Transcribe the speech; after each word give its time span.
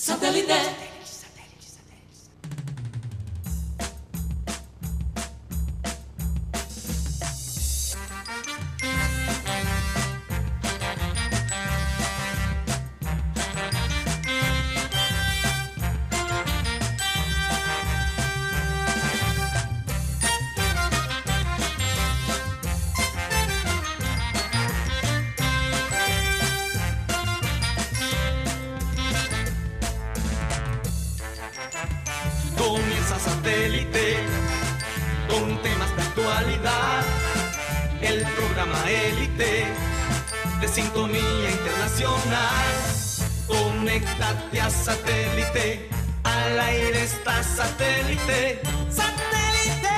Satellite. 0.00 0.87
Satélite. 44.70 45.88
Al 46.24 46.60
aire 46.60 47.02
está 47.02 47.42
satélite. 47.42 48.60
¡Satélite! 48.90 49.88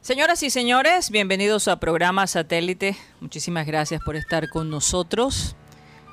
Señoras 0.00 0.42
y 0.42 0.50
señores, 0.50 1.10
bienvenidos 1.10 1.68
a 1.68 1.80
programa 1.80 2.26
Satélite. 2.26 2.96
Muchísimas 3.20 3.66
gracias 3.66 4.00
por 4.04 4.16
estar 4.16 4.48
con 4.48 4.70
nosotros. 4.70 5.56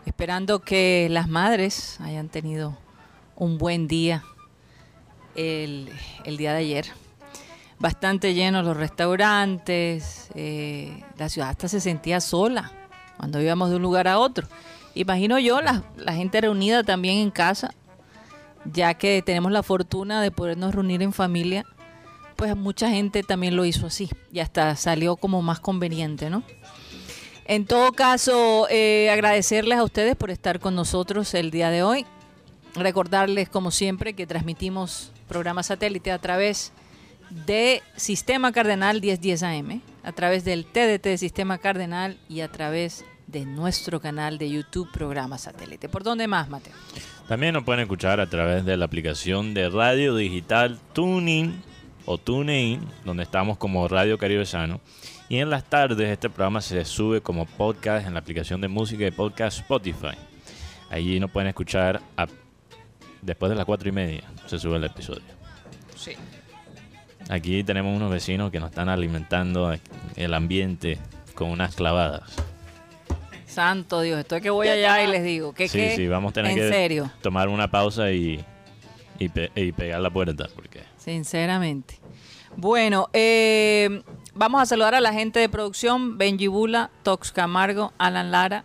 Esperando 0.05 0.61
que 0.61 1.07
las 1.09 1.27
madres 1.27 2.00
hayan 2.02 2.29
tenido 2.29 2.77
un 3.35 3.57
buen 3.57 3.88
día 3.88 4.23
el 5.35 5.89
día 6.38 6.53
de 6.53 6.59
ayer. 6.59 7.04
Bastante 7.79 8.33
llenos 8.33 8.65
los 8.65 8.77
restaurantes, 8.77 10.29
eh, 10.35 11.03
la 11.17 11.29
ciudad 11.29 11.49
hasta 11.49 11.67
se 11.67 11.81
sentía 11.81 12.21
sola 12.21 12.71
cuando 13.17 13.41
íbamos 13.41 13.69
de 13.69 13.75
un 13.75 13.81
lugar 13.81 14.07
a 14.07 14.19
otro. 14.19 14.47
Imagino 14.93 15.39
yo 15.39 15.61
la, 15.61 15.83
la 15.97 16.13
gente 16.13 16.39
reunida 16.39 16.83
también 16.83 17.17
en 17.17 17.31
casa, 17.31 17.73
ya 18.71 18.93
que 18.93 19.21
tenemos 19.21 19.51
la 19.51 19.61
fortuna 19.61 20.21
de 20.21 20.31
podernos 20.31 20.73
reunir 20.73 21.01
en 21.01 21.11
familia 21.11 21.65
pues 22.35 22.55
mucha 22.55 22.89
gente 22.89 23.23
también 23.23 23.55
lo 23.55 23.65
hizo 23.65 23.87
así 23.87 24.09
y 24.31 24.39
hasta 24.39 24.75
salió 24.75 25.15
como 25.15 25.41
más 25.41 25.59
conveniente, 25.59 26.29
¿no? 26.29 26.43
En 27.45 27.65
todo 27.65 27.91
caso, 27.91 28.67
eh, 28.69 29.09
agradecerles 29.11 29.77
a 29.77 29.83
ustedes 29.83 30.15
por 30.15 30.31
estar 30.31 30.59
con 30.59 30.75
nosotros 30.75 31.33
el 31.35 31.51
día 31.51 31.69
de 31.69 31.83
hoy. 31.83 32.05
Recordarles, 32.73 33.49
como 33.49 33.71
siempre, 33.71 34.13
que 34.13 34.25
transmitimos 34.25 35.11
programa 35.27 35.61
satélite 35.61 36.11
a 36.11 36.17
través 36.17 36.71
de 36.71 36.84
Sistema 37.95 38.51
Cardenal 38.51 39.01
1010 39.01 39.43
AM, 39.43 39.81
a 40.03 40.11
través 40.11 40.45
del 40.45 40.65
TDT 40.65 41.03
de 41.03 41.17
Sistema 41.17 41.57
Cardenal 41.57 42.17
y 42.29 42.41
a 42.41 42.47
través 42.51 43.05
de 43.27 43.45
nuestro 43.45 43.99
canal 43.99 44.37
de 44.37 44.49
YouTube 44.49 44.89
Programa 44.91 45.37
Satélite. 45.37 45.89
¿Por 45.89 46.03
dónde 46.03 46.27
más, 46.27 46.49
Mateo? 46.49 46.73
También 47.27 47.53
nos 47.53 47.63
pueden 47.63 47.81
escuchar 47.81 48.19
a 48.19 48.29
través 48.29 48.65
de 48.65 48.77
la 48.77 48.85
aplicación 48.85 49.53
de 49.53 49.69
radio 49.69 50.15
digital 50.15 50.79
Tuning 50.93 51.61
o 52.05 52.19
TuneIn, 52.19 52.81
donde 53.03 53.23
estamos 53.23 53.57
como 53.57 53.87
Radio 53.87 54.17
Caribe 54.19 54.45
Sano. 54.45 54.79
Y 55.27 55.37
en 55.37 55.49
las 55.49 55.63
tardes 55.63 56.07
este 56.09 56.29
programa 56.29 56.61
se 56.61 56.85
sube 56.85 57.21
como 57.21 57.47
podcast 57.47 58.05
en 58.05 58.13
la 58.13 58.19
aplicación 58.19 58.61
de 58.61 58.67
música 58.67 59.07
y 59.07 59.11
podcast 59.11 59.57
Spotify. 59.61 60.15
Allí 60.91 61.19
nos 61.19 61.31
pueden 61.31 61.47
escuchar 61.50 62.00
a- 62.16 62.27
después 63.23 63.50
de 63.50 63.55
las 63.55 63.66
cuatro 63.66 63.89
y 63.89 63.91
media. 63.91 64.23
Se 64.45 64.59
sube 64.59 64.77
el 64.77 64.83
episodio. 64.83 65.23
Sí. 65.95 66.11
Aquí 67.30 67.63
tenemos 67.63 67.96
unos 67.96 68.12
vecinos 68.12 68.52
que 68.52 68.59
nos 68.59 68.69
están 68.69 68.88
alimentando 68.90 69.75
el 70.16 70.34
ambiente 70.34 71.00
con 71.34 71.50
unas 71.50 71.75
clavadas. 71.75 72.24
Santo 73.47 74.02
Dios, 74.02 74.19
estoy 74.19 74.41
que 74.41 74.50
voy 74.50 74.68
allá 74.68 75.02
y 75.03 75.08
les 75.08 75.24
digo, 75.24 75.53
¿qué 75.53 75.68
Sí, 75.68 75.78
qué? 75.80 75.96
sí, 75.96 76.08
vamos 76.08 76.31
a 76.31 76.34
tener 76.34 76.52
en 76.52 76.58
que 76.58 76.69
serio, 76.69 77.12
tomar 77.22 77.47
una 77.47 77.69
pausa 77.72 78.12
y, 78.12 78.44
y, 79.18 79.30
pe- 79.30 79.52
y 79.56 79.72
pegar 79.72 80.02
la 80.02 80.09
puerta. 80.09 80.47
Porque 80.53 80.81
sinceramente. 80.97 81.97
Bueno, 82.58 83.09
eh, 83.13 84.02
vamos 84.34 84.62
a 84.62 84.66
saludar 84.66 84.94
a 84.96 85.02
la 85.02 85.13
gente 85.13 85.40
de 85.40 85.50
producción, 85.50 86.18
Benji 86.18 86.47
Bula, 86.47 86.90
Tox 87.03 87.31
Camargo, 87.31 87.92
Alan 87.97 88.31
Lara. 88.31 88.63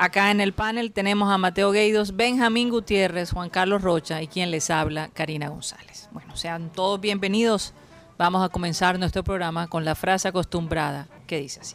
Acá 0.00 0.30
en 0.30 0.40
el 0.40 0.52
panel 0.52 0.92
tenemos 0.92 1.28
a 1.28 1.38
Mateo 1.38 1.72
Gueidos, 1.72 2.14
Benjamín 2.14 2.70
Gutiérrez, 2.70 3.32
Juan 3.32 3.50
Carlos 3.50 3.82
Rocha 3.82 4.22
y 4.22 4.28
quien 4.28 4.52
les 4.52 4.70
habla, 4.70 5.08
Karina 5.08 5.48
González. 5.48 6.08
Bueno, 6.12 6.36
sean 6.36 6.70
todos 6.70 7.00
bienvenidos. 7.00 7.74
Vamos 8.16 8.44
a 8.44 8.48
comenzar 8.48 8.96
nuestro 8.96 9.24
programa 9.24 9.66
con 9.66 9.84
la 9.84 9.96
frase 9.96 10.28
acostumbrada 10.28 11.08
que 11.26 11.40
dice 11.40 11.62
así. 11.62 11.74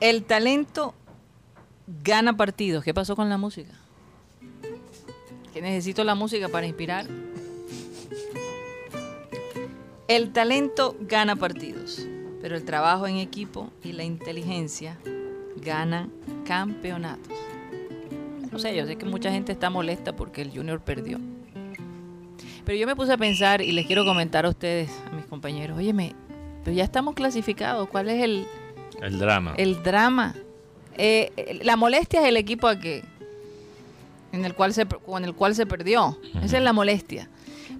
El 0.00 0.24
talento 0.24 0.96
gana 1.86 2.36
partidos. 2.36 2.82
¿Qué 2.82 2.92
pasó 2.92 3.14
con 3.14 3.28
la 3.28 3.38
música? 3.38 3.70
Que 5.54 5.62
necesito 5.62 6.02
la 6.02 6.16
música 6.16 6.48
para 6.48 6.66
inspirar. 6.66 7.06
El 10.08 10.32
talento 10.32 10.96
gana 11.02 11.36
partidos, 11.36 12.04
pero 12.40 12.56
el 12.56 12.64
trabajo 12.64 13.06
en 13.06 13.18
equipo 13.18 13.70
y 13.84 13.92
la 13.92 14.02
inteligencia 14.02 14.98
ganan 15.64 16.10
campeonatos. 16.44 17.32
No 18.50 18.58
sé, 18.58 18.76
yo 18.76 18.86
sé 18.86 18.96
que 18.96 19.06
mucha 19.06 19.30
gente 19.30 19.52
está 19.52 19.70
molesta 19.70 20.14
porque 20.14 20.42
el 20.42 20.50
Junior 20.50 20.80
perdió. 20.80 21.18
Pero 22.64 22.78
yo 22.78 22.86
me 22.86 22.94
puse 22.94 23.12
a 23.12 23.16
pensar 23.16 23.62
y 23.62 23.72
les 23.72 23.86
quiero 23.86 24.04
comentar 24.04 24.44
a 24.44 24.50
ustedes, 24.50 24.90
a 25.10 25.14
mis 25.14 25.24
compañeros, 25.24 25.78
óyeme, 25.78 26.14
pero 26.64 26.76
ya 26.76 26.84
estamos 26.84 27.14
clasificados, 27.14 27.88
¿cuál 27.88 28.08
es 28.08 28.22
el, 28.22 28.46
el 29.00 29.18
drama. 29.18 29.54
el 29.56 29.82
drama. 29.82 30.34
Eh, 30.96 31.32
eh, 31.36 31.60
la 31.64 31.76
molestia 31.76 32.20
es 32.20 32.28
el 32.28 32.36
equipo 32.36 32.68
a 32.68 32.78
que, 32.78 33.02
en 34.32 34.44
el 34.44 34.54
cual 34.54 34.74
se, 34.74 34.86
con 34.86 35.24
el 35.24 35.34
cual 35.34 35.54
se 35.54 35.66
perdió. 35.66 36.18
Esa 36.42 36.58
es 36.58 36.62
la 36.62 36.72
molestia. 36.72 37.28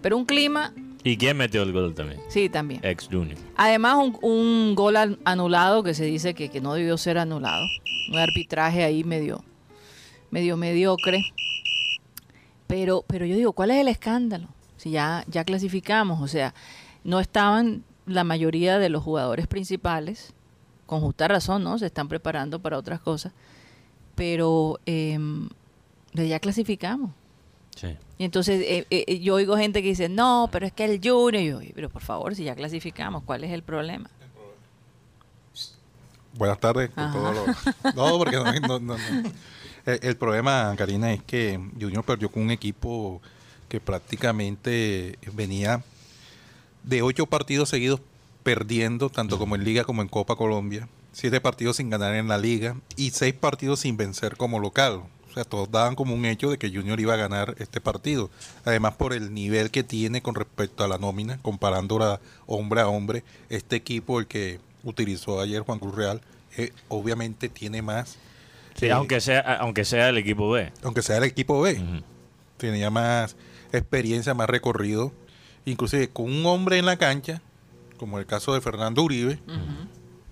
Pero 0.00 0.16
un 0.16 0.25
clima, 0.25 0.72
¿Y 1.04 1.16
quién 1.16 1.36
metió 1.36 1.62
el 1.62 1.72
gol 1.72 1.94
también? 1.94 2.20
sí, 2.28 2.48
también. 2.48 2.80
Ex 2.84 3.08
Junior. 3.10 3.36
Además, 3.56 3.96
un, 3.96 4.18
un 4.22 4.74
gol 4.74 4.96
an- 4.96 5.18
anulado 5.24 5.82
que 5.82 5.94
se 5.94 6.04
dice 6.04 6.34
que, 6.34 6.48
que 6.48 6.60
no 6.60 6.74
debió 6.74 6.96
ser 6.96 7.18
anulado. 7.18 7.64
Un 8.10 8.18
arbitraje 8.18 8.84
ahí 8.84 9.02
medio, 9.04 9.42
medio 10.30 10.56
mediocre. 10.56 11.22
Pero, 12.66 13.04
pero 13.06 13.26
yo 13.26 13.36
digo, 13.36 13.52
¿cuál 13.52 13.70
es 13.70 13.78
el 13.78 13.88
escándalo? 13.88 14.48
Si 14.76 14.90
ya, 14.90 15.24
ya 15.28 15.44
clasificamos, 15.44 16.20
o 16.22 16.26
sea, 16.28 16.54
no 17.04 17.20
estaban 17.20 17.84
la 18.06 18.24
mayoría 18.24 18.78
de 18.78 18.88
los 18.88 19.02
jugadores 19.02 19.46
principales, 19.46 20.32
con 20.86 21.00
justa 21.00 21.28
razón, 21.28 21.62
¿no? 21.64 21.78
Se 21.78 21.86
están 21.86 22.08
preparando 22.08 22.60
para 22.60 22.78
otras 22.78 23.00
cosas, 23.00 23.32
pero 24.14 24.80
em, 24.86 25.48
ya 26.14 26.38
clasificamos. 26.40 27.10
Sí. 27.77 27.97
Y 28.19 28.25
entonces 28.25 28.60
eh, 28.65 28.87
eh, 28.91 29.19
yo 29.21 29.34
oigo 29.34 29.56
gente 29.56 29.83
que 29.83 29.88
dice, 29.88 30.09
no, 30.09 30.49
pero 30.53 30.66
es 30.66 30.72
que 30.72 30.84
el 30.84 31.00
Junior, 31.03 31.34
y 31.43 31.47
yo, 31.49 31.59
"Oye, 31.59 31.72
pero 31.75 31.88
por 31.91 32.03
favor, 32.03 32.34
si 32.37 32.44
ya 32.44 32.55
clasificamos, 32.55 33.22
¿cuál 33.25 33.44
es 33.44 33.50
el 33.50 33.62
problema? 33.62 34.09
Buenas 36.34 36.59
tardes. 36.61 36.91
con 36.91 37.05
Ajá. 37.05 37.12
todos 37.12 37.34
los- 37.84 37.94
No, 37.94 38.19
porque 38.19 38.37
no, 38.37 38.44
no, 38.44 38.78
no, 38.78 38.97
no. 38.97 39.31
El, 39.84 39.99
el 40.03 40.16
problema, 40.16 40.75
Karina, 40.78 41.12
es 41.12 41.22
que 41.22 41.61
Junior 41.81 42.05
perdió 42.05 42.31
con 42.31 42.43
un 42.43 42.50
equipo 42.50 43.21
que 43.69 43.81
prácticamente 43.81 45.19
venía 45.32 45.82
de 46.84 47.03
ocho 47.03 47.27
partidos 47.27 47.69
seguidos 47.69 48.00
perdiendo, 48.43 49.08
tanto 49.11 49.38
como 49.38 49.56
en 49.56 49.64
Liga 49.64 49.85
como 49.85 50.02
en 50.02 50.08
Copa 50.08 50.37
Colombia. 50.37 50.88
Siete 51.12 51.41
partidos 51.41 51.76
sin 51.76 51.91
ganar 51.91 52.14
en 52.14 52.29
la 52.29 52.38
Liga 52.38 52.76
y 52.96 53.11
seis 53.11 53.35
partidos 53.35 53.81
sin 53.81 53.96
vencer 53.96 54.37
como 54.37 54.58
local. 54.58 55.02
O 55.32 55.34
sea, 55.34 55.44
todos 55.44 55.70
daban 55.70 55.94
como 55.94 56.14
un 56.14 56.26
hecho 56.26 56.50
de 56.50 56.58
que 56.58 56.69
Junior 56.70 57.00
iba 57.00 57.14
a 57.14 57.17
ganar 57.17 57.55
este 57.58 57.81
partido. 57.81 58.29
Además, 58.67 58.96
por 58.96 59.14
el 59.14 59.32
nivel 59.32 59.70
que 59.70 59.82
tiene 59.82 60.20
con 60.20 60.34
respecto 60.34 60.84
a 60.84 60.88
la 60.88 60.99
nómina, 60.99 61.38
comparándola 61.40 62.20
hombre 62.46 62.82
a 62.82 62.88
hombre, 62.88 63.25
este 63.49 63.76
equipo, 63.76 64.20
el 64.20 64.26
que 64.26 64.61
utilizó 64.84 65.40
ayer 65.40 65.62
Juan 65.62 65.79
Cruz 65.79 65.94
Real, 65.94 66.20
eh, 66.58 66.70
obviamente 66.88 67.49
tiene 67.49 67.81
más, 67.82 68.19
Sí, 68.75 68.87
Eh, 68.87 68.93
aunque 68.93 69.20
sea 69.23 69.40
aunque 69.61 69.84
sea 69.87 70.08
el 70.11 70.19
equipo 70.19 70.50
B. 70.50 70.70
aunque 70.82 71.02
sea 71.02 71.17
el 71.19 71.25
equipo 71.25 71.61
B, 71.62 71.75
Ujú. 71.75 72.02
tenía 72.58 72.90
más 72.90 73.37
experiencia, 73.73 74.34
más 74.34 74.49
recorrido, 74.50 75.12
inclusive 75.64 76.08
con 76.11 76.26
un 76.26 76.44
hombre 76.46 76.76
en 76.79 76.84
la 76.87 76.96
cancha, 76.99 77.40
como 77.96 78.19
el 78.19 78.26
caso 78.26 78.52
de 78.55 78.61
Fernando 78.61 79.02
Uribe, 79.02 79.38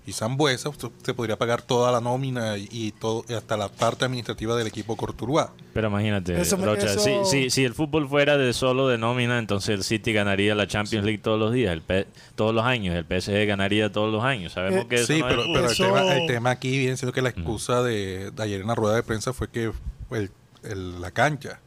y 0.06 0.12
Zambuesa, 0.12 0.70
usted- 0.70 0.88
se 1.05 1.14
podría 1.14 1.37
pagar 1.37 1.62
toda 1.62 1.93
la 1.93 2.00
nómina 2.00 2.56
y, 2.56 2.69
y 2.73 2.93
todo 2.93 3.25
hasta 3.37 3.56
la 3.56 3.69
parte 3.69 4.06
administrativa 4.06 4.56
del 4.56 4.67
equipo 4.67 4.97
Cortuluá. 4.97 5.52
Pero 5.75 5.88
imagínate, 5.88 6.41
Eso 6.41 6.56
Rocha, 6.56 6.87
eso- 6.87 7.00
si, 7.00 7.12
si, 7.44 7.50
si 7.50 7.64
el 7.64 7.75
fútbol 7.75 8.08
fuera 8.08 8.37
de 8.38 8.52
solo 8.52 8.88
de 8.88 8.97
nómina, 8.99 9.38
entonces 9.38 9.69
el 9.70 9.85
City 9.85 10.12
ganaría 10.12 10.55
la 10.55 10.67
Champions 10.67 11.05
League 11.05 11.19
todos 11.23 11.38
los 11.38 11.52
días, 11.52 11.73
el 11.73 11.82
P- 11.82 12.06
todos 12.35 12.55
los 12.55 12.64
años, 12.64 12.97
el 12.97 13.05
PSG 13.05 13.47
ganaría 13.47 13.93
todos 13.93 14.11
los 14.11 14.25
años. 14.25 14.52
Sabemos 14.55 14.85
Eh, 14.85 14.88
que 14.88 14.97
eso 14.97 15.06
Sí, 15.12 15.20
no 15.20 15.29
es 15.29 15.35
pero, 15.35 15.44
pero 15.52 15.67
el, 15.67 15.73
Eso- 15.73 15.85
tema, 15.85 16.14
el 16.17 16.26
tema 16.26 16.50
aquí 16.50 16.79
viene 16.79 16.97
siendo 16.97 17.12
que 17.12 17.23
la 17.23 17.29
excusa 17.29 17.82
de, 17.82 18.31
de 18.31 18.43
ayer 18.43 18.62
en 18.62 18.67
la 18.69 18.75
rueda 18.75 18.97
de 18.97 19.02
prensa 19.02 19.32
fue 19.32 19.49
que 19.49 19.70
el- 20.12 20.31
el- 20.64 21.00
la 21.00 21.11
cancha. 21.11 21.61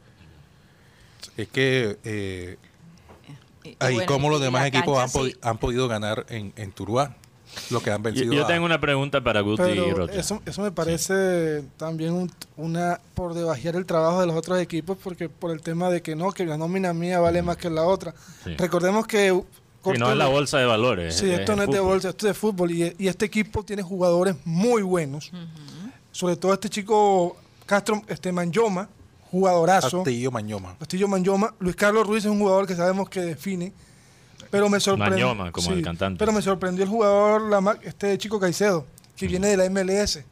Es 1.36 1.48
que 1.48 1.98
eh, 2.04 2.58
Y- 3.64 3.68
y 3.70 3.76
ahí 3.80 3.94
bueno, 3.94 4.06
como 4.12 4.28
los 4.28 4.40
demás 4.40 4.66
equipos 4.66 4.98
han, 4.98 5.08
podi- 5.08 5.32
sí. 5.32 5.38
han 5.42 5.56
podido 5.58 5.88
ganar 5.88 6.26
en, 6.28 6.52
en 6.56 6.70
Turuá, 6.72 7.16
lo 7.70 7.80
que 7.80 7.90
han 7.90 7.98
Yo, 7.98 8.02
vencido. 8.02 8.32
yo 8.32 8.44
a- 8.44 8.46
tengo 8.46 8.64
una 8.64 8.80
pregunta 8.80 9.20
para 9.22 9.40
Guti 9.40 9.62
y 9.62 9.90
Rocha. 9.92 10.14
eso, 10.18 10.42
eso 10.46 10.62
me 10.62 10.70
parece 10.72 11.62
también 11.76 12.12
un- 12.12 12.30
una 12.56 13.00
por 13.14 13.34
debajear 13.34 13.76
el 13.76 13.86
trabajo 13.86 14.20
de 14.20 14.26
los 14.26 14.36
otros 14.36 14.58
equipos 14.60 14.98
porque 15.02 15.28
por 15.28 15.50
el 15.50 15.62
tema 15.62 15.90
de 15.90 16.02
que 16.02 16.14
no, 16.16 16.32
que 16.32 16.44
la 16.46 16.56
nómina 16.56 16.92
mía 16.92 17.20
vale 17.20 17.42
más 17.42 17.56
que 17.56 17.70
la 17.70 17.84
otra. 17.84 18.14
Sí. 18.44 18.54
Recordemos 18.56 19.06
que 19.06 19.28
Y 19.28 19.98
no 19.98 20.10
es 20.10 20.16
la 20.16 20.28
bolsa 20.28 20.58
de 20.58 20.64
valores. 20.66 21.14
Sí, 21.16 21.30
esto 21.30 21.52
el 21.52 21.58
no 21.58 21.64
es 21.64 21.70
de 21.70 21.80
bolsa, 21.80 22.08
esto 22.10 22.26
es 22.26 22.30
de 22.30 22.34
fútbol. 22.40 22.70
Y, 22.70 22.94
y 22.98 23.08
este 23.08 23.26
equipo 23.26 23.62
tiene 23.64 23.82
jugadores 23.82 24.34
muy 24.44 24.82
buenos. 24.82 25.30
Sobre 26.12 26.36
todo 26.36 26.54
este 26.54 26.68
chico 26.70 27.36
Castro, 27.66 28.02
este 28.08 28.30
Manyoma, 28.32 28.88
jugadorazo. 29.30 30.04
Castillo 30.04 30.30
Mañoma. 30.30 30.76
Castillo 30.78 31.08
Manyoma. 31.08 31.54
Luis 31.58 31.76
Carlos 31.76 32.06
Ruiz 32.06 32.24
es 32.24 32.30
un 32.30 32.38
jugador 32.38 32.66
que 32.66 32.76
sabemos 32.76 33.08
que 33.08 33.20
define. 33.20 33.72
Pero 34.54 34.68
me 34.68 34.78
sorprendió. 34.80 35.36
Como 35.52 35.72
el 35.72 35.82
cantante. 35.82 36.18
Pero 36.18 36.32
me 36.32 36.40
sorprendió 36.42 36.84
el 36.84 36.90
jugador, 36.90 37.42
la 37.42 37.78
este 37.82 38.16
chico 38.18 38.38
Caicedo, 38.38 38.86
que 39.16 39.26
viene 39.26 39.48
de 39.48 39.56
la 39.56 39.64
MLS. 39.68 40.24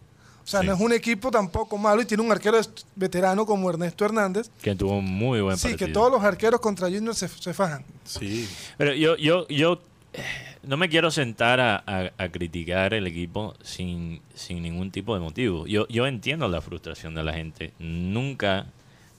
O 0.45 0.47
sea, 0.47 0.61
Sí. 0.61 0.67
no 0.67 0.75
es 0.75 0.81
un 0.81 0.93
equipo 0.93 1.31
tampoco 1.31 1.77
malo 1.79 2.03
y 2.03 2.05
tiene 2.05 2.23
un 2.23 2.31
arquero 2.33 2.61
veterano 2.97 3.47
como 3.47 3.71
Ernesto 3.71 4.05
Hernández. 4.05 4.51
Que 4.61 4.75
tuvo 4.75 4.99
un 4.99 5.05
muy 5.05 5.41
buen 5.41 5.57
Sí, 5.57 5.69
partido. 5.69 5.87
que 5.87 5.93
todos 5.93 6.11
los 6.13 6.23
arqueros 6.23 6.61
contra 6.61 6.89
Junior 6.89 7.15
se, 7.15 7.29
se 7.29 7.53
fajan. 7.55 7.85
Sí. 8.05 8.49
Pero 8.77 8.93
yo, 8.95 9.17
yo, 9.17 9.47
yo 9.49 9.81
eh, 10.13 10.23
no 10.65 10.77
me 10.77 10.89
quiero 10.89 11.11
sentar 11.13 11.61
a, 11.61 11.77
a- 11.87 12.13
a 12.19 12.29
criticar 12.29 12.93
el 12.93 13.07
equipo 13.07 13.55
sin, 13.63 14.21
sin 14.35 14.63
ningún 14.63 14.91
tipo 14.91 15.15
de 15.15 15.21
motivo. 15.21 15.67
Yo, 15.67 15.87
yo 15.89 16.07
entiendo 16.07 16.49
la 16.49 16.61
frustración 16.61 17.15
de 17.15 17.23
la 17.23 17.33
gente. 17.33 17.73
Nunca, 17.79 18.67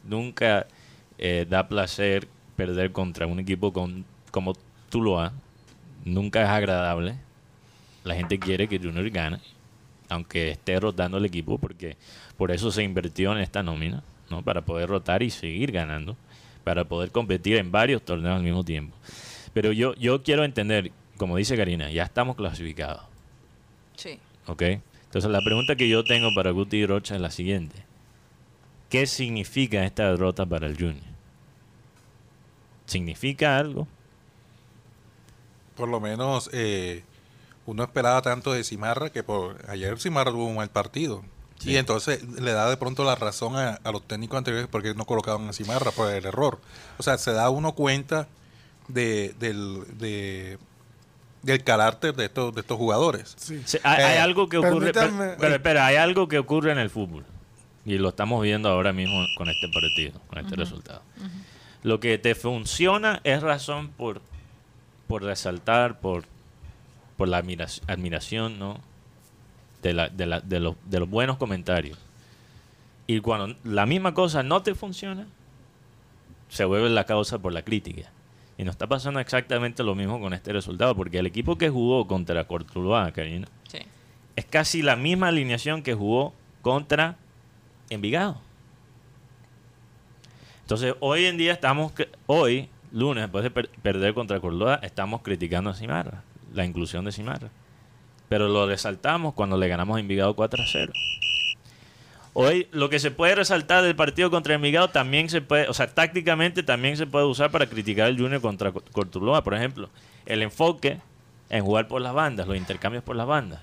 nunca 0.04 0.68
eh, 1.18 1.46
da 1.50 1.68
placer 1.68 2.28
perder 2.58 2.92
contra 2.92 3.28
un 3.28 3.40
equipo 3.40 3.72
con, 3.74 4.06
como 4.32 4.56
Tuluá. 4.94 5.34
Nunca 6.06 6.44
es 6.44 6.50
agradable. 6.50 7.16
La 8.04 8.14
gente 8.14 8.38
quiere 8.38 8.68
que 8.68 8.78
Junior 8.78 9.10
gane, 9.10 9.40
aunque 10.08 10.52
esté 10.52 10.80
rotando 10.80 11.18
el 11.18 11.26
equipo, 11.26 11.58
porque 11.58 11.98
por 12.38 12.52
eso 12.52 12.72
se 12.72 12.84
invirtió 12.84 13.32
en 13.32 13.40
esta 13.40 13.64
nómina, 13.64 14.04
¿no? 14.30 14.44
Para 14.44 14.62
poder 14.62 14.90
rotar 14.90 15.24
y 15.24 15.32
seguir 15.32 15.72
ganando, 15.72 16.16
para 16.64 16.84
poder 16.84 17.10
competir 17.10 17.58
en 17.58 17.72
varios 17.72 18.04
torneos 18.04 18.36
al 18.36 18.44
mismo 18.44 18.64
tiempo. 18.64 18.96
Pero 19.52 19.72
yo, 19.72 19.96
yo 19.96 20.22
quiero 20.22 20.44
entender, 20.44 20.92
como 21.18 21.38
dice 21.38 21.58
Karina, 21.58 21.90
ya 21.90 22.04
estamos 22.04 22.36
clasificados, 22.36 23.02
Sí. 23.96 24.20
¿ok? 24.46 24.62
Entonces 25.06 25.32
la 25.32 25.42
pregunta 25.42 25.76
que 25.76 25.90
yo 25.90 26.04
tengo 26.04 26.30
para 26.36 26.52
Guti 26.52 26.78
y 26.78 26.86
Rocha 26.86 27.16
es 27.16 27.22
la 27.22 27.32
siguiente. 27.32 27.84
¿Qué 28.92 29.08
significa 29.08 29.86
esta 29.86 30.12
derrota 30.12 30.46
para 30.46 30.68
el 30.68 30.76
Junior? 30.76 31.02
¿Significa 32.86 33.58
algo? 33.58 33.88
Por 35.76 35.90
lo 35.90 36.00
menos 36.00 36.50
eh, 36.54 37.04
uno 37.66 37.84
esperaba 37.84 38.22
tanto 38.22 38.52
de 38.54 38.64
Cimarra 38.64 39.10
que 39.12 39.24
por 39.24 39.58
ayer 39.70 40.00
Cimarra 40.00 40.32
tuvo 40.32 40.46
un 40.46 40.56
mal 40.58 40.70
partido. 40.70 41.24
Sí. 41.60 41.72
Y 41.72 41.78
entonces 41.78 42.24
le 42.42 42.52
da 42.52 42.70
de 42.70 42.78
pronto 42.78 43.04
la 43.06 43.16
razón 43.16 43.56
a, 43.56 43.80
a 43.84 43.92
los 43.92 44.06
técnicos 44.08 44.38
anteriores 44.38 44.68
porque 44.70 44.94
no 44.94 45.06
colocaban 45.06 45.48
a 45.48 45.54
Cimarra 45.54 45.92
por 45.92 46.12
el 46.12 46.26
error. 46.26 46.60
O 46.98 47.04
sea, 47.04 47.18
se 47.18 47.32
da 47.32 47.50
uno 47.50 47.74
cuenta 47.74 48.28
de, 48.88 49.34
del, 49.40 49.84
de- 49.98 50.58
del 51.42 51.64
carácter 51.64 52.16
de 52.16 52.26
estos, 52.26 52.54
de 52.56 52.62
estos 52.62 52.78
jugadores. 52.78 53.34
Sí. 53.38 53.62
Hay, 53.84 54.02
hay 54.04 54.16
Eh, 54.16 54.20
algo 54.20 54.48
que 54.50 54.58
ocurre, 54.58 54.94
pero, 54.94 55.36
pero 55.38 55.56
espera, 55.56 55.86
hay 55.86 55.96
algo 55.98 56.28
que 56.30 56.38
ocurre 56.40 56.72
en 56.72 56.78
el 56.80 56.90
fútbol 56.90 57.26
y 57.86 57.98
lo 57.98 58.10
estamos 58.10 58.42
viendo 58.42 58.70
ahora 58.70 58.94
mismo 58.94 59.26
con 59.38 59.50
este 59.50 59.68
partido, 59.68 60.20
con 60.28 60.40
este 60.40 60.56
resultado. 60.56 61.02
Lo 61.82 62.00
que 62.00 62.18
te 62.18 62.34
funciona 62.36 63.20
es 63.26 63.42
razón 63.42 63.90
por, 63.90 64.22
por 65.14 65.22
resaltar, 65.22 66.00
por, 66.00 66.24
por 67.18 67.28
la 67.28 67.38
admira- 67.38 67.68
admiración, 67.86 68.58
¿no? 68.58 68.80
De, 69.84 69.94
la, 69.94 70.10
de, 70.10 70.26
la- 70.26 70.40
de 70.42 70.60
los, 70.60 70.76
de 70.86 71.00
los 71.00 71.08
buenos 71.08 71.38
comentarios. 71.38 72.00
Y 73.06 73.20
cuando 73.20 73.56
la 73.64 73.86
misma 73.86 74.16
cosa 74.16 74.42
no 74.42 74.64
te 74.64 74.74
funciona, 74.74 75.28
se 76.50 76.66
vuelve 76.66 76.90
la 76.90 77.04
causa 77.04 77.38
por 77.38 77.54
la 77.54 77.62
crítica. 77.62 78.10
Y 78.58 78.64
nos 78.64 78.74
está 78.74 78.88
pasando 78.88 79.20
exactamente 79.20 79.84
lo 79.84 79.94
mismo 79.94 80.20
con 80.20 80.34
este 80.34 80.52
resultado, 80.52 80.96
porque 80.96 81.20
el 81.20 81.28
equipo 81.28 81.60
que 81.60 81.70
jugó 81.70 82.08
contra 82.08 82.46
Cortuluá, 82.48 83.12
Karina, 83.12 83.48
Sí. 83.68 83.78
es 84.36 84.46
casi 84.46 84.82
la 84.82 84.96
misma 84.96 85.28
alineación 85.28 85.84
que 85.84 85.94
jugó 85.94 86.34
contra 86.64 87.18
Envigado. 87.92 88.42
Entonces, 90.62 90.96
hoy 91.02 91.26
en 91.26 91.38
día 91.38 91.54
estamos, 91.54 91.92
hoy, 92.26 92.68
lunes, 92.94 93.24
después 93.24 93.44
de 93.44 93.52
per- 93.52 93.70
perder 93.82 94.14
contra 94.14 94.40
Córdoba, 94.40 94.80
estamos 94.84 95.22
criticando 95.22 95.70
a 95.70 95.74
Cimarra, 95.74 96.24
la 96.54 96.64
inclusión 96.64 97.04
de 97.04 97.12
Cimarra. 97.12 97.50
Pero 98.30 98.48
lo 98.48 98.66
resaltamos 98.68 99.34
cuando 99.34 99.58
le 99.58 99.68
ganamos 99.68 99.98
a 99.98 100.00
Envigado 100.00 100.34
4 100.36 100.64
a 100.64 100.66
0. 100.72 100.94
Hoy 102.36 102.68
lo 102.72 102.90
que 102.90 103.00
se 103.00 103.12
puede 103.12 103.36
resaltar 103.36 103.84
del 103.84 103.96
partido 103.96 104.32
contra 104.32 104.56
Envigado 104.56 104.90
también 104.90 105.30
se 105.30 105.42
puede, 105.42 105.68
o 105.68 105.74
sea, 105.74 105.88
tácticamente 105.88 106.64
también 106.64 106.98
se 106.98 107.06
puede 107.06 107.26
usar 107.26 107.52
para 107.52 107.68
criticar 107.68 108.08
el 108.10 108.18
Junior 108.20 108.42
contra 108.42 108.72
Co- 108.72 108.82
Cortuluá, 108.92 109.44
por 109.44 109.54
ejemplo. 109.54 109.90
El 110.26 110.42
enfoque 110.42 111.00
en 111.52 111.64
jugar 111.64 111.88
por 111.88 112.02
las 112.02 112.14
bandas, 112.14 112.48
los 112.48 112.58
intercambios 112.58 113.04
por 113.04 113.16
las 113.16 113.28
bandas. 113.28 113.62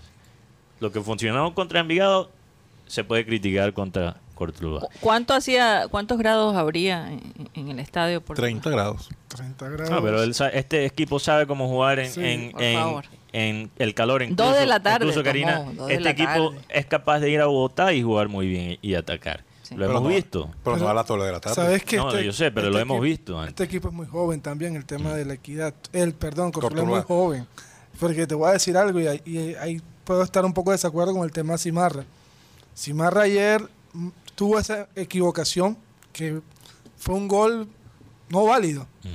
Lo 0.78 0.92
que 0.92 1.00
funcionó 1.00 1.52
contra 1.52 1.80
Envigado 1.80 2.30
se 2.86 3.02
puede 3.02 3.26
criticar 3.26 3.72
contra 3.72 4.16
Cortuluá. 4.40 4.80
¿Cu- 4.80 4.88
¿Cuánto 5.00 5.34
hacía, 5.34 5.86
cuántos 5.90 6.16
grados 6.18 6.56
habría 6.56 7.12
en, 7.12 7.20
en 7.54 7.68
el 7.68 7.78
estadio? 7.78 8.22
Por 8.22 8.36
30 8.36 8.70
grados. 8.70 9.08
30 9.28 9.68
grados. 9.68 9.90
No, 9.90 9.96
Ah, 9.98 10.00
pero 10.02 10.22
él 10.22 10.32
sa- 10.34 10.48
este 10.48 10.86
equipo 10.86 11.18
sabe 11.18 11.46
cómo 11.46 11.68
jugar 11.68 11.98
en, 12.00 12.10
Sí, 12.10 12.20
en, 12.24 12.50
por 12.52 12.62
en- 12.62 12.78
favor. 12.78 13.04
en 13.32 13.70
el 13.78 13.94
calor. 13.94 14.22
Dos 14.22 14.30
Incluso, 14.30 14.52
de 14.54 14.66
la 14.66 14.82
tarde, 14.82 15.04
Incluso, 15.06 15.22
Karina, 15.22 15.58
tomó, 15.58 15.72
dos 15.74 15.86
de 15.88 15.92
este 15.94 16.04
la 16.04 16.10
equipo 16.10 16.50
tarde. 16.52 16.64
es 16.70 16.86
capaz 16.86 17.18
de 17.20 17.30
ir 17.30 17.40
a 17.42 17.46
Bogotá 17.46 17.92
y 17.92 18.02
jugar 18.02 18.28
muy 18.28 18.48
bien 18.48 18.78
y 18.80 18.94
atacar. 18.94 19.44
Sí. 19.62 19.74
Lo 19.74 19.80
Pero 19.86 19.90
hemos 19.98 20.02
no- 20.04 20.08
visto. 20.08 20.50
Pero, 20.64 20.76
no 20.76 20.78
Pero- 20.80 20.88
a 20.88 20.94
las 20.94 21.06
todas 21.06 21.26
de 21.26 21.32
la 21.32 21.40
tarde. 21.40 21.54
¿Sabes 21.54 21.84
que 21.84 21.96
No, 21.98 22.18
yo 22.18 22.32
sé, 22.32 22.50
pero 22.50 22.70
lo 22.70 22.78
hemos 22.78 22.96
equipo- 22.96 23.02
visto 23.04 23.38
antes. 23.38 23.50
Este 23.50 23.64
equipo 23.64 23.88
es 23.88 23.94
muy 23.94 24.06
joven 24.06 24.40
también, 24.40 24.74
el 24.74 24.86
tema 24.86 25.12
de 25.12 25.26
la 25.26 25.34
equidad. 25.34 25.74
El, 25.92 26.14
perdón, 26.14 26.50
Cortuluá 26.50 26.82
es 26.82 26.88
muy 26.88 27.02
joven. 27.02 27.46
Porque 28.00 28.26
te 28.26 28.34
voy 28.34 28.48
a 28.48 28.52
decir 28.54 28.76
algo 28.78 28.98
y, 28.98 29.06
ahí- 29.06 29.22
y 29.26 29.54
ahí 29.56 29.82
puedo 30.04 30.22
estar 30.22 30.44
un 30.46 30.54
poco 30.54 30.70
de 30.70 30.74
desacuerdo 30.76 31.12
con 31.12 31.22
el 31.24 31.30
tema 31.30 31.52
de 31.52 31.58
Cimarra. 31.58 32.04
Cimarra 32.74 33.22
ayer 33.22 33.62
mm, 33.92 34.08
tuvo 34.40 34.58
esa 34.58 34.88
equivocación 34.96 35.76
que 36.14 36.40
fue 36.96 37.14
un 37.14 37.28
gol 37.28 37.68
no 38.30 38.46
válido. 38.46 38.86
Mm. 39.02 39.08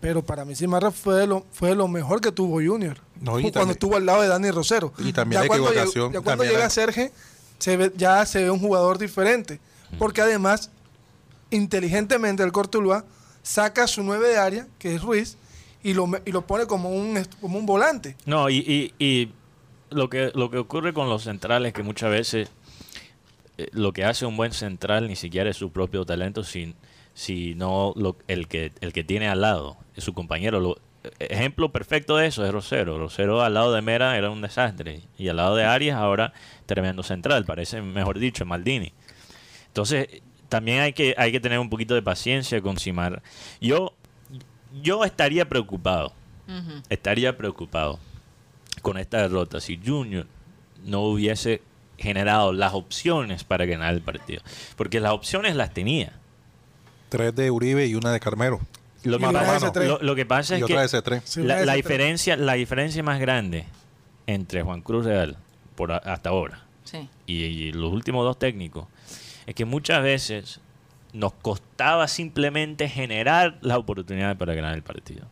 Pero 0.00 0.24
para 0.24 0.44
mí 0.44 0.54
Cimarra 0.54 0.92
fue 0.92 1.26
lo, 1.26 1.44
fue 1.50 1.74
lo 1.74 1.88
mejor 1.88 2.20
que 2.20 2.30
tuvo 2.30 2.60
Junior. 2.64 2.96
No, 3.20 3.40
y 3.40 3.42
Fue 3.42 3.50
cuando 3.50 3.52
también- 3.52 3.70
estuvo 3.72 3.96
al 3.96 4.06
lado 4.06 4.22
de 4.22 4.28
Dani 4.28 4.52
Rosero. 4.52 4.92
Y 4.98 5.12
también 5.12 5.42
la 5.42 5.48
cuando 5.48 5.64
llegó- 5.66 5.72
equivocación, 5.80 6.12
ya 6.12 6.20
cuando 6.20 6.44
llega 6.44 6.58
la- 6.60 6.70
Sergio, 6.70 7.10
se 7.58 7.76
ve, 7.76 7.92
ya 7.96 8.24
se 8.24 8.44
ve 8.44 8.50
un 8.52 8.60
jugador 8.60 8.98
diferente. 8.98 9.58
Porque 9.98 10.20
además, 10.22 10.70
inteligentemente 11.50 12.44
el 12.44 12.52
Cortuluá 12.52 13.04
saca 13.42 13.88
su 13.88 14.04
nueve 14.04 14.28
de 14.28 14.38
área, 14.38 14.68
que 14.78 14.94
es 14.94 15.02
Ruiz, 15.02 15.36
y 15.82 15.94
lo, 15.94 16.06
me- 16.06 16.22
y 16.24 16.30
lo 16.30 16.46
pone 16.46 16.66
como 16.66 16.90
un, 16.90 17.20
como 17.40 17.58
un 17.58 17.66
volante. 17.66 18.16
No, 18.26 18.48
y, 18.48 18.58
y, 18.58 18.94
y 19.04 19.32
lo, 19.90 20.08
que, 20.08 20.30
lo 20.36 20.50
que 20.52 20.58
ocurre 20.58 20.92
con 20.92 21.08
los 21.08 21.24
centrales 21.24 21.72
que 21.72 21.82
muchas 21.82 22.10
veces 22.10 22.48
lo 23.72 23.92
que 23.92 24.04
hace 24.04 24.26
un 24.26 24.36
buen 24.36 24.52
central 24.52 25.08
ni 25.08 25.16
siquiera 25.16 25.50
es 25.50 25.56
su 25.56 25.70
propio 25.70 26.04
talento, 26.04 26.44
sin, 26.44 26.74
sino 27.14 27.92
lo, 27.96 28.16
el, 28.28 28.48
que, 28.48 28.72
el 28.80 28.92
que 28.92 29.04
tiene 29.04 29.28
al 29.28 29.40
lado, 29.40 29.76
es 29.96 30.04
su 30.04 30.14
compañero. 30.14 30.60
Lo, 30.60 30.78
ejemplo 31.18 31.70
perfecto 31.70 32.16
de 32.16 32.26
eso 32.26 32.44
es 32.44 32.52
Rosero. 32.52 32.98
Rosero 32.98 33.42
al 33.42 33.54
lado 33.54 33.72
de 33.72 33.82
Mera 33.82 34.16
era 34.16 34.30
un 34.30 34.40
desastre. 34.40 35.02
Y 35.18 35.28
al 35.28 35.36
lado 35.36 35.56
de 35.56 35.64
Arias 35.64 35.96
ahora 35.96 36.32
tremendo 36.66 37.02
central, 37.02 37.44
parece, 37.44 37.82
mejor 37.82 38.18
dicho, 38.18 38.44
Maldini. 38.44 38.92
Entonces, 39.68 40.22
también 40.48 40.80
hay 40.80 40.92
que, 40.92 41.14
hay 41.16 41.32
que 41.32 41.40
tener 41.40 41.58
un 41.58 41.70
poquito 41.70 41.94
de 41.94 42.02
paciencia 42.02 42.60
con 42.60 42.78
Simar. 42.78 43.22
Yo, 43.60 43.94
yo 44.82 45.04
estaría 45.04 45.48
preocupado, 45.48 46.12
estaría 46.88 47.36
preocupado 47.36 47.98
con 48.82 48.96
esta 48.96 49.20
derrota 49.20 49.60
si 49.60 49.78
Junior 49.84 50.26
no 50.84 51.02
hubiese 51.02 51.60
generado 51.98 52.52
las 52.52 52.74
opciones 52.74 53.44
para 53.44 53.66
ganar 53.66 53.92
el 53.94 54.00
partido. 54.00 54.42
Porque 54.76 55.00
las 55.00 55.12
opciones 55.12 55.56
las 55.56 55.74
tenía. 55.74 56.12
Tres 57.08 57.34
de 57.34 57.50
Uribe 57.50 57.86
y 57.86 57.94
una 57.94 58.12
de 58.12 58.20
Carmelo. 58.20 58.60
Lo 59.04 59.18
que, 59.18 59.24
pasa, 59.26 59.72
S3. 59.72 59.86
lo- 59.86 59.98
lo 60.02 60.14
que 60.14 60.26
pasa 60.26 60.54
Y 60.54 60.58
es 60.58 60.64
otra 60.64 60.76
que 60.76 60.82
de 60.82 60.88
C3. 60.88 61.22
Sí, 61.24 61.40
la, 61.42 61.54
una 61.56 61.64
la 61.64 61.72
S3. 61.72 61.76
diferencia, 61.76 62.36
la 62.36 62.52
diferencia 62.54 63.02
más 63.02 63.20
grande 63.20 63.64
entre 64.26 64.62
Juan 64.62 64.82
Cruz 64.82 65.04
Real 65.06 65.36
por 65.76 65.92
a- 65.92 65.98
hasta 65.98 66.30
ahora, 66.30 66.62
Sí. 66.84 67.08
y, 67.26 67.44
y 67.44 67.72
los 67.72 67.92
últimos 67.92 68.24
dos 68.24 68.38
técnicos, 68.38 68.86
es 69.46 69.54
que 69.54 69.64
muchas 69.64 70.02
veces 70.02 70.60
nos 71.12 71.32
costaba 71.32 72.08
simplemente 72.08 72.88
generar 72.88 73.56
las 73.62 73.78
oportunidades 73.78 74.36
para 74.36 74.54
ganar 74.54 74.74
el 74.74 74.82
partido. 74.82 75.26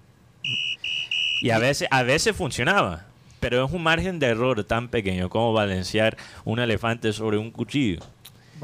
Y 1.42 1.50
a 1.50 1.58
veces, 1.58 1.88
a 1.90 2.02
veces 2.02 2.34
funcionaba, 2.34 3.05
pero 3.40 3.64
es 3.64 3.72
un 3.72 3.82
margen 3.82 4.18
de 4.18 4.26
error 4.28 4.62
tan 4.64 4.88
pequeño 4.88 5.28
como 5.28 5.52
balancear 5.52 6.16
un 6.44 6.58
elefante 6.58 7.12
sobre 7.12 7.38
un 7.38 7.50
cuchillo. 7.50 8.00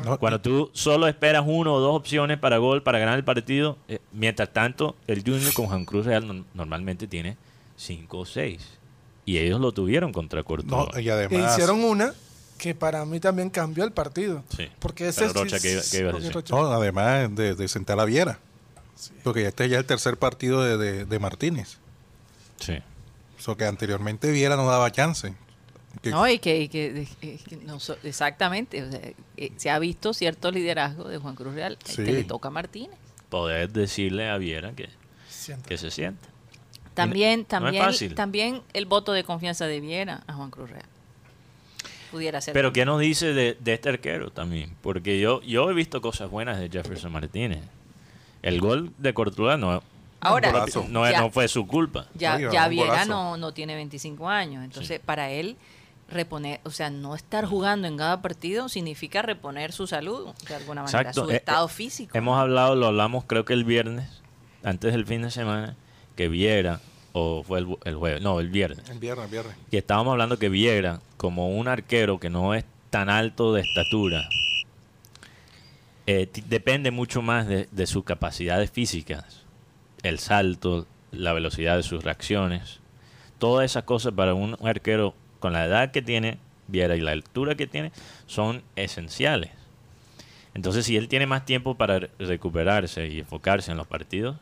No, 0.04 0.18
Cuando 0.18 0.40
tú 0.40 0.70
solo 0.72 1.06
esperas 1.06 1.44
uno 1.46 1.74
o 1.74 1.80
dos 1.80 1.94
opciones 1.94 2.38
para 2.38 2.56
gol 2.56 2.82
para 2.82 2.98
ganar 2.98 3.18
el 3.18 3.24
partido, 3.24 3.76
eh, 3.88 3.98
mientras 4.12 4.50
tanto 4.50 4.96
el 5.06 5.22
Junior 5.22 5.52
con 5.52 5.66
Juan 5.66 5.84
Cruz 5.84 6.06
Real 6.06 6.26
no- 6.26 6.44
normalmente 6.54 7.06
tiene 7.06 7.36
cinco 7.76 8.20
o 8.20 8.24
seis. 8.24 8.66
Y 9.26 9.36
ellos 9.38 9.60
lo 9.60 9.72
tuvieron 9.72 10.10
contra 10.12 10.42
Courtois. 10.42 10.88
no, 10.94 10.98
y 11.00 11.08
E 11.08 11.12
además, 11.12 11.52
hicieron 11.52 11.84
una 11.84 12.14
que 12.56 12.74
para 12.74 13.04
mí 13.04 13.20
también 13.20 13.50
cambió 13.50 13.84
el 13.84 13.92
partido. 13.92 14.42
Sí. 14.56 14.68
Porque 14.78 15.08
ese 15.08 15.22
Pero, 15.26 15.42
Rocha, 15.44 15.58
sí- 15.58 15.62
¿qué 15.68 15.72
iba- 15.74 15.82
qué 15.90 15.98
ibas 15.98 16.14
a 16.14 16.16
decir? 16.18 16.32
Rocha- 16.32 16.54
no, 16.54 16.66
además 16.72 17.34
de, 17.36 17.54
de 17.54 17.68
sentar 17.68 18.00
a 18.00 18.04
Viera. 18.06 18.38
Porque 19.22 19.46
este 19.46 19.68
ya 19.68 19.76
es 19.76 19.80
el 19.80 19.86
tercer 19.86 20.16
partido 20.16 20.62
de, 20.62 20.76
de- 20.78 21.04
de 21.04 21.18
Martínez. 21.18 21.76
Sí. 22.58 22.78
So 23.42 23.56
que 23.56 23.64
anteriormente 23.64 24.30
Viera 24.30 24.54
no 24.54 24.64
daba 24.68 24.92
chance. 24.92 25.34
Que- 26.00 26.10
No, 26.10 26.28
y 26.28 26.38
que, 26.38 26.60
y 26.60 26.68
que- 26.68 27.06
que 27.20 27.56
no 27.64 27.80
so- 27.80 27.96
exactamente, 28.04 28.82
o 28.84 28.90
sea, 28.90 29.00
eh, 29.36 29.52
se 29.56 29.68
ha 29.68 29.78
visto 29.80 30.14
cierto 30.14 30.52
liderazgo 30.52 31.08
de 31.08 31.18
Juan 31.18 31.34
Cruz 31.34 31.52
Real, 31.54 31.76
Sí. 31.84 31.96
que 32.04 32.12
le 32.12 32.22
toca 32.24 32.48
a 32.48 32.50
Martínez. 32.52 32.96
Poder 33.30 33.70
decirle 33.72 34.28
a 34.30 34.38
Viera 34.38 34.72
que, 34.72 34.88
Siento. 35.28 35.68
que 35.68 35.76
se 35.76 35.90
sienta. 35.90 36.28
También, 36.94 37.44
también, 37.44 37.84
también 38.14 38.62
el 38.74 38.86
voto 38.86 39.12
de 39.12 39.24
confianza 39.24 39.66
de 39.66 39.80
Viera 39.80 40.22
a 40.28 40.34
Juan 40.34 40.50
Cruz 40.50 40.70
Real. 40.70 40.86
Pudiera 42.12 42.40
ser. 42.40 42.52
Pero 42.54 42.68
también. 42.68 42.82
¿qué 42.82 42.86
nos 42.86 43.00
dice 43.00 43.32
de, 43.32 43.56
de 43.58 43.72
este 43.74 43.88
arquero 43.88 44.30
también? 44.30 44.76
Porque 44.82 45.18
yo, 45.18 45.42
yo 45.42 45.68
he 45.68 45.74
visto 45.74 46.00
cosas 46.00 46.30
buenas 46.30 46.60
de 46.60 46.68
Jefferson 46.68 47.10
Martínez. 47.10 47.60
El 48.42 48.60
gol 48.60 48.92
de 48.98 49.12
Courtois 49.14 49.58
no, 49.58 49.82
Ahora, 50.22 50.52
no, 50.88 51.10
ya, 51.10 51.20
no 51.20 51.30
fue 51.30 51.48
su 51.48 51.66
culpa. 51.66 52.06
ya, 52.14 52.36
Oiga, 52.36 52.52
ya 52.52 52.64
un 52.64 52.70
Viera 52.70 53.04
no, 53.04 53.36
no 53.36 53.52
tiene 53.52 53.74
25 53.74 54.28
años, 54.28 54.64
entonces 54.64 55.00
para 55.00 55.30
él 55.30 55.56
reponer, 56.08 56.60
o 56.64 56.70
sea, 56.70 56.90
no 56.90 57.14
estar 57.14 57.44
jugando 57.46 57.88
en 57.88 57.96
cada 57.96 58.22
partido 58.22 58.68
significa 58.68 59.22
reponer 59.22 59.72
su 59.72 59.86
salud, 59.86 60.32
de 60.48 60.54
alguna 60.54 60.82
manera, 60.82 61.00
Exacto. 61.00 61.24
su 61.24 61.30
Eh, 61.30 61.36
estado 61.36 61.66
eh, 61.66 61.70
físico. 61.70 62.16
Hemos 62.16 62.38
hablado, 62.38 62.74
lo 62.74 62.86
hablamos 62.86 63.24
creo 63.24 63.44
que 63.44 63.52
el 63.54 63.64
viernes, 63.64 64.22
antes 64.62 64.92
del 64.92 65.06
fin 65.06 65.22
de 65.22 65.30
semana, 65.30 65.74
que 66.14 66.28
Viera, 66.28 66.80
o 67.14 67.42
fue 67.42 67.60
el, 67.60 67.76
el 67.84 67.96
jueves, 67.96 68.22
no, 68.22 68.40
el 68.40 68.48
viernes, 68.50 68.88
El 68.90 68.98
viernes, 68.98 69.30
viernes. 69.30 69.54
que 69.70 69.78
estábamos 69.78 70.12
hablando 70.12 70.38
que 70.38 70.48
Viera, 70.48 71.00
como 71.16 71.48
un 71.48 71.66
arquero 71.66 72.20
que 72.20 72.30
no 72.30 72.54
es 72.54 72.64
tan 72.90 73.08
alto 73.08 73.52
de 73.54 73.62
estatura, 73.62 74.22
eh, 76.06 76.28
depende 76.46 76.90
mucho 76.90 77.22
más 77.22 77.46
de, 77.46 77.68
de 77.70 77.86
sus 77.86 78.04
capacidades 78.04 78.70
físicas, 78.70 79.41
el 80.02 80.18
salto, 80.18 80.86
la 81.10 81.32
velocidad 81.32 81.76
de 81.76 81.82
sus 81.82 82.02
reacciones, 82.04 82.80
todas 83.38 83.64
esas 83.70 83.84
cosas 83.84 84.12
para 84.14 84.34
un 84.34 84.56
arquero 84.62 85.14
con 85.40 85.52
la 85.52 85.64
edad 85.66 85.90
que 85.90 86.02
tiene 86.02 86.38
Viera 86.68 86.96
y 86.96 87.00
la 87.00 87.10
altura 87.10 87.54
que 87.54 87.66
tiene 87.66 87.92
son 88.26 88.62
esenciales. 88.76 89.50
Entonces, 90.54 90.86
si 90.86 90.96
él 90.96 91.08
tiene 91.08 91.26
más 91.26 91.44
tiempo 91.44 91.74
para 91.76 91.98
re- 91.98 92.10
recuperarse 92.18 93.08
y 93.08 93.20
enfocarse 93.20 93.70
en 93.72 93.76
los 93.78 93.86
partidos 93.86 94.36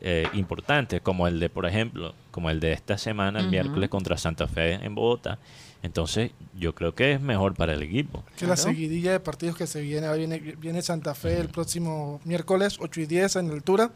eh, 0.00 0.26
importantes, 0.32 1.00
como 1.00 1.26
el 1.28 1.38
de, 1.40 1.48
por 1.50 1.66
ejemplo, 1.66 2.14
como 2.30 2.50
el 2.50 2.60
de 2.60 2.72
esta 2.72 2.98
semana, 2.98 3.40
el 3.40 3.48
miércoles 3.50 3.88
contra 3.88 4.16
Santa 4.16 4.46
Fe 4.48 4.74
en 4.74 4.94
Bogotá, 4.94 5.38
entonces 5.82 6.30
yo 6.58 6.74
creo 6.74 6.94
que 6.94 7.12
es 7.12 7.20
mejor 7.20 7.54
para 7.54 7.72
el 7.74 7.82
equipo. 7.82 8.24
Que 8.36 8.46
la 8.46 8.56
seguidilla 8.56 9.12
de 9.12 9.20
partidos 9.20 9.56
que 9.56 9.66
se 9.66 9.80
viene, 9.80 10.06
ahora 10.06 10.18
viene, 10.18 10.38
viene 10.38 10.82
Santa 10.82 11.14
Fe 11.14 11.38
el 11.40 11.48
próximo 11.48 12.20
miércoles 12.24 12.78
8 12.80 13.00
y 13.02 13.06
10 13.06 13.36
en 13.36 13.50
altura. 13.50 13.90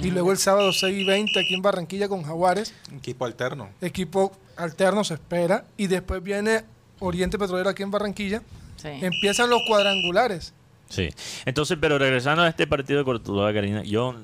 Y 0.00 0.10
luego 0.10 0.32
el 0.32 0.38
sábado 0.38 0.72
6 0.72 0.98
y 0.98 1.04
20 1.04 1.38
aquí 1.38 1.54
en 1.54 1.62
Barranquilla 1.62 2.08
con 2.08 2.22
Jaguares. 2.22 2.74
Equipo 2.96 3.24
alterno. 3.24 3.68
Equipo 3.80 4.32
alterno 4.56 5.04
se 5.04 5.14
espera. 5.14 5.64
Y 5.76 5.86
después 5.86 6.22
viene 6.22 6.64
Oriente 6.98 7.38
Petrolero 7.38 7.68
aquí 7.70 7.82
en 7.82 7.90
Barranquilla. 7.90 8.42
Sí. 8.76 8.88
Empiezan 8.88 9.50
los 9.50 9.60
cuadrangulares. 9.68 10.54
Sí. 10.88 11.08
Entonces, 11.44 11.78
pero 11.80 11.98
regresando 11.98 12.42
a 12.42 12.48
este 12.48 12.66
partido 12.66 12.98
de 12.98 13.04
Cortuluá, 13.04 13.52
Karina, 13.52 13.82
yo 13.82 14.16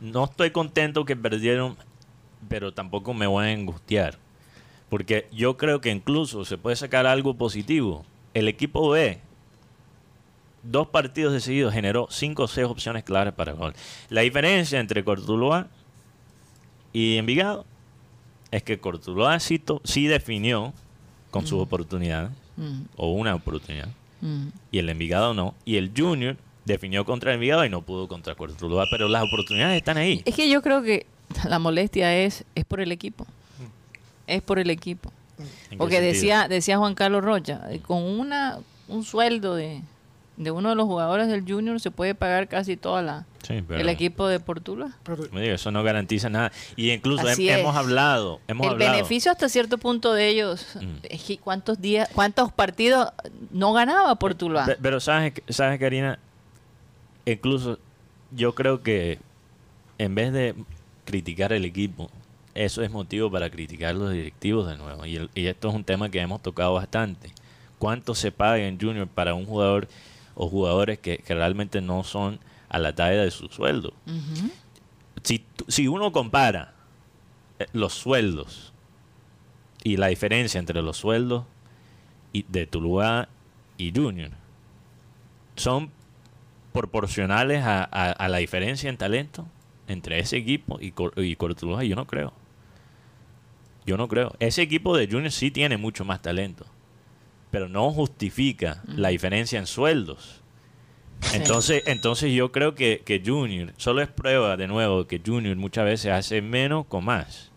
no 0.00 0.24
estoy 0.24 0.50
contento 0.50 1.04
que 1.04 1.16
perdieron, 1.16 1.76
pero 2.48 2.72
tampoco 2.72 3.14
me 3.14 3.26
voy 3.26 3.46
a 3.46 3.52
angustiar. 3.52 4.18
Porque 4.88 5.26
yo 5.32 5.56
creo 5.56 5.80
que 5.80 5.90
incluso 5.90 6.44
se 6.44 6.58
puede 6.58 6.76
sacar 6.76 7.06
algo 7.06 7.34
positivo. 7.34 8.04
El 8.34 8.48
equipo 8.48 8.90
B, 8.90 9.20
dos 10.62 10.88
partidos 10.88 11.32
de 11.32 11.40
seguido, 11.40 11.70
generó 11.72 12.06
cinco 12.10 12.44
o 12.44 12.48
seis 12.48 12.66
opciones 12.66 13.02
claras 13.04 13.34
para 13.34 13.52
gol. 13.52 13.74
La 14.08 14.20
diferencia 14.22 14.78
entre 14.80 15.04
Cortuluá 15.04 15.66
y 16.92 17.16
Envigado 17.16 17.64
es 18.50 18.62
que 18.62 18.78
Cortuluá 18.78 19.40
sí, 19.40 19.58
to- 19.58 19.80
sí 19.84 20.06
definió 20.06 20.72
con 21.30 21.46
sus 21.46 21.60
oportunidades, 21.60 22.30
Mm, 22.54 22.82
o 22.96 23.12
una 23.12 23.34
oportunidad 23.34 23.88
mm. 24.20 24.48
y 24.70 24.78
el 24.78 24.90
Envigado 24.90 25.32
no. 25.32 25.54
Y 25.64 25.76
el 25.76 25.90
Junior 25.96 26.36
definió 26.66 27.06
contra 27.06 27.30
el 27.30 27.36
Envigado 27.36 27.64
y 27.64 27.70
no 27.70 27.80
pudo 27.80 28.08
contra 28.08 28.34
Cortuluá. 28.34 28.84
Pero 28.90 29.08
las 29.08 29.22
oportunidades 29.24 29.78
están 29.78 29.96
ahí. 29.96 30.20
Es 30.26 30.34
que 30.34 30.50
yo 30.50 30.60
creo 30.60 30.82
que 30.82 31.06
la 31.48 31.58
molestia 31.58 32.14
es, 32.14 32.44
es 32.54 32.66
por 32.66 32.80
el 32.82 32.92
equipo. 32.92 33.26
Es 34.26 34.42
por 34.42 34.58
el 34.58 34.68
equipo. 34.68 35.10
¿En 35.38 35.46
qué 35.70 35.76
Porque 35.78 35.94
sentido? 35.96 36.12
decía, 36.12 36.46
decía 36.48 36.76
Juan 36.76 36.94
Carlos 36.94 37.24
Rocha, 37.24 37.62
eh, 37.70 37.80
con 37.80 38.02
una 38.02 38.58
un 38.86 39.02
sueldo 39.02 39.54
de, 39.54 39.80
de 40.36 40.50
uno 40.50 40.70
de 40.70 40.74
los 40.74 40.86
jugadores 40.86 41.28
del 41.28 41.42
Junior 41.46 41.78
se 41.80 41.90
puede 41.90 42.14
pagar 42.14 42.48
casi 42.48 42.76
toda 42.76 43.02
la 43.02 43.26
Sí, 43.42 43.62
pero 43.66 43.80
el 43.80 43.88
equipo 43.88 44.28
de 44.28 44.38
Portula. 44.40 44.96
Pero 45.02 45.28
eso 45.40 45.70
no 45.72 45.82
garantiza 45.82 46.28
nada. 46.30 46.52
Y 46.76 46.90
incluso 46.90 47.28
hemos 47.28 47.74
hablado, 47.76 48.40
hemos 48.48 48.66
el 48.66 48.72
hablado. 48.74 48.92
beneficio 48.92 49.30
hasta 49.32 49.48
cierto 49.48 49.78
punto 49.78 50.12
de 50.14 50.28
ellos 50.28 50.66
Mm. 50.80 50.86
es 51.10 51.22
que 51.24 51.38
cuántos 51.38 51.80
días, 51.80 52.08
cuántos 52.14 52.52
partidos 52.52 53.08
no 53.50 53.72
ganaba 53.72 54.14
Portula. 54.14 54.64
Pe- 54.64 54.78
Pero 54.80 55.00
sabes, 55.00 55.32
sabes 55.48 55.78
Karina, 55.80 56.18
incluso 57.26 57.78
yo 58.30 58.54
creo 58.54 58.82
que 58.82 59.18
en 59.98 60.14
vez 60.14 60.32
de 60.32 60.54
criticar 61.04 61.52
el 61.52 61.64
equipo, 61.64 62.10
eso 62.54 62.82
es 62.82 62.90
motivo 62.90 63.30
para 63.30 63.50
criticar 63.50 63.94
los 63.94 64.12
directivos 64.12 64.68
de 64.68 64.76
nuevo. 64.76 65.04
Y, 65.06 65.16
el- 65.16 65.30
y 65.34 65.46
esto 65.46 65.68
es 65.68 65.74
un 65.74 65.84
tema 65.84 66.10
que 66.10 66.20
hemos 66.20 66.42
tocado 66.42 66.74
bastante. 66.74 67.30
¿Cuánto 67.78 68.14
se 68.14 68.30
paga 68.30 68.58
en 68.58 68.78
Junior 68.80 69.08
para 69.08 69.34
un 69.34 69.46
jugador 69.46 69.88
o 70.34 70.48
jugadores 70.48 70.98
que, 70.98 71.18
que 71.18 71.34
realmente 71.34 71.80
no 71.80 72.04
son 72.04 72.38
a 72.68 72.78
la 72.78 72.94
talla 72.94 73.22
de 73.22 73.30
su 73.30 73.48
sueldo? 73.48 73.92
Si, 75.22 75.44
uno 75.88 76.10
compara 76.12 76.74
eh, 77.58 77.66
los 77.72 77.92
sueldos 77.92 78.72
y 79.84 79.96
la 79.96 80.08
diferencia 80.08 80.58
entre 80.58 80.82
los 80.82 80.96
sueldos 80.96 81.44
y 82.32 82.44
de 82.48 82.66
Tuluá 82.66 83.28
y 83.78 83.92
Junior 83.94 84.30
son 85.56 85.90
proporcionales 86.72 87.62
a, 87.64 87.82
a- 87.84 88.10
a 88.12 88.28
la 88.28 88.38
diferencia 88.38 88.88
en 88.88 88.96
talento 88.96 89.46
entre 89.88 90.18
ese 90.18 90.36
equipo 90.38 90.78
y, 90.80 90.92
Cor- 90.92 91.12
y 91.16 91.36
Cortuluá, 91.36 91.84
yo 91.84 91.94
no 91.96 92.06
creo. 92.06 92.32
Yo 93.84 93.96
no 93.96 94.08
creo. 94.08 94.32
Ese 94.38 94.62
equipo 94.62 94.96
de 94.96 95.06
Junior 95.08 95.30
sí 95.32 95.50
tiene 95.50 95.76
mucho 95.76 96.04
más 96.04 96.22
talento, 96.22 96.64
pero 97.52 97.68
no 97.68 97.92
justifica 97.92 98.82
la 98.86 99.10
diferencia 99.10 99.58
en 99.58 99.66
sueldos. 99.66 100.40
Sí. 101.20 101.36
Entonces, 101.36 101.82
entonces 101.86 102.32
yo 102.32 102.50
creo 102.50 102.74
que, 102.74 103.02
que 103.04 103.22
Junior, 103.24 103.72
solo 103.76 104.00
es 104.00 104.08
prueba 104.08 104.56
de 104.56 104.66
nuevo 104.66 105.06
que 105.06 105.20
Junior 105.24 105.54
muchas 105.54 105.84
veces 105.84 106.12
hace 106.12 106.40
menos 106.40 106.86
con 106.86 107.04
más. 107.04 107.50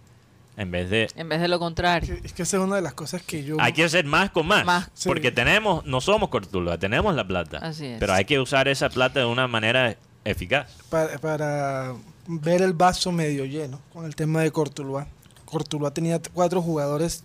En 0.57 0.69
vez 0.69 0.89
de... 0.89 1.09
En 1.15 1.29
vez 1.29 1.39
de 1.39 1.47
lo 1.47 1.59
contrario. 1.59 2.17
es 2.23 2.33
que 2.33 2.43
esa 2.43 2.57
es 2.57 2.63
una 2.63 2.75
de 2.75 2.81
las 2.81 2.93
cosas 2.93 3.21
que 3.23 3.43
yo... 3.43 3.55
Hay 3.59 3.71
que 3.71 3.85
hacer 3.85 4.05
más 4.05 4.29
con 4.29 4.45
más. 4.47 4.65
Más. 4.65 4.91
Sí. 4.93 5.07
Porque 5.07 5.31
tenemos, 5.31 5.85
no 5.85 6.01
somos 6.01 6.29
Cortuluá, 6.29 6.77
tenemos 6.77 7.15
la 7.15 7.25
plata. 7.25 7.59
Así 7.59 7.85
es. 7.85 7.99
Pero 7.99 8.13
hay 8.13 8.25
que 8.25 8.39
usar 8.39 8.67
esa 8.67 8.89
plata 8.89 9.21
de 9.21 9.25
una 9.25 9.47
manera 9.47 9.95
eficaz. 10.25 10.71
para, 10.89 11.17
para 11.19 11.95
ver 12.27 12.61
el 12.61 12.73
vaso 12.73 13.11
medio 13.13 13.45
lleno 13.45 13.79
con 13.93 14.05
el 14.05 14.15
tema 14.15 14.41
de 14.41 14.51
Cortuluá. 14.51 15.07
Cortuluá 15.45 15.91
tenía 15.91 16.21
cuatro 16.33 16.61
jugadores 16.61 17.23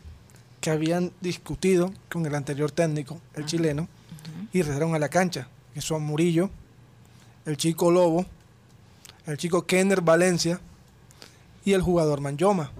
que 0.61 0.71
habían 0.71 1.13
discutido 1.21 1.93
con 2.11 2.27
el 2.27 2.35
anterior 2.35 2.71
técnico, 2.71 3.21
el 3.35 3.47
chileno, 3.47 3.89
y 4.53 4.63
regresaron 4.63 4.95
a 4.95 4.99
la 4.99 5.09
cancha, 5.09 5.49
que 5.73 5.81
son 5.81 6.03
Murillo, 6.03 6.51
el 7.47 7.57
chico 7.57 7.91
Lobo, 7.91 8.27
el 9.27 9.37
chico 9.39 9.65
Kenner 9.67 10.01
Valencia 10.03 10.61
y 11.65 11.73
el 11.73 11.83
jugador 11.83 12.21
Manjoma. 12.21 12.73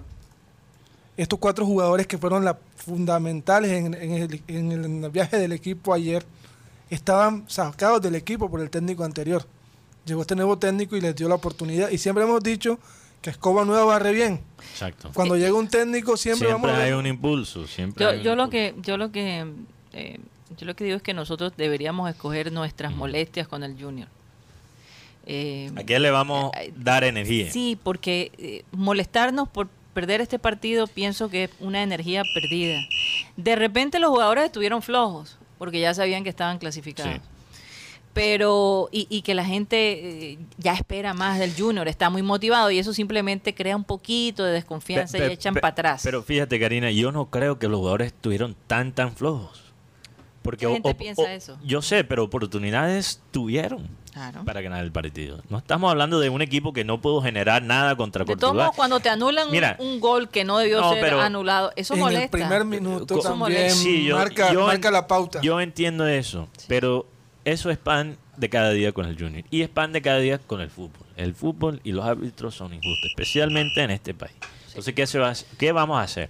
Estos 1.17 1.39
cuatro 1.39 1.65
jugadores 1.65 2.07
que 2.07 2.17
fueron 2.17 2.45
las 2.45 2.55
fundamentales 2.75 3.71
en, 3.71 3.93
en 3.93 4.11
el, 4.13 4.43
en 4.47 4.71
el- 4.71 4.85
en 4.85 5.03
el 5.03 5.09
viaje 5.11 5.37
del 5.37 5.51
equipo 5.51 5.93
ayer 5.93 6.25
estaban 6.89 7.45
sacados 7.47 8.01
del 8.01 8.15
equipo 8.15 8.49
por 8.49 8.59
el 8.61 8.69
técnico 8.69 9.03
anterior 9.03 9.45
llegó 10.03 10.21
este 10.21 10.35
nuevo 10.35 10.57
técnico 10.57 10.95
y 10.97 11.01
les 11.01 11.15
dio 11.15 11.29
la 11.29 11.35
oportunidad. 11.35 11.89
Y 11.91 11.99
siempre 11.99 12.23
hemos 12.23 12.41
dicho 12.41 12.79
que 13.21 13.29
escoba 13.29 13.65
nueva 13.65 13.85
barre 13.85 14.13
bien. 14.13 14.41
Exacto. 14.71 15.11
Cuando 15.13 15.35
llega 15.37 15.53
un 15.53 15.67
técnico 15.67 16.17
siempre, 16.17 16.47
Siempre 16.47 16.69
vamos 16.69 16.81
a 16.81 16.83
hay 16.83 16.91
un 16.93 17.05
impulso. 17.05 17.67
Siempre 17.67 18.03
Yo, 18.03 18.09
hay 18.09 18.17
un 18.17 18.23
yo 18.23 18.35
lo 18.35 18.43
impulso. 18.45 18.75
que, 18.75 18.81
yo 18.81 18.97
lo 18.97 19.11
que, 19.11 19.45
eh, 19.93 20.19
yo 20.57 20.65
lo 20.65 20.75
que 20.75 20.83
digo 20.83 20.97
es 20.97 21.03
que 21.03 21.13
nosotros 21.13 21.53
deberíamos 21.55 22.09
escoger 22.09 22.51
nuestras 22.51 22.95
molestias 22.95 23.47
con 23.47 23.63
el 23.63 23.81
Junior. 23.81 24.07
Eh, 25.25 25.71
¿A 25.75 25.83
qué 25.83 25.99
le 25.99 26.09
vamos 26.09 26.51
a 26.55 26.63
eh, 26.63 26.73
dar 26.75 27.03
energía? 27.03 27.51
Sí, 27.51 27.77
porque 27.81 28.31
eh, 28.37 28.63
molestarnos 28.71 29.47
por 29.47 29.67
perder 29.93 30.21
este 30.21 30.39
partido 30.39 30.87
pienso 30.87 31.29
que 31.29 31.45
es 31.45 31.51
una 31.59 31.83
energía 31.83 32.23
perdida. 32.33 32.79
De 33.37 33.55
repente 33.55 33.99
los 33.99 34.09
jugadores 34.09 34.45
estuvieron 34.45 34.81
flojos 34.81 35.37
porque 35.57 35.79
ya 35.79 35.93
sabían 35.93 36.23
que 36.23 36.29
estaban 36.29 36.57
clasificados. 36.57 37.15
Sí. 37.15 37.21
Pero, 38.13 38.89
y, 38.91 39.07
y 39.09 39.21
que 39.21 39.33
la 39.33 39.45
gente 39.45 40.31
eh, 40.33 40.39
ya 40.57 40.73
espera 40.73 41.13
más 41.13 41.39
del 41.39 41.53
Junior, 41.57 41.87
está 41.87 42.09
muy 42.09 42.21
motivado 42.21 42.69
y 42.69 42.77
eso 42.77 42.93
simplemente 42.93 43.55
crea 43.55 43.75
un 43.75 43.85
poquito 43.85 44.43
de 44.43 44.51
desconfianza 44.51 45.17
Pe- 45.17 45.29
y 45.29 45.31
echan 45.33 45.53
para 45.55 45.69
atrás. 45.69 46.01
Pero 46.03 46.21
fíjate, 46.21 46.59
Karina, 46.59 46.91
yo 46.91 47.11
no 47.11 47.29
creo 47.29 47.57
que 47.57 47.67
los 47.69 47.79
jugadores 47.79 48.07
estuvieron 48.07 48.55
tan, 48.67 48.91
tan 48.91 49.15
flojos. 49.15 49.61
Porque 50.41 50.65
Mucha 50.65 50.73
gente 50.73 50.89
o- 50.89 50.91
o- 50.91 50.97
piensa 50.97 51.21
o- 51.21 51.27
eso. 51.27 51.57
Yo 51.63 51.81
sé, 51.83 52.03
pero 52.03 52.23
oportunidades 52.23 53.21
tuvieron 53.31 53.87
Claro. 54.11 54.43
para 54.43 54.59
ganar 54.61 54.83
el 54.83 54.91
partido. 54.91 55.39
No 55.49 55.59
estamos 55.59 55.89
hablando 55.91 56.19
de 56.19 56.29
un 56.29 56.41
equipo 56.41 56.73
que 56.73 56.83
no 56.83 56.99
pudo 56.99 57.21
generar 57.21 57.61
nada 57.63 57.95
contra 57.95 58.25
De 58.25 58.35
cuando 58.75 58.99
te 58.99 59.07
anulan 59.09 59.45
un- 59.45 59.51
Mira, 59.51 59.77
un, 59.79 59.99
gol 59.99 60.29
que 60.29 60.43
no 60.43 60.57
debió 60.57 60.81
no, 60.81 60.93
ser 60.93 61.01
pero- 61.01 61.21
anulado, 61.21 61.71
eso 61.75 61.93
en 61.93 61.99
molesta. 62.01 62.23
el 62.23 62.29
primer 62.29 62.65
minuto 62.65 63.15
Co- 63.15 63.21
también 63.21 63.39
molesta. 63.39 63.75
Sí, 63.83 64.03
yo- 64.03 64.17
marca, 64.17 64.51
yo 64.51 64.65
marca 64.65 64.87
en- 64.89 64.93
la 64.95 65.07
pauta. 65.07 65.39
Yo 65.41 65.61
entiendo 65.61 66.07
eso, 66.07 66.49
pero 66.67 67.05
eso 67.45 67.69
es 67.69 67.77
pan 67.77 68.17
de 68.37 68.49
cada 68.49 68.71
día 68.71 68.91
con 68.91 69.05
el 69.05 69.17
Junior. 69.17 69.43
Y 69.51 69.61
es 69.61 69.69
pan 69.69 69.91
de 69.93 70.01
cada 70.01 70.19
día 70.19 70.37
con 70.39 70.61
el 70.61 70.69
fútbol. 70.69 71.05
El 71.17 71.33
fútbol 71.35 71.81
y 71.83 71.91
los 71.91 72.05
árbitros 72.05 72.55
son 72.55 72.73
injustos, 72.73 73.09
especialmente 73.09 73.81
en 73.83 73.91
este 73.91 74.13
país. 74.13 74.35
Entonces, 74.69 74.93
¿qué, 74.93 75.05
se 75.07 75.19
va 75.19 75.27
a 75.27 75.31
hacer? 75.31 75.47
¿qué 75.57 75.71
vamos 75.71 75.97
a 75.99 76.03
hacer? 76.03 76.29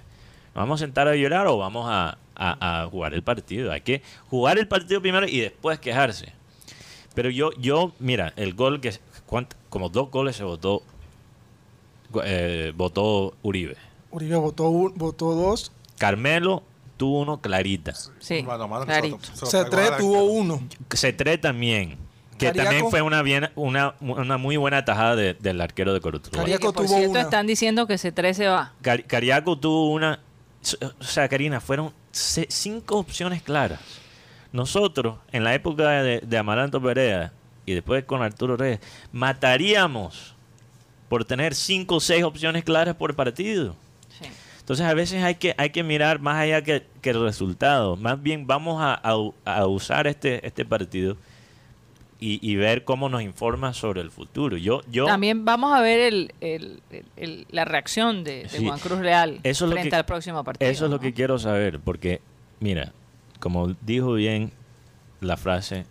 ¿Nos 0.53 0.63
vamos 0.63 0.82
a 0.82 0.86
sentar 0.86 1.08
a 1.08 1.15
llorar 1.15 1.48
o 1.48 1.58
vamos 1.58 1.86
a, 1.89 2.18
a- 2.36 2.82
a 2.84 2.88
jugar 2.88 3.13
el 3.13 3.24
partido? 3.24 3.72
Hay 3.72 3.82
que 3.82 4.01
jugar 4.30 4.58
el 4.58 4.68
partido 4.68 5.01
primero 5.01 5.27
y 5.27 5.39
después 5.39 5.80
quejarse. 5.80 6.34
Pero 7.13 7.30
yo, 7.30 7.51
yo 7.60 7.94
mira, 8.00 8.34
el 8.36 8.53
gol 8.53 8.82
que... 8.82 8.94
Como 9.70 9.88
dos 9.89 10.12
goles 10.12 10.36
se 10.36 10.44
votó, 10.44 10.84
eh, 12.25 12.74
votó 12.75 13.34
Uribe. 13.44 13.77
Uribe 14.12 14.36
votó, 14.36 14.70
un- 14.70 14.94
votó 14.98 15.34
dos, 15.36 15.72
Carmelo 15.98 16.63
tuvo 17.01 17.20
uno 17.22 17.41
clarita. 17.41 17.93
Sí, 18.20 18.43
Mano 18.43 18.63
a 18.65 18.67
mano, 18.67 18.86
clarito. 18.86 19.17
se 19.22 19.31
lo- 19.31 19.46
se 19.48 19.58
Cetré 19.58 19.89
tuvo 19.98 20.24
uno. 20.25 20.62
C3 20.89 21.39
también. 21.41 21.98
Que 22.38 22.48
Cariaco. 22.48 22.70
también 22.70 22.89
fue 22.91 23.01
una, 23.01 23.22
bien, 23.24 23.50
una, 23.55 23.96
una 24.00 24.38
muy 24.38 24.58
buena 24.58 24.86
tajada 24.86 25.15
de- 25.15 25.34
del 25.34 25.60
arquero 25.62 25.93
de. 25.93 26.00
Oye, 26.08 26.20
Cariaco 26.29 26.74
por 26.74 26.86
tuvo 26.86 26.96
cierto 26.96 27.12
una. 27.12 27.22
están 27.22 27.48
diciendo 27.48 27.88
que 27.88 27.96
ese 27.96 28.12
13 28.12 28.48
va. 28.48 28.74
Cari- 28.84 29.03
Cariaco 29.05 29.58
tuvo 29.58 29.91
una. 29.91 30.20
O 31.00 31.03
sea, 31.03 31.27
Karina, 31.27 31.60
fueron 31.60 31.91
se- 32.12 32.46
cinco 32.50 32.98
opciones 33.00 33.41
claras. 33.41 33.79
Nosotros, 34.51 35.17
en 35.31 35.43
la 35.43 35.53
época 35.55 35.89
de, 36.03 36.20
de 36.20 36.38
Amaranto 36.38 36.81
Perea 36.81 37.31
y 37.65 37.74
después 37.74 38.03
con 38.05 38.22
Arturo 38.22 38.58
Reyes, 38.58 38.79
mataríamos 39.12 40.36
por 41.10 41.25
tener 41.25 41.55
cinco 41.55 41.96
o 41.96 42.00
seis 42.00 42.24
opciones 42.24 42.63
claras 42.63 42.96
por 42.96 43.15
partido. 43.15 43.75
Entonces 44.72 44.86
a 44.90 44.94
veces 44.94 45.22
hay 45.22 45.36
que, 45.36 45.54
hay 45.58 45.72
que 45.72 45.84
mirar 45.84 46.22
más 46.22 46.38
allá 46.38 46.62
que, 46.63 46.86
que 47.01 47.10
el 47.10 47.22
resultado. 47.22 47.98
Más 47.98 48.24
bien 48.24 48.48
vamos 48.48 48.82
a, 48.82 48.94
a- 48.94 49.32
a 49.60 49.68
usar 49.68 50.08
este, 50.08 50.48
este 50.48 50.63
partido 50.63 51.18
y, 52.22 52.40
y 52.42 52.56
ver 52.56 52.86
cómo 52.86 53.10
nos 53.10 53.22
informa 53.22 53.74
sobre 53.74 54.00
el 54.00 54.12
futuro. 54.12 54.56
Yo, 54.56 54.82
yo 54.90 55.08
También 55.08 55.44
vamos 55.44 55.74
a 55.74 55.82
ver 55.82 56.00
el, 56.00 56.34
el- 56.40 57.48
la 57.50 57.66
reacción 57.66 58.24
de, 58.24 58.44
de 58.44 58.50
Sí. 58.50 58.66
Juan 58.66 58.80
Cruz 58.80 59.00
Real 59.00 59.42
Eso 59.44 59.70
frente 59.70 59.90
que- 59.90 59.96
al 59.98 60.06
próximo 60.06 60.42
partido. 60.46 60.72
eso 60.72 60.86
es 60.86 60.92
lo 60.92 61.01
que 61.01 61.13
quiero 61.13 61.38
saber, 61.38 61.82
porque 61.82 62.22
mira, 62.62 62.94
como 63.42 63.75
dijo 63.82 64.13
bien 64.13 64.54
la 65.20 65.36
frase 65.36 65.86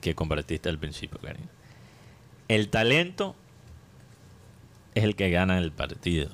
que 0.00 0.14
compartiste 0.14 0.70
al 0.70 0.78
principio, 0.78 1.18
Karina, 1.20 1.48
el 2.48 2.70
talento 2.70 3.36
es 4.94 5.04
el 5.04 5.16
que 5.16 5.28
gana 5.28 5.58
el 5.58 5.70
partido. 5.70 6.30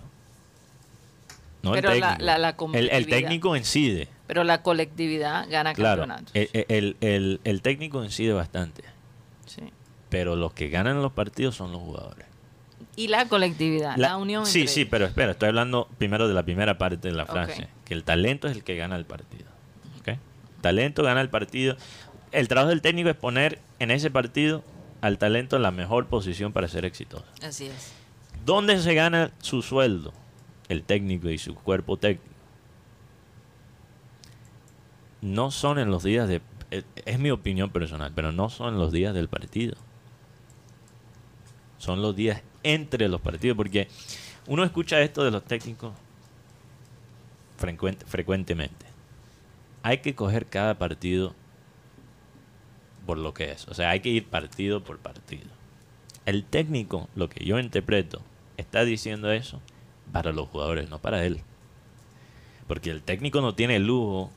No 1.62 1.72
Pero 1.72 1.90
el 1.92 2.00
técnico. 2.00 2.22
la- 2.24 2.38
la 2.38 2.48
el, 2.74 3.06
técnico 3.06 3.56
incide. 3.56 4.08
Pero 4.26 4.42
la 4.44 4.62
colectividad 4.62 5.48
gana 5.48 5.74
Claro, 5.74 6.02
campeonatos. 6.02 6.32
el, 6.34 6.96
el- 7.00 7.40
el- 7.44 7.62
técnico 7.62 8.02
incide 8.02 8.32
bastante, 8.32 8.82
Sí. 9.46 9.62
pero 10.08 10.34
los 10.34 10.52
que 10.52 10.68
ganan 10.70 11.02
los 11.02 11.12
partidos 11.12 11.54
son 11.54 11.70
los 11.72 11.80
jugadores. 11.80 12.26
Y 12.96 13.08
la 13.08 13.26
colectividad, 13.28 13.96
la, 13.96 14.16
unión 14.16 14.44
Sí, 14.44 14.60
entre 14.62 14.72
sí, 14.74 14.80
ellos. 14.80 14.90
pero 14.90 15.06
espera, 15.06 15.32
estoy 15.32 15.48
hablando 15.48 15.88
primero 15.98 16.26
de 16.28 16.34
la 16.34 16.42
primera 16.42 16.78
parte 16.78 17.08
de 17.08 17.14
la 17.14 17.26
frase, 17.26 17.68
que 17.84 17.94
el 17.94 18.02
talento 18.04 18.48
es 18.48 18.56
el 18.56 18.64
que 18.64 18.76
gana 18.76 18.96
el 18.96 19.04
partido. 19.06 19.46
¿ok? 20.00 20.18
Talento 20.60 21.02
gana 21.04 21.20
el 21.20 21.30
partido. 21.30 21.76
El 22.32 22.48
trabajo 22.48 22.70
del 22.70 22.82
técnico 22.82 23.08
es 23.08 23.16
poner 23.16 23.60
en 23.78 23.90
ese 23.90 24.10
partido 24.10 24.62
al 25.00 25.18
talento 25.18 25.56
en 25.56 25.62
la 25.62 25.70
mejor 25.70 26.06
posición 26.06 26.52
para 26.52 26.66
ser 26.68 26.84
exitoso. 26.84 27.24
Así 27.42 27.66
es. 27.66 27.92
¿Dónde 28.44 28.80
se 28.80 28.94
gana 28.94 29.30
su 29.40 29.62
sueldo? 29.62 30.12
El 30.72 30.84
técnico 30.84 31.28
y 31.28 31.36
su 31.36 31.54
cuerpo 31.54 31.98
técnico. 31.98 32.32
No 35.20 35.50
son 35.50 35.78
en 35.78 35.90
los 35.90 36.02
días 36.02 36.26
de... 36.28 36.40
Es, 36.70 36.86
es 37.04 37.18
mi 37.18 37.30
opinión 37.30 37.68
personal, 37.68 38.10
pero 38.14 38.32
no 38.32 38.48
son 38.48 38.78
los 38.78 38.90
días 38.90 39.12
del 39.12 39.28
partido. 39.28 39.76
Son 41.76 42.00
los 42.00 42.16
días 42.16 42.42
entre 42.62 43.10
los 43.10 43.20
partidos, 43.20 43.54
porque 43.54 43.88
uno 44.46 44.64
escucha 44.64 45.02
esto 45.02 45.22
de 45.24 45.30
los 45.30 45.44
técnicos 45.44 45.92
frecuente- 47.58 48.06
frecuentemente. 48.06 48.86
Hay 49.82 49.98
que 49.98 50.14
coger 50.14 50.46
cada 50.46 50.78
partido 50.78 51.34
por 53.04 53.18
lo 53.18 53.34
que 53.34 53.52
es. 53.52 53.68
O 53.68 53.74
sea, 53.74 53.90
hay 53.90 54.00
que 54.00 54.08
ir 54.08 54.26
partido 54.26 54.82
por 54.82 54.98
partido. 54.98 55.50
El 56.24 56.44
técnico, 56.44 57.10
lo 57.14 57.28
que 57.28 57.44
yo 57.44 57.58
interpreto, 57.58 58.22
está 58.56 58.86
diciendo 58.86 59.30
eso 59.30 59.60
para 60.12 60.32
los 60.32 60.48
jugadores, 60.48 60.88
no 60.90 60.98
para 60.98 61.24
él. 61.24 61.40
Porque 62.66 62.90
el 62.90 63.02
técnico 63.02 63.40
no 63.40 63.54
tiene 63.54 63.76
el 63.76 63.86
lujo 63.86 64.30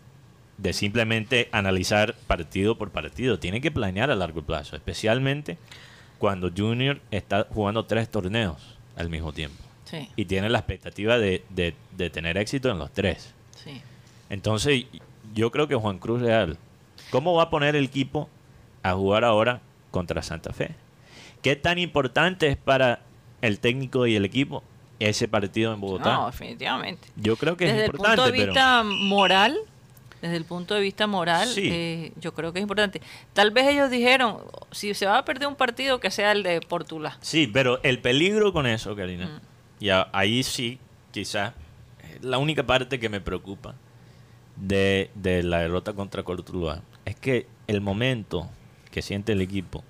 de 0.58 0.74
simplemente 0.74 1.50
analizar 1.52 2.16
partido 2.28 2.78
por 2.78 2.92
partido. 2.92 3.40
Tiene 3.40 3.62
que 3.62 3.72
planear 3.72 4.10
a 4.12 4.16
largo 4.16 4.42
plazo, 4.42 4.76
especialmente 4.76 5.58
cuando 6.18 6.50
Junior 6.56 7.00
está 7.12 7.46
jugando 7.50 7.86
tres 7.86 8.10
torneos 8.10 8.78
al 8.96 9.10
mismo 9.10 9.34
tiempo. 9.34 9.62
Sí, 9.84 10.10
Y 10.16 10.26
tiene 10.26 10.50
la 10.50 10.60
expectativa 10.60 11.18
de, 11.18 11.44
de- 11.50 11.76
de 11.96 12.10
tener 12.10 12.38
éxito 12.38 12.72
en 12.72 12.80
los 12.80 12.92
tres. 12.92 13.34
sí. 13.64 13.82
Entonces, 14.30 14.86
yo 15.36 15.52
creo 15.52 15.68
que 15.68 15.76
Juan 15.76 16.00
Cruz 16.00 16.20
Real, 16.22 16.58
¿cómo 17.12 17.36
va 17.36 17.44
a 17.44 17.50
poner 17.52 17.76
el 17.76 17.86
equipo 17.86 18.28
a 18.82 18.94
jugar 18.94 19.24
ahora 19.24 19.62
contra 19.92 20.24
Santa 20.24 20.52
Fe? 20.52 20.72
¿Qué 21.44 21.56
tan 21.56 21.78
importante 21.78 22.48
es 22.48 22.58
para 22.58 23.02
el 23.42 23.60
técnico 23.60 24.08
y 24.08 24.16
el 24.16 24.26
equipo 24.26 24.64
ese 25.00 25.28
partido 25.28 25.74
en 25.74 25.82
Bogotá? 25.82 26.14
No, 26.14 26.26
definitivamente. 26.28 27.08
yo 27.16 27.36
creo 27.36 27.58
que 27.58 27.66
Desde 27.66 27.78
es 27.80 27.84
el 27.86 27.92
punto 27.92 28.06
importante, 28.12 28.32
de 28.32 28.38
pero 28.40 28.54
vista 28.54 28.84
moral, 28.84 29.58
desde 30.22 30.38
el 30.38 30.46
punto 30.46 30.74
de 30.74 30.82
vista 30.82 31.06
moral, 31.08 31.48
Sí. 31.50 31.70
eh, 31.72 32.12
yo 32.20 32.34
creo 32.34 32.52
que 32.54 32.60
es 32.60 32.64
importante. 32.64 33.02
Tal 33.34 33.52
vez 33.52 33.68
ellos 33.68 33.92
dijeron, 33.92 34.38
si 34.72 34.94
se 34.94 35.06
va 35.06 35.18
a 35.20 35.26
perder 35.26 35.48
un 35.48 35.56
partido, 35.56 36.00
que 36.00 36.10
sea 36.12 36.32
el 36.32 36.44
de 36.44 36.62
Portula. 36.62 37.18
sí, 37.22 37.48
pero 37.48 37.80
el 37.84 38.00
peligro 38.00 38.52
con 38.54 38.66
eso, 38.66 38.96
Karina, 38.96 39.26
Mm. 39.28 39.84
y 39.84 39.90
a- 39.90 40.08
ahí 40.14 40.42
sí, 40.44 40.80
quizás, 41.12 41.54
es 42.02 42.24
la 42.24 42.38
única 42.38 42.64
parte 42.64 43.00
que 43.00 43.10
me 43.10 43.22
preocupa 43.22 43.76
de, 44.56 45.12
de 45.16 45.44
la 45.44 45.60
derrota 45.60 45.94
contra 45.94 46.24
Cortuluá 46.24 46.82
es 47.04 47.16
que 47.18 47.46
el 47.68 47.82
momento 47.82 48.50
que 48.92 49.02
siente 49.02 49.34
el 49.34 49.42
equipo, 49.42 49.84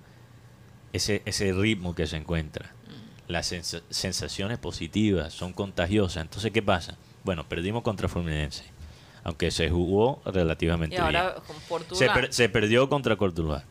ese, 0.92 1.22
ese 1.26 1.54
ritmo 1.54 1.94
que 1.94 2.08
se 2.08 2.18
encuentra, 2.18 2.72
las 3.28 3.52
sens- 3.52 3.82
sensaciones 3.90 4.58
positivas 4.58 5.34
son 5.34 5.54
contagiosas. 5.54 6.24
Entonces, 6.24 6.52
¿qué 6.52 6.62
pasa? 6.62 6.96
Bueno, 7.24 7.48
perdimos 7.48 7.82
contra 7.84 8.08
Fluminense, 8.08 8.64
aunque 9.24 9.50
se 9.52 9.70
jugó 9.70 10.22
relativamente 10.26 10.96
Y 10.96 11.00
ahora 11.00 11.36
bien. 11.48 11.60
con. 11.88 11.98
Se, 11.98 12.08
per- 12.10 12.34
se 12.34 12.50
perdió 12.50 12.88
contra 12.90 13.16
Cortuluá. 13.16 13.64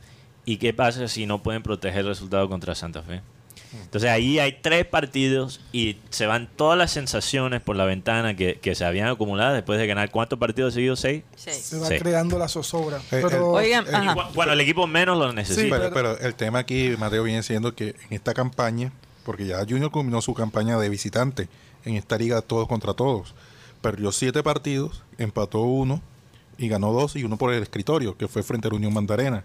¿Y 0.45 0.59
qué 0.59 0.75
pasa 0.75 1.09
si 1.09 1.25
no 1.27 1.43
pueden 1.43 1.63
proteger 1.63 2.01
el 2.01 2.09
resultado 2.09 2.49
contra 2.49 2.75
Santa 2.75 3.03
Fe? 3.03 3.23
Entonces 3.83 4.09
ahí 4.09 4.39
hay 4.39 4.59
tres 4.63 4.85
partidos 4.87 5.61
y 5.73 5.97
se 6.11 6.27
van 6.27 6.49
todas 6.55 6.79
las 6.79 6.93
sensaciones 6.93 7.61
por 7.61 7.75
la 7.75 7.85
ventana 7.85 8.37
que, 8.37 8.61
que 8.61 8.77
se 8.77 8.85
habían 8.85 9.09
acumulado 9.09 9.53
después 9.55 9.81
de 9.81 9.87
ganar 9.89 10.13
cuántos 10.13 10.39
partidos 10.39 10.75
seguidos, 10.75 11.01
seis. 11.01 11.25
Seis. 11.35 11.57
Se 11.57 11.79
va 11.81 11.89
Sí. 11.89 11.99
creando 11.99 12.39
la 12.39 12.47
zozobra. 12.47 12.99
Eh, 12.99 13.03
Pero 13.11 13.59
el- 13.59 13.77
Bueno, 14.35 14.53
el 14.53 14.61
equipo 14.61 14.87
menos 14.87 15.19
lo 15.19 15.33
necesita. 15.33 15.77
pero, 15.77 15.93
pero 15.93 16.19
el 16.21 16.35
tema 16.37 16.61
aquí, 16.61 16.95
Mateo, 16.99 17.25
viene 17.25 17.43
siendo 17.43 17.75
que 17.75 17.97
en 18.09 18.13
esta 18.13 18.33
campaña, 18.33 18.93
porque 19.25 19.47
ya 19.47 19.59
Junior 19.61 19.91
culminó 19.91 20.21
su 20.23 20.35
campaña 20.35 20.79
de 20.79 20.89
visitante 20.89 21.49
en 21.85 21.97
esta 21.97 22.17
liga 22.19 22.41
todos 22.43 22.69
contra 22.69 22.95
todos, 22.95 23.35
perdió 23.83 24.13
siete 24.13 24.43
partidos, 24.43 25.03
empató 25.19 25.61
uno 25.61 26.01
y 26.59 26.69
ganó 26.69 26.93
dos 26.93 27.17
y 27.17 27.25
uno 27.25 27.37
por 27.37 27.53
el 27.53 27.63
escritorio, 27.63 28.17
que 28.17 28.29
fue 28.29 28.43
frente 28.43 28.69
a 28.69 28.71
la 28.71 28.77
Unión 28.77 28.93
Mandarena. 28.95 29.45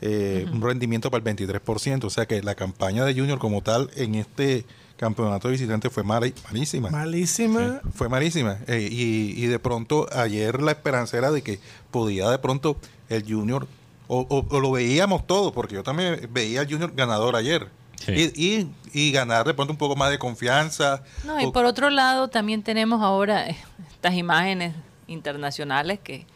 Eh, 0.00 0.46
Un 0.52 0.60
rendimiento 0.60 1.10
para 1.10 1.28
el 1.30 1.36
23%, 1.36 2.04
o 2.04 2.10
sea 2.10 2.26
que 2.26 2.42
la 2.42 2.54
campaña 2.54 3.04
de 3.04 3.14
Junior 3.14 3.38
como 3.38 3.62
tal 3.62 3.90
en 3.96 4.14
este 4.16 4.64
campeonato 4.96 5.48
de 5.48 5.52
visitante 5.52 5.90
fue 5.90 6.02
malísima. 6.04 6.90
Malísima. 6.90 7.80
Fue 7.94 8.08
malísima. 8.08 8.58
Eh, 8.66 8.88
y, 8.90 9.34
y 9.42 9.46
de 9.46 9.58
pronto 9.58 10.06
ayer 10.12 10.62
la 10.62 10.72
esperanza 10.72 11.16
era 11.18 11.30
de 11.32 11.42
que 11.42 11.58
podía 11.90 12.28
de 12.30 12.38
pronto 12.38 12.76
el 13.08 13.24
Junior, 13.26 13.66
o, 14.06 14.20
o- 14.28 14.46
o 14.54 14.60
lo 14.60 14.70
veíamos 14.72 15.26
todo, 15.26 15.52
porque 15.52 15.74
yo 15.74 15.82
también 15.82 16.28
veía 16.32 16.60
al 16.60 16.70
Junior 16.70 16.92
ganador 16.94 17.34
ayer. 17.36 17.68
Sí. 17.96 18.12
Y, 18.36 18.44
y, 18.92 19.08
y 19.08 19.12
ganar 19.12 19.46
de 19.46 19.54
pronto 19.54 19.72
un 19.72 19.78
poco 19.78 19.96
más 19.96 20.10
de 20.10 20.18
confianza. 20.18 21.02
No, 21.24 21.40
y 21.40 21.44
O- 21.46 21.52
por 21.52 21.64
otro 21.64 21.90
lado 21.90 22.28
también 22.28 22.62
tenemos 22.62 23.02
ahora 23.02 23.48
eh, 23.48 23.56
estas 23.90 24.14
imágenes 24.14 24.74
internacionales 25.06 25.98
que, 26.02 26.26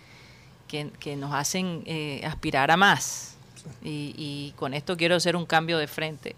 que, 0.66 0.90
que 1.00 1.16
nos 1.16 1.32
hacen 1.34 1.82
eh, 1.86 2.22
aspirar 2.26 2.70
a 2.70 2.76
más. 2.76 3.36
Y, 3.84 4.14
y 4.16 4.54
con 4.56 4.72
esto 4.74 4.96
quiero 4.96 5.16
hacer 5.16 5.36
un 5.36 5.44
cambio 5.44 5.78
de 5.78 5.86
frente 5.88 6.34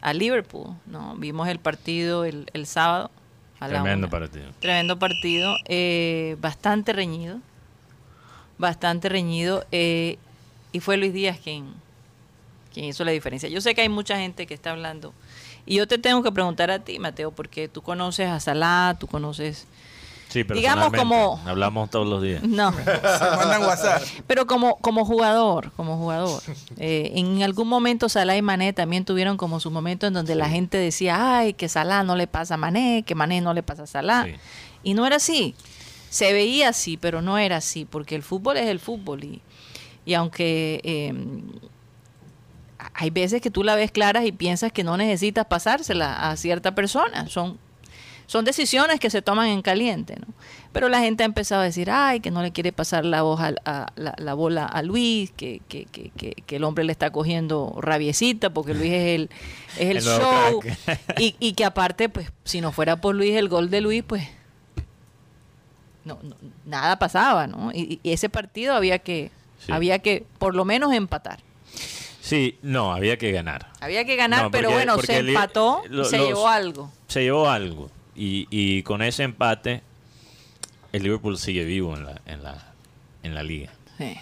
a 0.00 0.12
Liverpool. 0.12 0.74
¿no? 0.86 1.14
Vimos 1.16 1.46
el 1.48 1.58
partido 1.60 2.24
el, 2.24 2.50
el 2.52 2.66
sábado. 2.66 3.10
a 3.60 3.68
Tremendo 3.68 4.08
partido. 4.10 4.50
Tremendo 4.60 4.98
partido, 4.98 5.54
eh, 5.66 6.36
bastante 6.40 6.92
reñido, 6.92 7.38
bastante 8.58 9.08
reñido, 9.08 9.64
eh, 9.72 10.18
y 10.72 10.80
fue 10.80 10.96
Luis 10.96 11.12
Díaz 11.12 11.38
quien, 11.42 11.72
quien 12.72 12.86
hizo 12.86 13.04
la 13.04 13.10
diferencia. 13.12 13.48
Yo 13.48 13.60
sé 13.60 13.74
que 13.74 13.82
hay 13.82 13.88
mucha 13.88 14.16
gente 14.18 14.46
que 14.46 14.54
está 14.54 14.70
hablando, 14.70 15.12
y 15.66 15.76
yo 15.76 15.86
te 15.86 15.98
tengo 15.98 16.22
que 16.22 16.32
preguntar 16.32 16.70
a 16.70 16.78
ti, 16.78 16.98
Mateo, 16.98 17.30
porque 17.30 17.68
tú 17.68 17.82
conoces 17.82 18.28
a 18.28 18.40
Salah, 18.40 18.96
tú 18.98 19.06
conoces... 19.06 19.66
Sí, 20.28 20.42
Digamos 20.42 20.92
como- 20.92 21.40
Hablamos 21.46 21.88
todos 21.88 22.06
los 22.06 22.22
días. 22.22 22.42
No, 22.42 22.70
Se 22.76 22.84
mandan 23.36 23.62
WhatsApp. 23.62 24.02
pero 24.26 24.46
como, 24.46 24.76
como 24.76 25.06
jugador, 25.06 25.72
como 25.72 25.96
jugador, 25.96 26.42
eh, 26.76 27.12
en 27.14 27.42
algún 27.42 27.66
momento 27.66 28.10
Salah 28.10 28.36
y 28.36 28.42
Mané 28.42 28.74
también 28.74 29.06
tuvieron 29.06 29.38
como 29.38 29.58
su 29.58 29.70
momento 29.70 30.06
en 30.06 30.12
donde 30.12 30.34
la 30.34 30.50
gente 30.50 30.76
decía, 30.76 31.38
ay, 31.38 31.54
que 31.54 31.70
Salah 31.70 32.02
no 32.02 32.14
le 32.14 32.26
pasa 32.26 32.54
a 32.54 32.56
Mané, 32.58 33.04
que 33.06 33.14
Mané 33.14 33.40
no 33.40 33.54
le 33.54 33.62
pasa 33.62 33.84
a 33.84 33.86
Salah. 33.86 34.26
Sí. 34.26 34.34
Y 34.82 34.92
no 34.92 35.06
era 35.06 35.16
así. 35.16 35.54
Se 36.10 36.30
veía 36.34 36.68
así, 36.70 36.98
pero 36.98 37.22
no 37.22 37.38
era 37.38 37.56
así, 37.56 37.86
porque 37.86 38.14
el 38.14 38.22
fútbol 38.22 38.58
es 38.58 38.66
el 38.66 38.80
fútbol. 38.80 39.24
Y, 39.24 39.40
y 40.04 40.12
aunque 40.12 40.82
eh, 40.84 41.14
hay 42.94 43.10
veces 43.10 43.40
que 43.40 43.50
tú 43.50 43.64
la 43.64 43.74
ves 43.76 43.90
claras 43.92 44.24
y 44.24 44.32
piensas 44.32 44.72
que 44.72 44.84
no 44.84 44.96
necesitas 44.96 45.46
pasársela 45.46 46.30
a 46.30 46.36
cierta 46.36 46.74
persona, 46.74 47.28
son, 47.28 47.58
son 48.26 48.44
decisiones 48.44 49.00
que 49.00 49.10
se 49.10 49.22
toman 49.22 49.48
en 49.48 49.62
caliente, 49.62 50.16
¿no? 50.20 50.32
Pero 50.72 50.88
la 50.90 51.00
gente 51.00 51.22
ha 51.22 51.26
empezado 51.26 51.62
a 51.62 51.64
decir, 51.64 51.90
ay, 51.90 52.20
que 52.20 52.30
no 52.30 52.42
le 52.42 52.52
quiere 52.52 52.72
pasar 52.72 53.04
la, 53.04 53.24
hoja, 53.24 53.52
a, 53.64 53.86
la, 53.96 54.14
la 54.18 54.34
bola 54.34 54.66
a 54.66 54.82
Luis, 54.82 55.30
que, 55.32 55.62
que, 55.68 55.86
que, 55.86 56.56
el 56.56 56.62
hombre 56.64 56.84
le 56.84 56.92
está 56.92 57.10
cogiendo 57.10 57.74
rabiecita 57.80 58.50
porque 58.50 58.74
Luis 58.74 58.92
es 58.92 59.06
el, 59.14 59.30
es 59.78 59.90
el, 59.96 60.02
show. 60.02 60.60
Y, 61.18 61.36
y 61.40 61.54
que 61.54 61.64
aparte, 61.64 62.08
pues, 62.10 62.30
si 62.44 62.60
no 62.60 62.70
fuera 62.70 63.00
por 63.00 63.14
Luis, 63.14 63.34
el 63.34 63.48
gol 63.48 63.70
de 63.70 63.80
Luis, 63.80 64.04
pues, 64.06 64.28
no, 66.04 66.18
no- 66.22 66.36
nada 66.64 66.98
pasaba, 66.98 67.46
¿no? 67.46 67.70
Y, 67.72 67.98
y 68.02 68.12
ese 68.12 68.28
partido 68.28 68.74
había 68.74 68.98
que, 68.98 69.30
Sí. 69.66 69.72
había 69.72 69.98
que, 69.98 70.24
por 70.38 70.54
lo 70.54 70.64
menos, 70.64 70.92
empatar. 70.92 71.40
Sí, 72.28 72.58
no, 72.62 72.92
había 72.92 73.16
que 73.16 73.32
ganar. 73.32 73.70
Había 73.80 74.04
que 74.04 74.14
ganar, 74.16 74.42
No, 74.44 74.50
pero 74.50 74.70
bueno, 74.70 74.98
se 74.98 75.18
el- 75.18 75.28
empató 75.30 75.80
y 75.84 75.88
se 75.88 75.94
los- 75.94 76.12
llevó 76.12 76.46
algo. 76.48 76.92
Se 77.06 77.22
llevó 77.22 77.48
algo. 77.48 77.90
Y, 78.14 78.46
y 78.50 78.82
con 78.82 79.00
ese 79.00 79.22
empate, 79.22 79.82
el 80.92 81.04
Liverpool 81.04 81.38
sigue 81.38 81.64
vivo 81.64 81.96
en 81.96 82.04
la, 82.04 82.20
en 82.26 82.42
la, 82.42 82.72
en 83.22 83.34
la 83.34 83.42
liga. 83.42 83.72
Sí. 83.96 84.14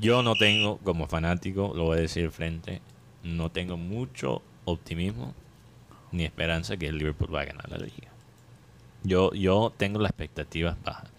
Yo 0.00 0.22
no 0.22 0.36
tengo, 0.36 0.78
como 0.78 1.08
fanático, 1.08 1.72
lo 1.74 1.84
voy 1.84 1.98
a 1.98 2.00
decir 2.02 2.22
de 2.24 2.30
frente, 2.30 2.80
no 3.24 3.50
tengo 3.50 3.76
mucho 3.76 4.40
optimismo 4.64 5.34
ni 6.12 6.24
esperanza 6.24 6.76
que 6.76 6.86
el 6.86 6.98
Liverpool 6.98 7.34
va 7.34 7.40
a 7.40 7.44
ganar 7.46 7.68
la 7.70 7.78
liga. 7.78 8.08
Yo, 9.02 9.32
yo 9.32 9.72
tengo 9.76 9.98
las 10.00 10.10
expectativas 10.10 10.76
bajas. 10.84 11.10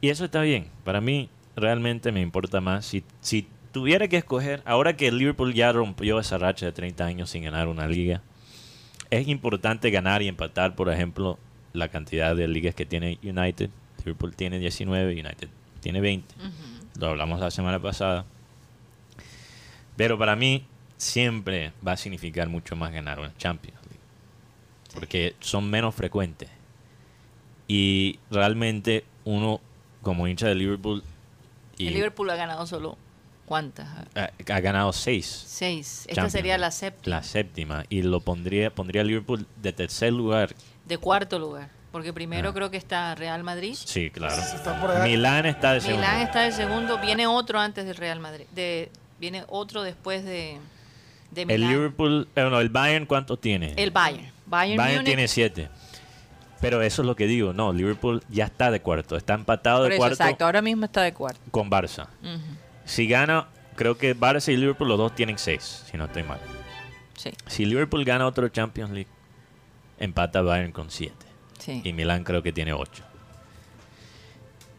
Y 0.00 0.08
eso 0.08 0.24
está 0.24 0.40
bien. 0.40 0.68
Para 0.82 1.00
mí, 1.00 1.28
realmente 1.54 2.10
me 2.10 2.20
importa 2.22 2.60
más. 2.60 2.84
Si, 2.86 3.04
si 3.20 3.46
tuviera 3.74 4.06
que 4.06 4.16
escoger, 4.16 4.62
ahora 4.64 4.96
que 4.96 5.08
el 5.08 5.18
Liverpool 5.18 5.52
ya 5.52 5.72
rompió 5.72 6.20
esa 6.20 6.38
racha 6.38 6.64
de 6.64 6.72
30 6.72 7.04
años 7.04 7.30
sin 7.30 7.42
ganar 7.42 7.66
una 7.66 7.88
liga, 7.88 8.22
es 9.10 9.26
importante 9.26 9.90
ganar 9.90 10.22
y 10.22 10.28
empatar, 10.28 10.76
por 10.76 10.88
ejemplo, 10.88 11.40
la 11.72 11.88
cantidad 11.88 12.36
de 12.36 12.46
ligas 12.46 12.76
que 12.76 12.86
tiene 12.86 13.18
United. 13.24 13.70
Liverpool 13.98 14.36
tiene 14.36 14.60
19, 14.60 15.12
United 15.12 15.48
tiene 15.80 16.00
20. 16.00 16.34
Lo 17.00 17.08
hablamos 17.08 17.40
la 17.40 17.50
semana 17.50 17.80
pasada. 17.80 18.24
Pero 19.96 20.16
para 20.18 20.36
mí 20.36 20.64
siempre 20.96 21.72
va 21.86 21.92
a 21.92 21.96
significar 21.96 22.48
mucho 22.48 22.76
más 22.76 22.92
ganar 22.92 23.18
una 23.18 23.36
Champions 23.36 23.80
League. 23.82 24.00
Porque 24.94 25.34
son 25.40 25.68
menos 25.68 25.96
frecuentes. 25.96 26.48
Y 27.66 28.20
realmente 28.30 29.04
uno, 29.24 29.60
como 30.00 30.28
hincha 30.28 30.46
de 30.46 30.54
Liverpool, 30.54 31.02
y 31.76 31.88
El 31.88 31.94
Liverpool 31.94 32.30
ha 32.30 32.36
ganado 32.36 32.66
solo, 32.66 32.96
¿cuántas? 33.46 33.86
ha, 34.14 34.30
ha 34.54 34.60
ganado 34.60 34.92
seis. 34.92 35.26
Seis. 35.46 36.00
Esta 36.02 36.14
Champions 36.14 36.32
sería 36.32 36.58
la 36.58 36.70
séptima. 36.70 37.16
La 37.16 37.22
séptima. 37.22 37.84
Y 37.88 38.02
lo 38.02 38.20
pondría, 38.20 38.70
pondría 38.74 39.02
Liverpool 39.04 39.46
de 39.62 39.72
tercer 39.72 40.12
lugar. 40.12 40.54
De 40.86 40.98
cuarto 40.98 41.38
lugar. 41.38 41.68
Porque 41.92 42.12
primero 42.12 42.48
Ah. 42.50 42.54
creo 42.54 42.70
que 42.70 42.76
está 42.76 43.14
Real 43.14 43.44
Madrid. 43.44 43.74
Sí, 43.76 44.10
claro. 44.10 44.34
Está. 44.34 45.04
Milán 45.04 45.46
está 45.46 45.74
de 45.74 45.80
segundo. 45.80 46.00
Milán 46.06 46.20
está 46.22 46.40
de 46.42 46.52
segundo. 46.52 46.98
Viene 46.98 47.26
otro 47.26 47.60
antes 47.60 47.86
del 47.86 47.96
Real 47.96 48.18
Madrid. 48.20 48.46
De, 48.52 48.90
viene 49.20 49.44
otro 49.48 49.82
después 49.84 50.24
de, 50.24 50.58
de 51.30 51.42
El 51.42 51.46
Milán. 51.46 51.70
Liverpool, 51.70 52.28
eh, 52.34 52.42
no, 52.50 52.60
el 52.60 52.68
Bayern, 52.68 53.06
¿cuánto 53.06 53.36
tiene? 53.36 53.74
El 53.76 53.92
Bayern. 53.92 54.32
Bayern, 54.46 54.76
Bayern 54.76 55.04
tiene 55.04 55.28
siete. 55.28 55.68
Pero 56.60 56.80
eso 56.82 57.02
es 57.02 57.06
lo 57.06 57.14
que 57.14 57.26
digo, 57.26 57.52
no, 57.52 57.72
Liverpool 57.74 58.22
ya 58.30 58.46
está 58.46 58.70
de 58.70 58.80
cuarto, 58.80 59.16
está 59.16 59.34
empatado 59.34 59.80
Por 59.80 59.88
de 59.90 59.94
eso, 59.96 60.00
cuarto 60.00 60.14
exacto. 60.14 60.44
Ahora 60.46 60.62
mismo 60.62 60.86
está 60.86 61.02
de 61.02 61.12
cuarto. 61.12 61.38
con 61.50 61.70
Barça. 61.70 62.06
Ujú. 62.22 62.40
Si 62.84 63.06
gana, 63.08 63.48
creo 63.76 63.96
que 63.96 64.16
Barça 64.16 64.52
y 64.52 64.56
Liverpool 64.56 64.88
los 64.88 64.98
dos 64.98 65.14
tienen 65.14 65.38
seis, 65.38 65.84
si 65.90 65.96
no 65.96 66.04
estoy 66.06 66.22
mal. 66.22 66.38
Sí, 67.16 67.30
Si 67.46 67.64
Liverpool 67.64 68.04
gana 68.04 68.26
otro 68.26 68.48
Champions 68.48 68.90
League, 68.90 69.08
empata 69.98 70.42
Bayern 70.42 70.72
con 70.72 70.90
siete. 70.90 71.26
sí. 71.58 71.80
Y 71.84 71.92
Milán 71.92 72.24
creo 72.24 72.42
que 72.42 72.52
tiene 72.52 72.72
ocho. 72.72 73.02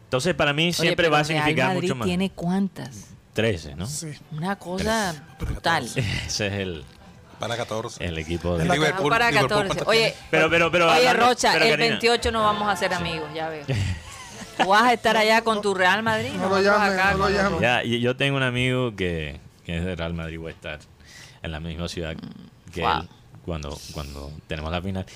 Entonces 0.04 0.34
para 0.34 0.52
mí 0.52 0.64
Oye, 0.64 0.72
siempre 0.72 1.04
pero 1.04 1.12
va 1.12 1.20
a 1.20 1.24
significar 1.24 1.68
Madrid 1.68 1.82
mucho 1.82 1.94
más. 1.96 2.06
tiene 2.06 2.30
cuántas? 2.30 3.08
13, 3.32 3.74
¿no? 3.76 3.86
Sí. 3.86 4.12
Una 4.32 4.56
cosa 4.56 5.26
brutal. 5.38 5.84
Ese 5.96 6.46
es 6.46 6.52
el, 6.54 6.84
Para 7.38 7.56
14. 7.56 8.02
el 8.04 8.16
equipo 8.18 8.56
de... 8.56 8.64
Liverpool- 8.64 9.10
para 9.10 9.30
Liverpool, 9.30 9.48
14. 9.66 9.66
¿cuánto 9.74 9.90
Oye? 9.90 10.14
Pero, 10.30 10.48
pero, 10.48 10.70
pero... 10.70 10.90
oye 10.92 11.12
Rocha, 11.12 11.52
pero, 11.52 11.64
el 11.64 11.70
Karina, 11.72 11.88
28 11.96 12.30
no 12.32 12.42
vamos 12.44 12.68
a 12.68 12.76
ser 12.76 12.94
amigos, 12.94 13.28
ya 13.34 13.48
veo. 13.48 13.64
Tú 14.58 14.68
vas 14.68 14.82
a 14.84 14.92
estar 14.92 15.16
allá 15.16 15.42
con 15.42 15.60
tu 15.60 15.74
Real 15.74 16.02
Madrid. 16.02 16.32
No 16.36 16.48
lo 16.48 16.60
llamen, 16.60 16.92
acá 16.98 17.14
no 17.14 17.28
lo. 17.28 17.60
Ya, 17.60 17.84
y 17.84 18.00
yo 18.00 18.16
tengo 18.16 18.36
un 18.36 18.42
amigo 18.42 18.94
que, 18.96 19.38
que 19.64 19.78
es 19.78 19.84
de 19.84 19.94
Real 19.96 20.14
Madrid, 20.14 20.38
voy 20.38 20.52
a 20.52 20.54
estar 20.54 20.78
en 21.42 21.52
la 21.52 21.60
misma 21.60 21.88
ciudad 21.88 22.16
que 22.72 22.80
Wow. 22.82 23.00
él 23.00 23.08
cuando, 23.44 23.78
cuando 23.92 24.32
tenemos 24.46 24.70
la 24.72 24.82
final. 24.82 25.06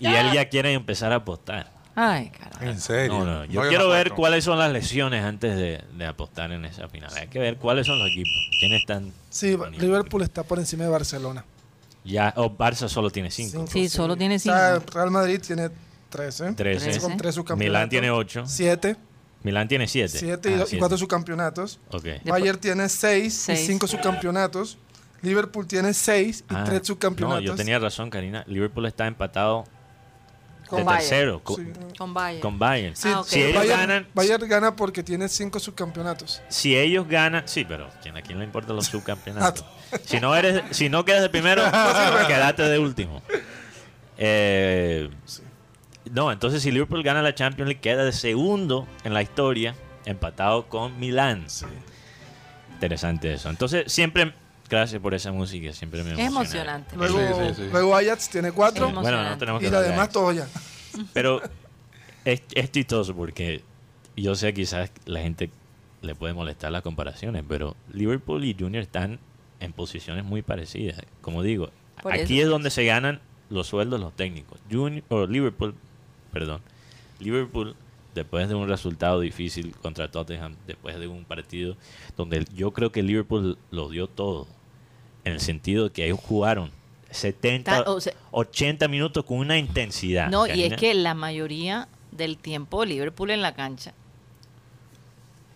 Y 0.00 0.06
él 0.06 0.32
ya 0.32 0.48
quiere 0.48 0.72
empezar 0.72 1.12
a 1.12 1.16
apostar. 1.16 1.70
Ay, 1.94 2.30
carajo. 2.30 2.64
En 2.64 2.80
serio. 2.80 3.18
No, 3.18 3.24
no, 3.24 3.44
yo 3.46 3.62
No, 3.64 3.68
quiero 3.68 3.88
ver 3.88 4.12
cuáles 4.12 4.44
son 4.44 4.56
las 4.58 4.70
lesiones 4.72 5.24
antes 5.24 5.56
de, 5.56 5.82
de 5.96 6.06
apostar 6.06 6.52
en 6.52 6.64
esa 6.64 6.88
final. 6.88 7.10
Hay 7.16 7.26
que 7.26 7.38
ver 7.40 7.56
cuáles 7.56 7.86
son 7.86 7.98
los 7.98 8.08
equipos. 8.08 8.32
¿Quiénes 8.60 8.80
están? 8.82 9.12
Sí. 9.30 9.56
Liverpool 9.78 10.22
está 10.22 10.44
por 10.44 10.58
encima 10.60 10.84
de 10.84 10.90
Barcelona. 10.90 11.44
Ya, 12.04 12.32
o 12.36 12.48
Barça 12.56 12.88
solo 12.88 13.10
tiene 13.10 13.30
cinco. 13.32 13.50
Cinco, 13.58 13.66
Sí, 13.72 13.88
solo 13.88 14.16
tiene 14.16 14.36
O 14.36 14.38
sea, 14.38 14.76
cinco. 14.78 14.92
Real 14.94 15.10
Madrid 15.10 15.40
tiene 15.44 15.70
13. 16.08 16.52
Trece. 16.54 16.84
Trece. 16.84 17.00
Con 17.00 17.16
tres 17.16 17.34
subcampeonatos. 17.34 17.68
Milán 17.78 17.88
tiene 17.88 18.10
ocho. 18.10 18.44
7. 18.46 18.96
Milán 19.42 19.68
tiene 19.68 19.86
siete. 19.86 20.18
7 20.18 20.48
Ah, 20.48 20.52
y, 20.52 20.56
do- 20.56 20.64
y 20.64 20.66
siete. 20.66 20.78
4 20.80 20.98
subcampeonatos. 20.98 21.80
Ok. 21.92 22.06
Bayern 22.24 22.58
tiene 22.58 22.88
6 22.88 23.26
y 23.26 23.30
Seis. 23.30 23.66
5 23.66 23.86
subcampeonatos. 23.86 24.78
Liverpool 25.22 25.66
tiene 25.66 25.94
6 25.94 26.44
y 26.50 26.54
Ah, 26.54 26.64
3 26.64 26.80
No, 26.80 26.84
subcampeonatos. 26.84 27.44
yo 27.44 27.54
tenía 27.54 27.78
razón, 27.78 28.08
Karina. 28.10 28.44
Liverpool 28.46 28.86
está 28.86 29.06
empatado 29.06 29.64
Con 30.68 30.78
de 30.80 30.84
Bayern. 30.84 31.00
tercero 31.08 31.42
co- 31.44 31.56
Sí. 31.56 31.66
Con 31.96 32.14
Bayern. 32.14 32.40
con 32.42 32.58
Bayern. 32.58 32.96
Sí, 32.96 33.08
Ah, 33.12 33.20
ok. 33.20 33.26
Si 33.26 33.42
ellos 33.42 33.56
Bayern, 33.56 33.80
ganan, 33.80 34.08
Bayern 34.14 34.48
gana 34.48 34.76
porque 34.76 35.02
tiene 35.02 35.28
5 35.28 35.58
subcampeonatos. 35.60 36.40
si 36.48 36.76
ellos 36.76 37.06
ganan, 37.08 37.42
sí, 37.46 37.64
pero 37.64 37.88
¿quién- 38.02 38.16
¿a 38.16 38.22
quién 38.22 38.38
le 38.38 38.44
importan 38.44 38.76
los 38.76 38.86
subcampeonatos? 38.86 39.64
si 40.04 40.20
no 40.20 40.34
eres, 40.36 40.62
si 40.70 40.88
no 40.88 41.04
quedas 41.04 41.22
de 41.22 41.30
primero, 41.30 41.62
quédate 42.28 42.62
de 42.64 42.78
último. 42.78 43.22
Eh, 44.18 45.08
no, 46.12 46.30
entonces 46.32 46.62
si 46.62 46.70
Liverpool 46.70 47.02
gana 47.02 47.22
la 47.22 47.34
Champions 47.34 47.68
League, 47.68 47.80
queda 47.80 48.04
de 48.04 48.12
segundo 48.12 48.86
en 49.04 49.14
la 49.14 49.22
historia, 49.22 49.74
empatado 50.04 50.68
con 50.68 50.98
Milán. 50.98 51.46
Interesante 52.74 53.32
eso. 53.32 53.50
Entonces 53.50 53.90
siempre, 53.92 54.32
gracias 54.68 55.00
por 55.00 55.14
esa 55.14 55.32
música, 55.32 55.72
siempre 55.72 56.02
me 56.04 56.12
Es 56.12 56.18
emociona. 56.18 56.76
emocionante. 56.84 56.96
Luego, 56.96 57.18
Sí, 57.18 57.48
sí, 57.48 57.62
sí. 57.64 57.68
luego 57.72 57.96
Ajax 57.96 58.28
tiene 58.30 58.52
4 58.52 58.86
Sí, 58.88 58.92
Bueno, 58.94 59.22
no 59.28 59.38
tenemos 59.38 59.62
y 59.62 59.64
que 59.64 59.70
la 59.70 59.78
hablar 59.78 59.82
de 59.90 59.96
demás 59.96 60.08
eso. 60.10 60.20
todo 60.20 60.32
ya. 60.32 60.46
Pero 61.12 61.40
es, 62.24 62.42
es 62.54 62.72
chistoso 62.72 63.14
porque 63.14 63.62
yo 64.16 64.34
sé 64.34 64.52
quizás 64.54 64.90
la 65.06 65.20
gente 65.20 65.50
le 66.02 66.14
puede 66.14 66.32
molestar 66.34 66.70
las 66.70 66.82
comparaciones, 66.82 67.42
pero 67.48 67.74
Liverpool 67.92 68.44
y 68.44 68.54
Junior 68.56 68.82
están 68.84 69.18
en 69.58 69.72
posiciones 69.72 70.24
muy 70.24 70.42
parecidas. 70.42 71.00
Como 71.20 71.42
digo, 71.42 71.70
Por 72.02 72.12
aquí 72.12 72.38
eso. 72.38 72.44
es 72.44 72.48
donde 72.50 72.70
se 72.70 72.84
ganan 72.84 73.20
los 73.50 73.66
sueldos 73.66 73.98
los 74.00 74.14
técnicos. 74.14 74.60
Junior, 74.70 75.02
o 75.08 75.26
Liverpool, 75.26 75.74
perdón, 76.32 76.60
Liverpool 77.20 77.74
después 78.14 78.48
de 78.48 78.54
un 78.54 78.68
resultado 78.68 79.20
difícil 79.20 79.74
contra 79.76 80.10
Tottenham, 80.10 80.56
después 80.66 80.98
de 80.98 81.06
un 81.06 81.24
partido 81.24 81.76
donde 82.16 82.44
yo 82.54 82.72
creo 82.72 82.90
que 82.90 83.02
Liverpool 83.02 83.58
lo 83.70 83.88
dio 83.90 84.06
todo, 84.08 84.46
en 85.24 85.34
el 85.34 85.40
sentido 85.40 85.84
de 85.84 85.90
que 85.90 86.04
ellos 86.06 86.18
jugaron 86.20 86.70
70, 87.10 87.84
Ta- 87.84 87.90
o 87.90 88.00
sea- 88.00 88.12
80 88.32 88.88
minutos 88.88 89.24
con 89.24 89.38
una 89.38 89.56
intensidad. 89.58 90.28
No, 90.30 90.46
y 90.46 90.64
es 90.64 90.74
que 90.76 90.94
la 90.94 91.14
mayoría 91.14 91.88
del 92.12 92.36
tiempo 92.38 92.84
Liverpool 92.84 93.30
en 93.30 93.42
la 93.42 93.54
cancha 93.54 93.92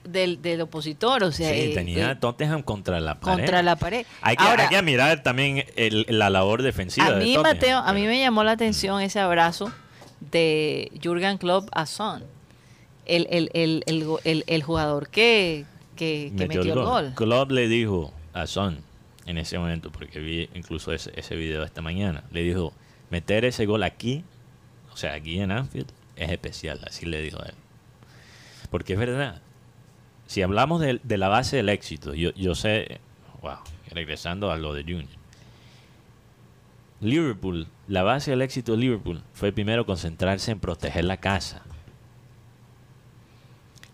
del, 0.04 0.42
del 0.42 0.60
opositor, 0.62 1.22
o 1.22 1.30
sea, 1.32 1.50
Sí, 1.52 1.60
eh, 1.60 1.74
tenía 1.74 2.10
eh, 2.12 2.16
Tottenham 2.16 2.62
contra 2.62 2.98
la 3.00 3.20
pared. 3.20 3.36
contra 3.38 3.62
la 3.62 3.76
pared. 3.76 4.04
Hay 4.20 4.36
que, 4.36 4.42
Ahora, 4.44 4.64
hay 4.64 4.68
que 4.68 4.82
mirar 4.82 5.22
también 5.22 5.64
el- 5.76 6.06
la 6.08 6.28
labor 6.28 6.62
defensiva. 6.62 7.06
a 7.06 7.16
mí, 7.16 7.38
Mateo, 7.38 7.78
a 7.78 7.92
mí 7.92 8.06
me 8.06 8.18
llamó 8.18 8.42
la 8.42 8.52
atención 8.52 9.00
ese 9.00 9.20
abrazo 9.20 9.72
de 10.30 10.92
Jurgen 11.02 11.38
Klopp 11.38 11.68
a 11.72 11.86
Son. 11.86 12.24
El, 13.04 13.26
el, 13.30 13.50
el, 13.54 14.44
el, 14.46 14.62
jugador 14.62 15.08
que, 15.08 15.64
que, 15.96 16.32
que 16.36 16.46
metió, 16.46 16.62
el 16.62 16.74
gol. 16.74 17.12
Klopp 17.16 17.50
le 17.50 17.66
dijo 17.66 18.12
a 18.32 18.46
Son 18.46 18.78
en 19.26 19.38
ese 19.38 19.58
momento, 19.58 19.90
porque 19.90 20.20
vi 20.20 20.48
incluso 20.54 20.92
ese, 20.92 21.12
ese 21.16 21.34
video 21.36 21.64
esta 21.64 21.82
mañana, 21.82 22.24
le 22.30 22.42
dijo, 22.42 22.72
meter 23.10 23.44
ese 23.44 23.66
gol 23.66 23.82
aquí, 23.82 24.24
o 24.92 24.96
sea, 24.96 25.14
aquí 25.14 25.40
en 25.40 25.50
Anfield, 25.50 25.88
es 26.16 26.30
especial, 26.30 26.80
así 26.86 27.06
le 27.06 27.20
dijo 27.22 27.40
a 27.42 27.46
él. 27.46 27.54
Porque 28.70 28.94
es 28.94 28.98
verdad, 28.98 29.42
si 30.26 30.42
hablamos 30.42 30.80
de, 30.80 31.00
de 31.02 31.18
la 31.18 31.28
base 31.28 31.56
del 31.56 31.68
éxito, 31.68 32.14
yo, 32.14 32.32
yo 32.34 32.54
sé, 32.54 33.00
wow, 33.42 33.58
regresando 33.90 34.50
a 34.50 34.56
lo 34.56 34.74
de 34.74 34.82
Junior, 34.82 35.08
Liverpool, 37.00 37.66
la 37.92 38.02
base 38.02 38.30
del 38.30 38.40
éxito 38.40 38.72
de 38.72 38.78
Liverpool 38.78 39.22
fue 39.34 39.52
primero 39.52 39.84
concentrarse 39.84 40.50
en 40.50 40.58
proteger 40.58 41.04
la 41.04 41.18
casa. 41.18 41.60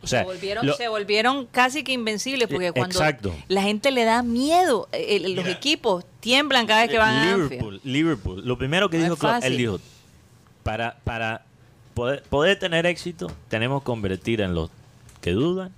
O 0.00 0.06
sea, 0.06 0.20
se, 0.20 0.26
volvieron, 0.26 0.64
lo- 0.66 0.74
se 0.74 0.86
volvieron 0.86 1.46
casi 1.46 1.82
que 1.82 1.92
invencibles 1.92 2.46
porque 2.46 2.68
Eh, 2.68 2.72
cuando 2.72 2.94
exacto. 2.96 3.34
la 3.48 3.62
gente 3.62 3.90
le 3.90 4.04
da 4.04 4.22
miedo, 4.22 4.88
eh, 4.92 5.18
los 5.20 5.44
Mira. 5.44 5.50
equipos 5.50 6.04
tiemblan 6.20 6.66
cada 6.68 6.82
vez 6.82 6.90
que 6.90 6.98
van 6.98 7.12
a 7.14 7.22
Anfield. 7.34 7.50
Liverpool, 7.50 7.80
Liverpool. 7.82 8.42
Lo 8.46 8.56
primero 8.56 8.88
que 8.88 8.98
No 8.98 9.02
dijo 9.02 9.16
Klopp, 9.16 9.42
él 9.42 9.56
dijo, 9.56 9.80
para, 10.62 10.98
para 11.02 11.42
poder, 11.94 12.22
poder 12.22 12.56
tener 12.60 12.86
éxito, 12.86 13.26
tenemos 13.48 13.82
que 13.82 13.86
convertir 13.86 14.40
en 14.40 14.54
los 14.54 14.70
que 15.20 15.32
dudan 15.32 15.72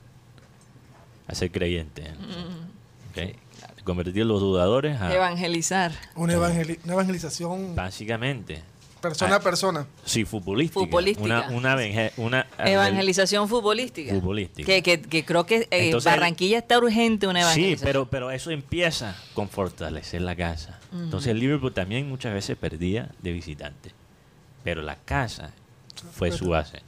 a 1.27 1.35
ser 1.35 1.51
creyentes. 1.51 2.07
¿Ok? 3.13 3.35
Convertir 3.85 4.27
los 4.27 4.41
dudadores 4.41 5.01
a... 5.01 5.13
Evangelizar. 5.15 5.93
Una, 6.15 6.35
evangeli- 6.35 6.79
una 6.85 6.93
evangelización 6.95 7.75
Básicamente. 7.75 8.63
persona 9.01 9.35
Ah, 9.35 9.37
a 9.37 9.41
persona. 9.41 9.87
Sí, 10.05 10.25
futbolística. 10.27 10.81
Futbolística. 10.81 11.25
Una, 11.25 11.49
una, 11.51 11.77
una 12.19 12.47
Evangelización 12.59 13.49
futbolística. 13.49 14.13
Futbolística. 14.15 14.67
Que, 14.67 14.83
que, 14.83 15.01
que 15.01 15.25
creo 15.25 15.47
que 15.47 15.61
eh, 15.71 15.87
Entonces, 15.87 16.13
Barranquilla 16.13 16.59
está 16.59 16.77
urgente 16.79 17.27
una 17.27 17.41
Sí, 17.41 17.45
evangelización. 17.47 17.87
pero, 17.87 18.11
pero 18.11 18.31
eso 18.31 18.51
empieza 18.51 19.17
con 19.35 19.49
fortalecer 19.49 20.21
la 20.21 20.37
casa. 20.37 20.79
Entonces 20.93 21.31
el 21.31 21.39
Liverpool 21.41 21.73
también 21.73 22.09
muchas 22.09 22.35
veces 22.35 22.57
perdía 22.59 23.11
de 23.23 23.33
visitante. 23.33 23.93
Pero 24.63 24.83
la 24.83 24.97
casa 24.97 25.53
fue 26.13 26.31
su 26.33 26.49
base. 26.51 26.83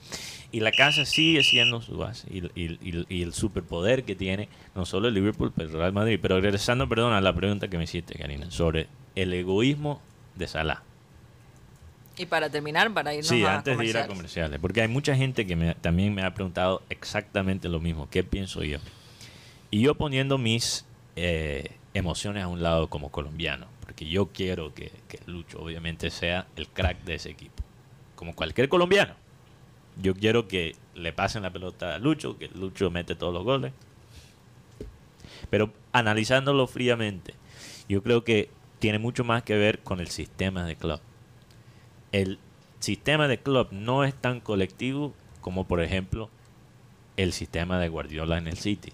Y 0.53 0.61
la 0.61 0.71
casa 0.71 1.05
sigue 1.07 1.43
siendo 1.43 1.81
su 1.81 1.97
base. 1.97 2.29
Y, 2.31 2.45
y- 2.61 2.79
y- 2.83 3.07
y 3.09 3.23
el 3.23 3.33
superpoder 3.33 4.05
que 4.05 4.15
tiene 4.15 4.49
no 4.75 4.85
solo 4.85 5.09
el 5.09 5.15
Liverpool, 5.15 5.51
pero 5.57 5.71
el 5.71 5.75
Real 5.75 5.93
Madrid. 5.95 6.19
Pero 6.21 6.38
regresando, 6.41 6.87
perdón, 6.88 7.15
a 7.15 7.21
la 7.23 7.35
pregunta 7.35 7.69
que 7.69 7.79
me 7.79 7.85
hiciste, 7.85 8.19
Karina, 8.19 8.51
sobre 8.51 8.87
el 9.15 9.33
egoísmo 9.33 10.03
de 10.37 10.47
Salah. 10.47 10.83
Y 12.19 12.27
para 12.27 12.51
terminar, 12.51 12.93
para 12.93 13.15
irnos 13.15 13.29
Sí, 13.29 13.43
a 13.45 13.57
antes 13.57 13.79
de 13.79 13.85
ir 13.87 13.97
a 13.97 14.03
comerciales. 14.03 14.09
comerciales. 14.09 14.59
Porque 14.61 14.83
hay 14.83 14.88
mucha 14.88 15.17
gente 15.17 15.47
que 15.47 15.57
me- 15.57 15.75
también 15.77 16.15
me 16.15 16.23
ha 16.23 16.35
preguntado 16.35 16.83
exactamente 16.91 17.71
lo 17.71 17.81
mismo. 17.81 18.11
¿Qué 18.11 18.23
pienso 18.23 18.62
yo? 18.62 18.79
Y 19.71 19.81
yo 19.81 19.95
poniendo 19.95 20.37
mis 20.37 20.85
eh, 21.17 21.73
emociones 21.95 22.43
a 22.45 22.49
un 22.49 22.62
lado 22.62 22.88
como 22.91 23.11
colombiano. 23.11 23.67
Porque 23.81 24.07
yo 24.07 24.27
quiero 24.33 24.75
que, 24.75 24.93
que 25.09 25.19
Lucho 25.27 25.61
obviamente 25.62 26.11
sea 26.11 26.47
el 26.57 26.69
crack 26.69 27.03
de 27.05 27.15
ese 27.15 27.31
equipo. 27.31 27.62
Como 28.15 28.35
cualquier 28.35 28.69
colombiano. 28.69 29.15
Yo 30.00 30.14
quiero 30.14 30.48
que 30.48 30.74
le 30.94 31.12
pasen 31.12 31.42
la 31.42 31.52
pelota 31.52 31.94
a 31.94 31.98
Lucho, 31.98 32.38
que 32.38 32.48
Lucho 32.48 32.90
mete 32.90 33.14
todos 33.14 33.35
los 33.35 33.44
goles. 33.44 33.72
Pero 35.50 35.72
analizándolo 35.92 36.66
fríamente, 36.66 37.35
yo 37.88 38.02
creo 38.02 38.24
que 38.24 38.48
tiene 38.78 38.98
mucho 38.98 39.24
más 39.24 39.42
que 39.42 39.57
ver 39.57 39.81
con 39.81 40.00
el 40.00 40.09
sistema 40.09 40.64
de 40.64 40.76
club 40.76 41.00
el 42.12 42.38
sistema 42.78 43.26
de 43.26 43.38
club 43.38 43.68
no 43.72 44.05
es 44.05 44.14
tan 44.14 44.40
colectivo 44.40 45.14
como 45.40 45.66
por 45.66 45.83
ejemplo 45.83 46.31
el 47.16 47.33
sistema 47.33 47.78
de 47.78 47.88
Guardiola 47.88 48.38
en 48.38 48.46
el 48.46 48.59
City, 48.59 48.92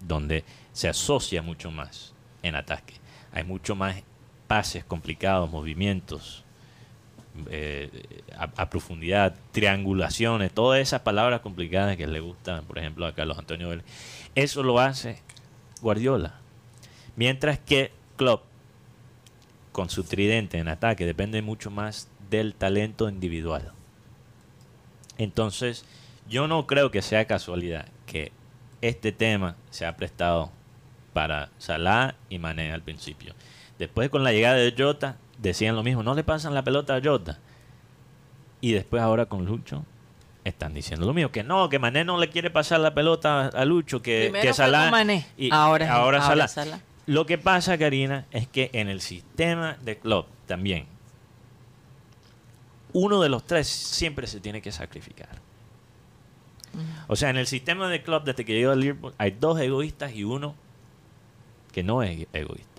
donde 0.00 0.44
se 0.72 0.88
asocia 0.88 1.42
mucho 1.42 1.70
más 1.70 2.12
en 2.42 2.54
ataque. 2.54 2.94
Hay 3.32 3.44
mucho 3.44 3.74
más 3.74 4.02
pases 4.46 4.84
complicados, 4.84 5.50
movimientos 5.50 6.44
eh, 7.48 7.90
a, 8.36 8.68
profundidad, 8.68 9.34
triangulaciones, 9.52 10.52
todas 10.52 10.80
esas 10.80 11.00
palabras 11.00 11.40
complicadas 11.40 11.96
que 11.96 12.06
le 12.06 12.20
gustan, 12.20 12.64
por 12.64 12.78
ejemplo, 12.78 13.06
a 13.06 13.14
Carlos 13.14 13.38
Antonio 13.38 13.68
Vélez. 13.68 13.84
Eso 14.34 14.62
lo 14.62 14.78
hace 14.78 15.18
Guardiola. 15.80 16.34
Mientras 17.16 17.58
que 17.58 17.92
Klopp 18.16 18.44
con 19.72 19.88
su 19.88 20.04
tridente 20.04 20.58
en 20.58 20.68
ataque 20.68 21.06
depende 21.06 21.40
mucho 21.42 21.70
más 21.70 22.08
del 22.30 22.54
talento 22.54 23.08
individual. 23.08 23.72
Entonces, 25.18 25.84
yo 26.28 26.48
no 26.48 26.66
creo 26.66 26.90
que 26.90 27.02
sea 27.02 27.26
casualidad 27.26 27.86
que 28.06 28.32
este 28.80 29.12
tema 29.12 29.56
se 29.70 29.86
ha 29.86 29.96
prestado 29.96 30.50
para 31.12 31.50
Salah 31.58 32.14
y 32.28 32.38
Mané 32.38 32.72
al 32.72 32.82
principio. 32.82 33.34
Después 33.78 34.10
con 34.10 34.24
la 34.24 34.32
llegada 34.32 34.56
de 34.56 34.74
Jota 34.76 35.16
decían 35.42 35.76
lo 35.76 35.82
mismo, 35.82 36.02
no 36.02 36.14
le 36.14 36.24
pasan 36.24 36.54
la 36.54 36.62
pelota 36.62 36.96
a 36.96 37.00
Jota. 37.02 37.38
Y 38.60 38.72
después 38.72 39.02
ahora 39.02 39.26
con 39.26 39.44
Lucho 39.44 39.84
están 40.44 40.74
diciendo 40.74 41.06
lo 41.06 41.12
mismo, 41.12 41.30
que 41.30 41.42
no, 41.42 41.68
que 41.68 41.78
Mané 41.78 42.04
no 42.04 42.18
le 42.18 42.30
quiere 42.30 42.50
pasar 42.50 42.80
la 42.80 42.94
pelota 42.94 43.48
a 43.48 43.64
Lucho, 43.64 44.02
que, 44.02 44.28
Primero 44.30 44.42
que 44.42 44.54
Salah 44.54 44.90
Mané, 44.90 45.26
y 45.36 45.52
ahora, 45.52 45.92
ahora, 45.92 46.18
ahora 46.18 46.20
Salah. 46.22 46.48
Salah. 46.48 46.80
Lo 47.06 47.26
que 47.26 47.38
pasa, 47.38 47.76
Karina, 47.76 48.26
es 48.30 48.46
que 48.46 48.70
en 48.72 48.88
el 48.88 49.00
sistema 49.00 49.76
de 49.82 49.98
club 49.98 50.26
también, 50.46 50.86
uno 52.92 53.20
de 53.20 53.28
los 53.28 53.44
tres 53.44 53.66
siempre 53.66 54.26
se 54.26 54.40
tiene 54.40 54.62
que 54.62 54.70
sacrificar. 54.70 55.40
O 57.08 57.16
sea, 57.16 57.30
en 57.30 57.36
el 57.36 57.46
sistema 57.46 57.88
de 57.88 58.02
club, 58.02 58.24
desde 58.24 58.44
que 58.44 58.54
llegó 58.54 58.70
al 58.70 58.80
Liverpool, 58.80 59.14
hay 59.18 59.32
dos 59.32 59.60
egoístas 59.60 60.14
y 60.14 60.24
uno 60.24 60.54
que 61.72 61.82
no 61.82 62.02
es 62.02 62.26
egoísta. 62.32 62.71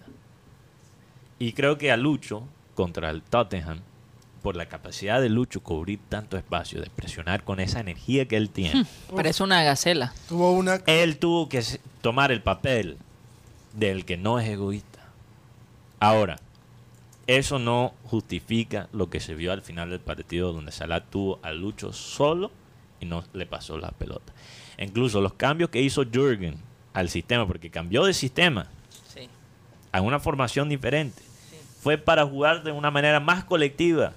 Y 1.43 1.51
creo 1.53 1.77
que 1.77 1.91
a 1.91 1.97
Lucho, 1.97 2.43
contra 2.73 3.09
el 3.09 3.21
Tottenham, 3.21 3.79
por 4.41 4.55
la 4.55 4.67
capacidad 4.67 5.19
de 5.21 5.27
Lucho 5.29 5.61
cubrir 5.61 5.99
tanto 6.09 6.37
espacio, 6.37 6.79
de 6.81 6.89
presionar 6.89 7.43
con 7.43 7.59
esa 7.59 7.79
energía 7.81 8.27
que 8.27 8.37
él 8.37 8.49
tiene, 8.49 8.85
Parece 9.13 9.43
una 9.43 9.61
gacela. 9.63 10.13
Tuvo 10.29 10.51
una. 10.51 10.75
él 10.85 11.17
tuvo 11.17 11.49
que 11.49 11.61
tomar 12.01 12.31
el 12.31 12.41
papel 12.41 12.97
del 13.73 14.05
que 14.05 14.15
no 14.17 14.39
es 14.39 14.47
egoísta. 14.47 14.99
Ahora, 15.99 16.39
eso 17.27 17.59
no 17.59 17.93
justifica 18.05 18.87
lo 18.93 19.09
que 19.09 19.19
se 19.19 19.33
vio 19.35 19.51
al 19.51 19.61
final 19.61 19.89
del 19.89 19.99
partido 19.99 20.53
donde 20.53 20.71
Salah 20.71 21.01
tuvo 21.05 21.39
a 21.43 21.51
Lucho 21.51 21.91
solo 21.93 22.51
y 23.01 23.05
no 23.05 23.23
le 23.33 23.45
pasó 23.45 23.77
la 23.77 23.91
pelota. 23.91 24.31
Incluso 24.77 25.19
los 25.21 25.33
cambios 25.33 25.69
que 25.69 25.81
hizo 25.81 26.03
Jürgen 26.09 26.55
al 26.93 27.09
sistema, 27.09 27.45
porque 27.47 27.69
cambió 27.69 28.03
de 28.05 28.13
sistema 28.13 28.67
Sí. 29.13 29.27
a 29.91 30.01
una 30.01 30.19
formación 30.19 30.67
diferente, 30.69 31.21
fue 31.83 31.97
para 31.97 32.25
jugar 32.25 32.63
de 32.63 32.71
una 32.71 32.91
manera 32.91 33.19
más 33.19 33.43
colectiva 33.43 34.13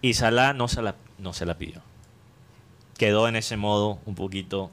y 0.00 0.14
Salah 0.14 0.54
no 0.54 0.68
se 0.68 0.80
la, 0.82 0.94
no 1.18 1.32
se 1.34 1.44
la 1.44 1.58
pidió. 1.58 1.82
Quedó 2.96 3.28
en 3.28 3.36
ese 3.36 3.56
modo 3.58 3.98
un 4.06 4.14
poquito 4.14 4.70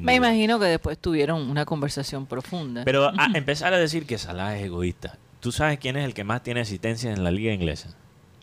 Me 0.00 0.14
imagino 0.14 0.58
que 0.60 0.66
después 0.66 0.96
tuvieron 0.98 1.50
una 1.50 1.64
conversación 1.64 2.26
profunda. 2.26 2.84
Pero 2.84 3.08
a 3.08 3.26
empezar 3.34 3.74
a 3.74 3.78
decir 3.78 4.06
que 4.06 4.16
Salah 4.18 4.56
es 4.56 4.64
egoísta. 4.64 5.18
¿Tú 5.40 5.50
sabes 5.50 5.78
quién 5.80 5.96
es 5.96 6.04
el 6.04 6.14
que 6.14 6.22
más 6.22 6.42
tiene 6.44 6.60
asistencias 6.60 7.16
en 7.16 7.24
la 7.24 7.32
liga 7.32 7.52
inglesa? 7.52 7.90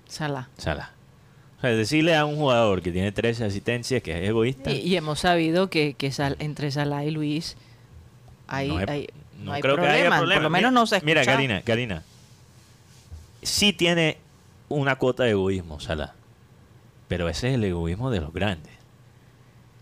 Salah. 0.07 0.49
Salah. 0.57 0.91
O 1.57 1.61
sea, 1.61 1.69
decirle 1.71 2.15
a 2.15 2.25
un 2.25 2.35
jugador 2.35 2.81
que 2.81 2.91
tiene 2.91 3.11
13 3.13 3.45
asistencias 3.45 4.01
que 4.03 4.21
es 4.21 4.29
egoísta. 4.29 4.71
Y, 4.71 4.79
y 4.79 4.95
hemos 4.97 5.19
sabido 5.19 5.69
que, 5.69 5.93
que 5.93 6.11
Sal- 6.11 6.35
entre 6.39 6.71
Salah 6.71 7.05
y 7.05 7.11
Luis 7.11 7.55
hay, 8.47 8.67
no, 8.69 8.79
he- 8.81 8.85
hay- 8.89 9.07
no 9.39 9.45
no 9.45 9.53
hay 9.53 9.61
creo 9.61 9.75
que 9.75 9.81
problema. 9.83 9.99
haya 10.07 10.17
problema. 10.17 10.35
Por 10.39 10.43
lo 10.43 10.49
menos 10.49 10.71
Mira- 10.71 10.79
no 10.81 10.87
se 10.87 11.01
Mira. 11.05 11.23
Karina, 11.25 11.61
Karina. 11.61 12.03
Sí 13.41 13.73
tiene 13.73 14.17
una 14.69 14.97
cuota 14.97 15.23
de 15.23 15.32
egoísmo, 15.32 15.80
Salah. 15.80 16.13
Pero 17.08 17.28
ese 17.30 17.49
es 17.49 17.56
el 17.56 17.63
egoísmo 17.63 18.12
de 18.12 18.21
los 18.21 18.34
grandes. 18.34 18.71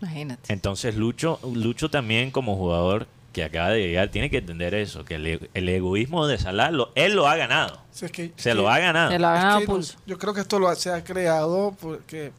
Imagínate. 0.00 0.52
Entonces 0.52 0.94
Lucho, 0.96 1.40
Lucho 1.54 1.90
también 1.90 2.30
como 2.30 2.56
jugador 2.56 3.06
que 3.32 3.44
acaba 3.44 3.70
de 3.70 3.80
llegar 3.86 4.08
tiene 4.10 4.30
que 4.30 4.38
entender 4.38 4.74
eso, 4.74 5.04
que 5.04 5.16
el, 5.16 5.26
e- 5.26 5.50
el 5.54 5.68
egoísmo 5.68 6.26
de 6.26 6.38
Salah, 6.38 6.70
lo- 6.70 6.90
él 6.94 7.14
lo 7.14 7.28
ha 7.28 7.36
ganado. 7.36 7.80
Si 7.90 8.06
es 8.06 8.12
que- 8.12 8.32
Se 8.36 8.54
lo 8.54 8.62
que- 8.62 8.68
ha 8.70 8.78
ganado. 8.78 9.10
Se 9.10 9.18
lo 9.18 9.26
ha 9.28 9.34
es 9.36 9.42
ganado 9.42 9.60
que 9.60 9.66
pulso. 9.66 9.98
Yo 10.06 10.18
creo 10.18 10.32
que 10.34 10.40
esto 10.40 10.58
lo 10.58 10.68
ha- 10.68 10.76
se 10.76 10.90
ha 10.92 11.04
creado 11.04 11.76
porque 11.80 12.32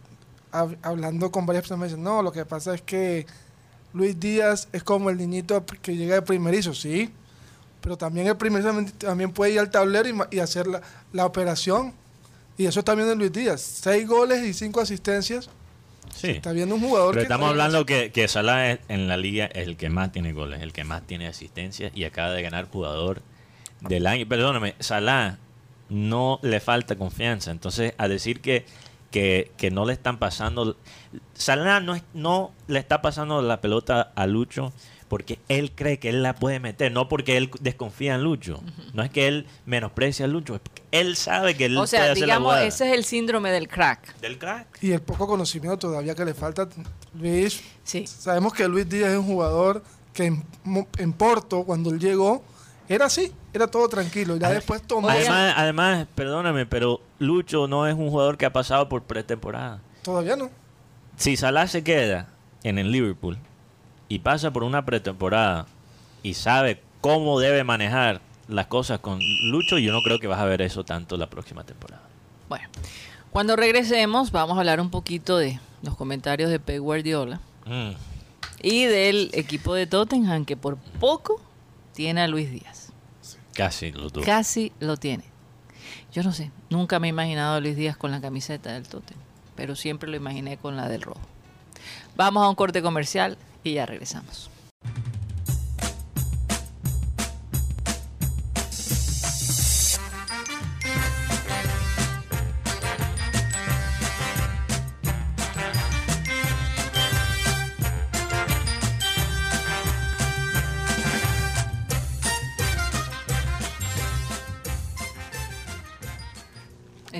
hab- 0.52 0.78
hablando 0.82 1.32
con 1.32 1.46
varias 1.46 1.64
personas 1.64 1.82
me 1.82 1.88
dicen, 1.88 2.04
no, 2.04 2.22
lo 2.24 2.32
que 2.32 2.46
pasa 2.46 2.74
es 2.74 2.82
que 2.82 3.28
Luis 3.94 4.20
Díaz 4.20 4.68
es 4.72 4.84
como 4.84 5.10
el 5.10 5.18
niñito 5.18 5.64
que 5.82 5.96
llega 5.96 6.16
de 6.16 6.22
primerizo, 6.22 6.74
sí, 6.74 7.12
pero 7.82 7.98
también 7.98 8.28
el 8.28 8.38
primerizo 8.38 8.72
también- 8.98 9.32
puede 9.32 9.54
ir 9.54 9.60
al 9.60 9.70
tablero 9.72 10.10
y, 10.32 10.40
hacer 10.40 10.68
la, 10.68 10.82
la 11.14 11.26
operación. 11.26 11.94
Y 12.58 12.66
eso 12.66 12.80
está 12.80 12.94
viendo 12.96 13.16
Luis 13.16 13.32
Díaz. 13.32 13.62
Seis 13.62 14.06
goles 14.08 14.44
y 14.46 14.54
cinco 14.54 14.82
asistencias. 14.82 15.50
Sí. 16.14 16.32
Está 16.32 16.52
viendo 16.52 16.76
un 16.76 16.82
jugador 16.82 17.12
Pero 17.14 17.22
que 17.22 17.24
estamos 17.24 17.50
hablando 17.50 17.86
que, 17.86 18.12
que 18.12 18.28
Salah 18.28 18.72
es- 18.72 18.80
en 18.90 19.08
la 19.08 19.16
liga 19.16 19.46
es 19.46 19.68
el 19.68 19.78
que 19.78 19.90
más 19.90 20.12
tiene 20.12 20.34
goles, 20.34 20.62
el 20.62 20.74
que 20.74 20.84
más 20.84 21.04
tiene 21.04 21.28
asistencias 21.28 21.92
y 21.96 22.04
acaba 22.04 22.32
de 22.32 22.42
ganar 22.42 22.68
jugador 22.70 23.22
del 23.82 24.08
año. 24.08 24.28
Perdóname, 24.28 24.76
Salah 24.80 25.38
no 25.88 26.40
le 26.42 26.60
falta 26.60 26.96
confianza. 26.98 27.52
Entonces, 27.52 27.94
a 27.98 28.08
decir 28.10 28.42
que, 28.42 28.66
que, 29.12 29.52
que 29.58 29.72
no 29.72 29.86
le 29.86 29.94
están 29.94 30.18
pasando... 30.20 30.76
Salah 31.36 31.80
no, 31.80 31.96
es- 31.96 32.04
no 32.14 32.52
le 32.68 32.80
está 32.80 33.02
pasando 33.02 33.42
la 33.42 33.62
pelota 33.62 34.12
a 34.16 34.28
Lucho 34.28 34.74
porque 35.10 35.40
él 35.50 35.72
cree 35.74 36.00
que 36.00 36.10
él 36.10 36.24
la 36.24 36.36
puede 36.36 36.60
meter, 36.60 36.92
no 36.92 37.10
porque 37.10 37.36
él 37.36 37.50
desconfía 37.60 38.16
en 38.16 38.24
Lucho. 38.24 38.62
No 38.94 39.04
es 39.04 39.10
que 39.10 39.28
él 39.28 39.48
menosprecia 39.66 40.26
a 40.26 40.28
Lucho, 40.28 40.56
es 40.56 40.62
porque 40.62 40.84
él 40.92 41.18
sabe 41.18 41.58
que 41.58 41.66
él 41.66 41.78
O 41.78 41.88
sea, 41.88 42.00
puede 42.00 42.12
hacer 42.12 42.28
la 42.28 42.36
digamos, 42.36 42.58
ese 42.60 42.90
es 42.90 42.98
el 42.98 43.04
síndrome 43.04 43.52
del 43.52 43.68
crack. 43.68 44.16
Del 44.20 44.38
crack. 44.38 44.82
Y 44.82 44.92
el 44.92 45.02
poco 45.02 45.28
conocimiento 45.28 45.78
todavía 45.78 46.14
que 46.14 46.24
le 46.24 46.34
falta. 46.34 46.70
Luis, 47.20 47.62
Sí. 47.84 48.06
sabemos 48.06 48.54
que 48.54 48.68
Luis 48.68 48.88
Díaz 48.88 49.12
es 49.12 49.18
un 49.18 49.26
jugador 49.26 49.84
que 50.14 50.26
en, 50.26 51.14
Porto, 51.14 51.64
cuando 51.64 51.90
él 51.90 52.00
llegó, 52.00 52.44
era 52.88 53.06
así, 53.06 53.34
era 53.52 53.66
todo 53.68 53.90
tranquilo. 53.90 54.36
Y 54.36 54.40
ya 54.40 54.52
después 54.52 54.84
tomó. 54.84 55.10
Además, 55.10 55.54
además, 55.58 56.08
perdóname, 56.14 56.68
pero 56.68 57.02
Lucho 57.18 57.68
no 57.68 57.88
es 57.88 57.96
un 57.96 58.10
jugador 58.12 58.38
que 58.38 58.46
ha 58.46 58.54
pasado 58.54 58.88
por 58.88 59.04
pretemporada. 59.04 59.82
Todavía 60.04 60.36
no. 60.36 60.52
Si 61.18 61.36
Salah 61.36 61.68
se 61.68 61.84
queda 61.84 62.30
en 62.64 62.78
el 62.78 62.92
Liverpool 62.92 63.40
y 64.10 64.20
pasa 64.20 64.52
por 64.52 64.64
una 64.64 64.84
pretemporada 64.86 65.66
y 66.24 66.34
sabe 66.34 66.82
cómo 67.00 67.40
debe 67.40 67.64
manejar 67.64 68.20
las 68.50 68.66
cosas 68.68 69.00
con 69.00 69.20
Lucho, 69.52 69.78
yo 69.78 69.92
no 69.94 70.02
creo 70.02 70.20
que 70.20 70.28
vas 70.28 70.40
a 70.40 70.46
ver 70.46 70.62
eso 70.62 70.84
tanto 70.84 71.16
la 71.18 71.30
próxima 71.30 71.64
temporada. 71.64 72.02
Bueno, 72.50 72.68
cuando 73.32 73.56
regresemos 73.56 74.32
vamos 74.32 74.58
a 74.58 74.60
hablar 74.62 74.82
un 74.82 74.90
poquito 74.90 75.38
de 75.38 75.60
los 75.84 75.96
comentarios 75.96 76.50
de 76.50 76.60
Pep 76.60 76.80
Guardiola 76.82 77.40
Mm. 77.66 77.92
y 78.64 78.86
del 78.86 79.30
equipo 79.34 79.76
de 79.76 79.86
Tottenham 79.86 80.44
que 80.46 80.58
por 80.58 80.78
poco 81.00 81.40
tiene 81.94 82.22
a 82.22 82.28
Luis 82.28 82.50
Díaz. 82.52 82.92
Casi 83.54 83.92
lo 83.92 84.10
tuvo. 84.10 84.26
Casi 84.26 84.72
lo 84.80 84.98
tiene. 84.98 85.26
Yo 86.12 86.24
no 86.24 86.32
sé, 86.32 86.50
nunca 86.72 86.98
me 87.00 87.08
he 87.08 87.10
imaginado 87.12 87.56
a 87.56 87.60
Luis 87.60 87.76
Díaz 87.76 87.96
con 87.96 88.10
la 88.10 88.20
camiseta 88.20 88.72
del 88.74 88.88
Tottenham, 88.88 89.22
pero 89.56 89.76
siempre 89.76 90.10
lo 90.10 90.18
imaginé 90.18 90.58
con 90.58 90.76
la 90.76 90.90
del 90.90 91.04
rojo. 91.04 91.22
Vamos 92.16 92.44
a 92.44 92.50
un 92.50 92.56
corte 92.56 92.82
comercial 92.82 93.38
y 93.64 93.74
ya 93.74 93.86
regresamos. 93.86 94.50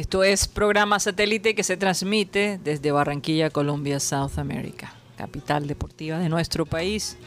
Esto 0.10 0.24
es 0.24 0.48
programa 0.48 1.00
satélite 1.00 1.54
que 1.54 1.64
se 1.64 1.78
transmite 1.78 2.60
desde 2.64 2.92
Barranquilla, 2.92 3.52
Colombia, 3.52 4.00
South 4.00 4.38
America, 4.40 4.92
capital 5.20 5.68
deportiva 5.68 6.18
de 6.18 6.30
nuestro 6.30 6.66
país. 6.66 7.18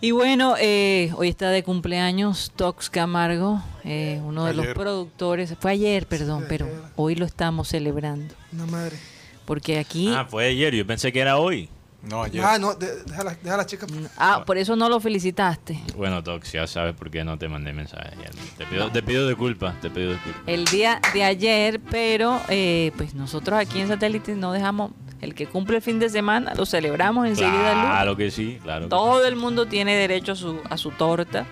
Y 0.00 0.12
bueno, 0.12 0.54
eh, 0.60 1.10
hoy 1.16 1.28
está 1.28 1.50
de 1.50 1.62
cumpleaños 1.64 2.52
Tox 2.54 2.88
Camargo, 2.88 3.60
eh, 3.84 4.20
uno 4.24 4.44
de 4.46 4.54
los 4.54 4.66
productores. 4.68 5.54
Fue 5.60 5.72
ayer, 5.72 6.06
perdón, 6.06 6.42
Sí, 6.42 6.46
pero 6.48 6.66
ayer. 6.66 6.78
hoy 6.96 7.16
lo 7.16 7.26
estamos 7.26 7.68
celebrando. 7.68 8.32
Una 8.52 8.66
madre. 8.66 8.96
Porque 9.44 9.78
aquí... 9.80 10.08
Ah, 10.14 10.24
fue 10.24 10.46
ayer, 10.46 10.72
yo 10.74 10.86
pensé 10.86 11.12
que 11.12 11.18
era 11.20 11.36
hoy. 11.38 11.68
No, 12.02 12.22
ayer. 12.22 12.42
Ah, 12.44 12.58
no, 12.58 12.74
de- 12.74 13.02
déjala, 13.04 13.36
déjala, 13.42 13.66
chica. 13.66 13.86
Ah, 14.16 14.42
por 14.46 14.56
eso 14.56 14.74
no 14.74 14.88
lo 14.88 15.00
felicitaste. 15.00 15.78
Bueno, 15.96 16.22
Tox, 16.22 16.52
ya 16.52 16.66
sabes 16.66 16.94
por 16.94 17.10
qué 17.10 17.24
no 17.24 17.36
te 17.38 17.46
mandé 17.48 17.72
mensaje. 17.74 18.16
Te 18.56 18.64
pido, 18.66 18.90
te 18.90 19.02
pido 19.02 19.28
disculpas, 19.28 19.78
te 19.80 19.90
pido 19.90 20.12
disculpas. 20.12 20.42
El 20.46 20.64
día 20.66 21.00
de 21.12 21.24
ayer, 21.24 21.78
pero 21.90 22.40
eh, 22.48 22.92
pues 22.96 23.14
nosotros 23.14 23.58
aquí 23.58 23.80
en 23.80 23.88
Satélite 23.88 24.34
no 24.34 24.52
dejamos... 24.52 24.92
El 25.20 25.34
que 25.34 25.46
cumple 25.46 25.76
el 25.76 25.82
fin 25.82 25.98
de 25.98 26.08
semana 26.08 26.54
lo 26.54 26.64
celebramos 26.64 27.26
enseguida. 27.26 27.72
Claro 27.72 28.16
que 28.16 28.30
sí, 28.30 28.58
claro. 28.62 28.86
que 28.86 28.88
Todo 28.88 29.26
el 29.26 29.36
mundo 29.36 29.66
tiene 29.66 29.94
derecho 29.94 30.32
a 30.32 30.36
su, 30.36 30.58
a 30.70 30.78
su 30.78 30.92
torta. 30.92 31.44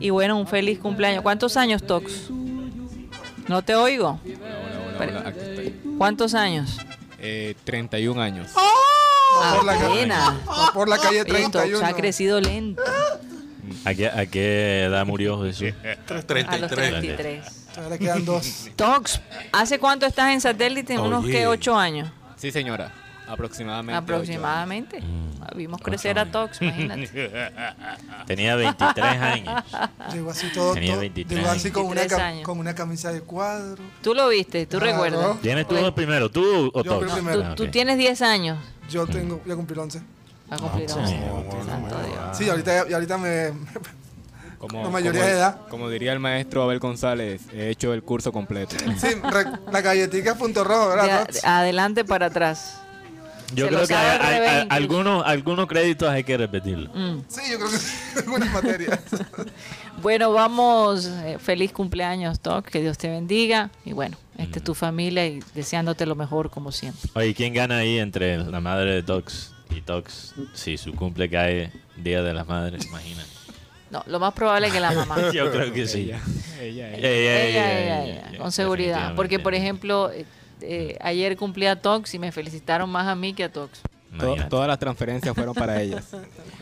Y 0.00 0.10
bueno, 0.10 0.36
un 0.36 0.48
feliz 0.48 0.80
cumpleaños. 0.80 1.22
¿Cuántos 1.22 1.56
años, 1.56 1.84
Tox? 1.86 2.30
No 3.46 3.62
te 3.62 3.76
oigo. 3.76 4.18
Hola, 4.98 5.20
hola, 5.20 5.28
estoy. 5.28 5.74
¿Cuántos 5.98 6.34
años? 6.34 6.78
Eh, 7.20 7.54
31 7.62 8.20
años. 8.20 8.50
Va 9.42 9.54
por 9.56 9.64
la 9.64 9.72
calle- 9.78 9.86
Apenas. 10.00 10.34
va 10.48 10.72
por 10.72 10.88
la 10.88 10.98
calle 10.98 11.20
Oye, 11.22 11.24
Tox 11.24 11.50
31. 11.52 11.86
ha 11.86 11.92
crecido 11.92 12.40
lento. 12.40 12.82
¿A 13.84 13.94
qué, 13.94 14.08
¿A 14.08 14.26
qué 14.26 14.84
edad 14.84 15.06
murió 15.06 15.42
Jesús? 15.44 15.72
A 16.08 16.12
los 16.14 16.26
33. 16.26 16.70
33. 16.70 17.44
Todavía 17.74 17.90
le 17.90 17.98
quedan 17.98 18.24
dos. 18.24 18.68
Tox, 18.76 19.20
¿hace 19.52 19.78
cuánto 19.78 20.06
estás 20.06 20.30
en 20.32 20.40
satélite? 20.40 20.94
En 20.94 21.00
unos 21.00 21.24
Oye. 21.24 21.32
que 21.32 21.46
ocho 21.46 21.76
años. 21.76 22.10
Sí, 22.36 22.50
señora. 22.50 22.92
Aproximadamente. 23.28 23.96
Aproximadamente. 23.96 25.00
Mm, 25.00 25.30
Vimos 25.56 25.80
crecer 25.80 26.18
a. 26.18 26.26
Tox, 26.30 26.60
imagínate. 26.62 27.30
Tenía 28.26 28.56
23 28.56 29.04
años. 29.06 29.62
Llegó 30.12 30.30
así 30.32 30.48
todo. 30.52 30.74
Tenía 30.74 30.92
todo- 30.92 31.00
23 31.00 31.38
llegó 31.40 31.50
así 31.52 31.70
con 31.70 31.84
una, 31.86 31.94
23 31.94 32.18
cam- 32.20 32.24
años. 32.28 32.42
con 32.44 32.58
una 32.58 32.74
camisa 32.74 33.12
de 33.12 33.20
cuadro. 33.20 33.82
Tú 34.02 34.14
lo 34.14 34.28
viste, 34.28 34.66
tú 34.66 34.78
Claro. 34.78 34.92
recuerdas. 35.04 35.40
¿Tienes 35.42 35.66
tú 35.68 35.94
primero, 35.94 36.28
tú 36.28 36.70
o 36.74 36.82
Yo 36.82 36.98
Tox? 36.98 37.12
primero. 37.12 37.40
Tú, 37.40 37.46
Ah, 37.46 37.54
tú 37.54 37.64
ok. 37.64 37.70
tienes 37.70 37.98
10 37.98 38.20
años. 38.22 38.58
Yo 38.90 39.06
tengo, 39.06 39.40
ya 39.46 39.54
cumplí 39.56 39.78
11. 39.78 40.00
Va 40.50 40.56
a 40.56 40.58
cumplir 40.58 40.88
sí. 40.90 40.96
11. 40.98 41.16
Bueno, 41.30 41.64
Santo 41.64 41.96
Dios. 42.02 42.36
Sí, 42.38 42.48
ahorita, 42.50 42.88
y 42.88 42.92
ahorita 42.92 43.18
me. 43.18 43.52
Como, 44.58 44.82
La 44.84 44.90
mayoría 44.90 45.20
como- 45.20 45.30
de 45.32 45.38
edad. 45.38 45.60
Como 45.70 45.88
diría 45.88 46.12
el 46.12 46.18
maestro 46.20 46.62
Abel 46.64 46.78
González, 46.80 47.42
he 47.52 47.70
hecho 47.70 47.94
el 47.94 48.02
curso 48.02 48.32
completo. 48.32 48.76
Sí, 48.98 49.08
re- 49.22 49.46
la 49.72 49.80
galletita 49.80 50.32
es 50.32 50.36
punto 50.36 50.64
rojo, 50.64 50.90
De 50.90 50.96
¿verdad? 50.96 51.22
a- 51.22 51.26
Tox? 51.26 51.44
adelante 51.44 52.04
para 52.04 52.26
atrás. 52.26 52.76
Yo 53.54 53.64
Se 53.66 53.72
creo 53.74 53.86
que 53.88 53.94
hay- 53.94 54.58
incluso. 54.60 54.66
algunos, 54.74 55.26
algunos 55.26 55.66
créditos 55.66 56.08
hay 56.08 56.22
que 56.22 56.36
repetirlo. 56.36 56.88
Mm. 56.94 57.22
Sí, 57.26 57.40
yo 57.50 57.58
creo 57.58 57.70
que 57.70 57.78
sí, 57.78 57.96
algunas 58.18 58.52
materias. 58.52 59.00
Bueno, 60.02 60.32
vamos. 60.32 61.06
eh, 61.06 61.38
feliz 61.38 61.72
cumpleaños, 61.72 62.40
Toc. 62.40 62.66
Que 62.66 62.80
Dios 62.80 62.98
te 62.98 63.08
bendiga. 63.08 63.70
Y 63.84 63.92
bueno, 63.92 64.16
esta 64.38 64.58
es 64.58 64.64
tu 64.64 64.74
familia 64.74 65.26
y 65.26 65.40
deseándote 65.54 66.06
lo 66.06 66.14
mejor 66.14 66.50
como 66.50 66.72
siempre. 66.72 67.10
Oye, 67.14 67.34
¿quién 67.34 67.52
gana 67.54 67.78
ahí 67.78 67.98
entre 67.98 68.38
la 68.38 68.60
madre 68.60 68.94
de 68.94 69.02
Tox 69.02 69.52
y 69.70 69.80
Tox? 69.80 70.34
Si 70.54 70.76
su 70.78 70.94
cumple 70.94 71.28
cae 71.28 71.72
Día 71.96 72.22
de 72.22 72.32
las 72.34 72.46
Madres, 72.46 72.86
imagínate. 72.86 73.28
No, 73.90 74.04
lo 74.06 74.20
más 74.20 74.32
probable 74.34 74.68
es 74.68 74.72
que 74.72 74.78
la 74.78 74.92
mamá. 74.92 75.16
Yo 75.32 75.50
creo 75.50 75.72
que 75.72 75.84
sí. 75.84 76.12
Ella, 76.60 76.92
ella, 76.94 76.96
Ella, 76.96 77.42
ella. 77.42 78.04
Ella, 78.04 78.38
con 78.38 78.52
seguridad. 78.52 79.16
Porque, 79.16 79.40
por 79.40 79.52
ejemplo, 79.52 80.12
eh, 80.12 80.26
eh, 80.60 80.96
ayer 81.00 81.36
cumplía 81.36 81.74
Tox 81.74 82.14
y 82.14 82.20
me 82.20 82.30
felicitaron 82.30 82.88
más 82.88 83.08
a 83.08 83.16
mí 83.16 83.34
que 83.34 83.42
a 83.42 83.50
Tox. 83.52 83.80
To- 84.18 84.36
todas 84.48 84.66
las 84.68 84.78
transferencias 84.78 85.34
fueron 85.34 85.54
para 85.54 85.80
ellas. 85.82 86.04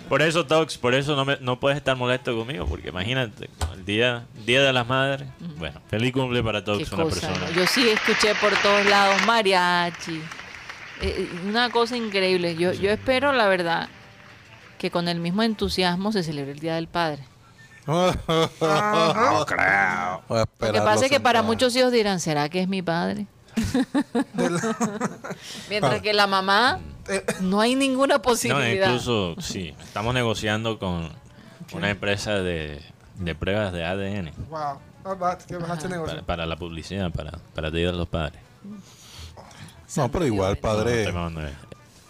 Por 0.08 0.22
eso, 0.22 0.46
Tox, 0.46 0.76
por 0.78 0.94
eso 0.94 1.16
no, 1.16 1.24
me- 1.24 1.38
no 1.40 1.58
puedes 1.58 1.78
estar 1.78 1.96
molesto 1.96 2.36
conmigo, 2.36 2.66
porque 2.66 2.88
imagínate, 2.90 3.48
el 3.74 3.84
día, 3.84 4.26
día 4.44 4.62
de 4.62 4.72
las 4.72 4.86
Madres. 4.86 5.28
Bueno, 5.56 5.80
feliz 5.88 6.12
cumple 6.12 6.42
para 6.42 6.62
Tox, 6.64 6.92
una 6.92 7.04
cosa. 7.04 7.26
persona. 7.28 7.46
¿no? 7.50 7.52
Yo 7.56 7.66
sí 7.66 7.88
escuché 7.88 8.34
por 8.34 8.52
todos 8.62 8.84
lados 8.86 9.20
mariachi. 9.26 10.16
Eh, 10.16 10.20
eh, 11.02 11.28
una 11.46 11.70
cosa 11.70 11.96
increíble. 11.96 12.56
Yo, 12.56 12.72
yo 12.72 12.90
espero, 12.90 13.32
la 13.32 13.46
verdad, 13.48 13.88
que 14.78 14.90
con 14.90 15.08
el 15.08 15.20
mismo 15.20 15.42
entusiasmo 15.42 16.12
se 16.12 16.22
celebre 16.22 16.52
el 16.52 16.58
Día 16.60 16.74
del 16.74 16.88
Padre. 16.88 17.22
Voy 17.86 18.12
a 18.60 20.46
Lo 20.60 20.72
que 20.72 20.80
pasa 20.80 21.06
es 21.06 21.10
que 21.10 21.20
para 21.20 21.42
muchos 21.42 21.74
hijos 21.76 21.92
dirán, 21.92 22.20
¿será 22.20 22.48
que 22.48 22.60
es 22.60 22.68
mi 22.68 22.82
padre? 22.82 23.26
Mientras 25.68 26.02
que 26.02 26.12
la 26.12 26.26
mamá, 26.26 26.80
no 27.40 27.60
hay 27.60 27.74
ninguna 27.74 28.16
No, 28.16 28.22
posibilidad. 28.22 28.86
incluso, 28.88 29.36
sí, 29.40 29.74
estamos 29.80 30.14
negociando 30.14 30.78
con 30.78 31.10
una 31.72 31.90
empresa 31.90 32.34
de, 32.40 32.80
de 33.16 33.34
pruebas 33.34 33.72
de 33.72 33.84
ADN 33.84 34.32
wow. 34.48 34.78
Ah, 35.04 35.14
negocio. 35.88 36.06
para, 36.06 36.22
para 36.26 36.46
la 36.46 36.56
publicidad, 36.56 37.10
para, 37.10 37.32
para 37.54 37.70
Día 37.70 37.86
de 37.86 37.92
los 37.96 38.08
Padres. 38.08 38.40
No, 39.96 40.10
pero 40.10 40.26
igual, 40.26 40.58
padre. 40.58 41.10
no 41.12 41.40
es. 41.46 41.52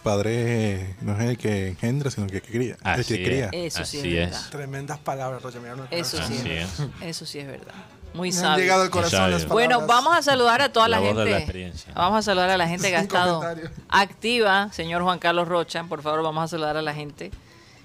padre 0.03 0.97
no 1.01 1.13
es 1.19 1.29
el 1.29 1.39
que 1.39 1.69
engendra, 1.69 2.11
sino 2.11 2.27
el 2.27 2.33
que 2.33 2.43
cría. 2.43 2.77
el 3.15 3.23
es. 3.53 3.53
Eso 3.53 3.85
sí 3.85 3.99
Así 3.99 4.19
es 4.19 4.29
es. 4.29 4.33
verdad. 4.33 4.51
Tremendas 4.51 4.99
palabras, 4.99 5.43
Eso 5.91 6.23
sí, 6.23 6.35
es. 6.51 6.83
Eso 7.01 7.27
sí 7.27 7.39
es 7.39 7.47
verdad. 7.47 7.75
Muy 8.15 8.29
han 8.29 8.35
sabio. 8.35 8.59
llegado 8.65 8.83
al 8.83 8.91
corazón 8.91 9.19
sabio. 9.21 9.35
las 9.39 9.45
palabras. 9.45 9.69
Bueno, 9.69 9.87
vamos 9.87 10.17
a 10.17 10.23
saludar 10.23 10.61
a 10.63 10.73
toda 10.73 10.89
la, 10.89 10.99
La 11.01 11.07
voz 11.07 11.17
de 11.17 11.23
gente. 11.23 11.31
la 11.31 11.39
experiencia. 11.39 11.93
Vamos 11.95 12.19
a 12.19 12.23
saludar 12.23 12.51
a 12.51 12.57
la 12.57 12.67
gente 12.69 12.89
que 12.89 12.97
ha 12.97 13.01
estado 13.01 13.43
activa. 13.89 14.71
Señor 14.73 15.03
Juan 15.03 15.19
Carlos 15.19 15.47
Rocha, 15.49 15.85
por 15.85 16.03
favor, 16.03 16.23
vamos 16.23 16.45
a 16.45 16.49
saludar 16.49 16.77
a 16.77 16.83
la 16.83 16.95
gente. 16.95 17.31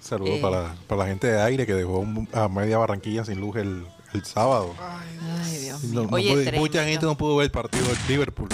Saludos 0.01 0.35
Eh. 0.35 0.41
para, 0.41 0.75
para 0.87 1.03
la 1.03 1.07
gente 1.07 1.27
de 1.27 1.41
aire 1.41 1.65
que 1.65 1.73
dejó 1.73 1.99
un- 1.99 2.27
a 2.33 2.47
media 2.49 2.77
Barranquilla 2.77 3.23
sin 3.23 3.39
luz 3.39 3.55
el, 3.57 3.85
el 4.13 4.25
sábado. 4.25 4.73
Ay, 4.81 5.57
Dios 5.59 5.83
No- 5.85 6.01
mío. 6.01 6.09
no 6.09 6.15
Oye, 6.17 6.31
pude- 6.33 6.41
tremendo. 6.43 6.59
mucha 6.67 6.83
gente 6.83 7.05
no 7.05 7.15
pudo 7.17 7.37
ver 7.37 7.45
el 7.45 7.51
partido 7.51 7.85
del 7.85 7.97
Liverpool. 8.07 8.49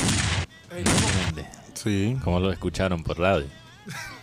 Sí, 1.73 2.17
¿Cómo 2.23 2.39
lo 2.39 2.51
escucharon 2.51 3.03
por 3.03 3.17
radio? 3.19 3.45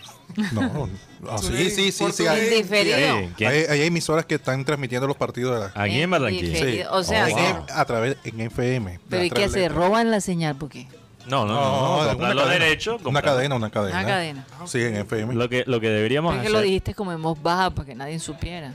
no. 0.52 0.88
Ah, 1.28 1.38
sí, 1.38 1.70
sí, 1.70 1.90
sí, 1.90 2.04
sí. 2.12 2.26
Hay, 2.26 2.40
En 2.46 2.62
diferido. 2.62 2.96
Sí, 3.18 3.28
¿quién? 3.38 3.50
hay- 3.50 3.64
hay 3.70 3.82
emisoras 3.84 4.26
que 4.26 4.34
están 4.36 4.64
transmitiendo 4.64 5.08
los 5.08 5.16
partidos 5.16 5.54
de 5.54 5.60
la, 5.74 5.82
Aquí 5.82 6.00
en 6.00 6.10
Barranquilla. 6.10 6.48
diferido. 6.52 6.92
O 6.92 7.02
sea, 7.02 7.26
Oh, 7.26 7.30
wow. 7.30 7.66
a 7.74 7.84
través 7.86 8.16
en 8.22 8.40
FM. 8.42 9.00
Pero 9.08 9.24
¿y 9.24 9.30
tres 9.30 9.50
se 9.52 9.68
roban 9.68 10.10
la 10.10 10.20
señal? 10.20 10.54
¿Por 10.56 10.68
qué? 10.68 10.86
No, 11.26 11.46
no, 11.46 11.54
no. 11.54 11.54
No, 11.54 12.02
no, 12.02 12.08
comprar 12.10 12.16
una 12.16 12.34
los 12.34 12.44
cadena. 12.44 12.64
derechos. 12.64 12.94
Una 12.96 13.02
comprar- 13.04 13.24
cadena, 13.24 13.54
una 13.56 13.70
cadena. 13.70 13.98
Una 13.98 14.06
cadena. 14.08 14.46
Sí, 14.66 14.82
en 14.82 14.96
FM. 14.96 15.34
Lo 15.34 15.48
que, 15.48 15.64
lo 15.66 15.80
que 15.80 15.88
deberíamos 15.88 16.34
Es 16.34 16.40
que 16.42 16.46
hacer. 16.48 16.52
lo 16.52 16.60
dijiste 16.60 16.94
como 16.94 17.12
en 17.12 17.22
voz 17.22 17.42
baja 17.42 17.70
para 17.70 17.86
que 17.86 17.94
nadie 17.96 18.18
supiera. 18.20 18.74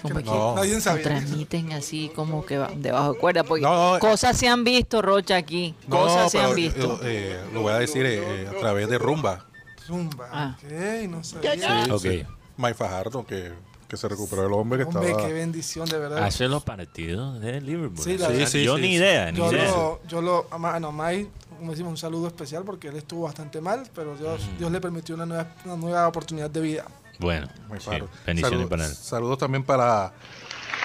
Como 0.00 0.16
que 0.16 0.24
no. 0.24 0.54
Nadie 0.56 0.74
lo 0.74 0.80
sabía. 0.80 1.02
transmiten 1.04 1.72
así 1.72 2.10
como 2.16 2.44
que 2.44 2.56
va- 2.58 2.70
debajo 2.74 3.12
de 3.12 3.18
cuerda. 3.20 3.44
Porque 3.44 3.62
No, 3.62 3.92
no, 3.92 3.98
cosas 4.00 4.36
se 4.36 4.48
han 4.48 4.64
visto, 4.64 5.02
Rocha, 5.02 5.36
aquí. 5.36 5.74
No, 5.86 5.98
Cosas 5.98 6.32
se 6.32 6.38
pero, 6.38 6.50
han 6.50 6.56
visto. 6.56 6.94
eh, 7.04 7.36
eh, 7.36 7.40
lo 7.52 7.60
voy 7.60 7.72
a 7.74 7.78
decir 7.78 8.04
eh, 8.06 8.18
eh, 8.44 8.48
a 8.50 8.58
través 8.58 8.88
de 8.88 8.98
Rumba. 8.98 9.44
Zumba. 9.86 10.28
Ah. 10.32 10.56
Ok, 10.58 11.08
no 11.08 11.22
sabía. 11.24 11.84
Sí, 11.84 11.90
Ok. 11.90 12.00
sí. 12.02 12.24
Mike 12.56 12.74
Fajardo, 12.74 13.26
que, 13.26 13.52
que 13.88 13.96
se 13.96 14.08
recuperó 14.08 14.46
el 14.46 14.52
hombre 14.52 14.80
que 14.80 14.84
Hombre, 14.84 15.10
estaba. 15.10 15.26
qué 15.26 15.32
bendición, 15.32 15.88
de 15.88 15.98
verdad. 15.98 16.22
Hace 16.24 16.48
los 16.48 16.62
partidos 16.62 17.40
de 17.40 17.60
Liverpool. 17.60 18.02
Sí, 18.04 18.18
la 18.18 18.28
verdad. 18.28 18.46
Sí, 18.46 18.58
sí, 18.60 18.64
yo 18.64 18.76
sí, 18.76 18.82
ni 18.82 18.88
sí. 18.88 18.94
idea, 18.94 19.32
ni 19.32 19.38
Yo 19.38 19.50
idea. 19.52 19.64
lo, 19.70 20.00
yo 20.06 20.20
lo, 20.22 20.46
a 20.50 20.58
Ma- 20.58 20.76
a 20.76 20.80
Mike, 20.80 21.30
como 21.58 21.70
decimos, 21.70 21.90
un 21.92 21.96
saludo 21.96 22.26
especial 22.28 22.62
porque 22.64 22.88
él 22.88 22.96
estuvo 22.96 23.22
bastante 23.24 23.60
mal, 23.60 23.88
pero 23.94 24.16
Dios, 24.16 24.42
Dios 24.58 24.70
le 24.70 24.80
permitió 24.80 25.14
una 25.14 25.26
nueva, 25.26 25.54
una 25.64 25.76
nueva 25.76 26.08
oportunidad 26.08 26.50
de 26.50 26.60
vida. 26.60 26.84
Bueno, 27.18 27.48
bendiciones 27.68 28.40
Saludos- 28.42 28.68
para 28.70 28.86
él. 28.86 28.94
Saludos 28.94 29.38
también 29.38 29.62
para 29.64 30.12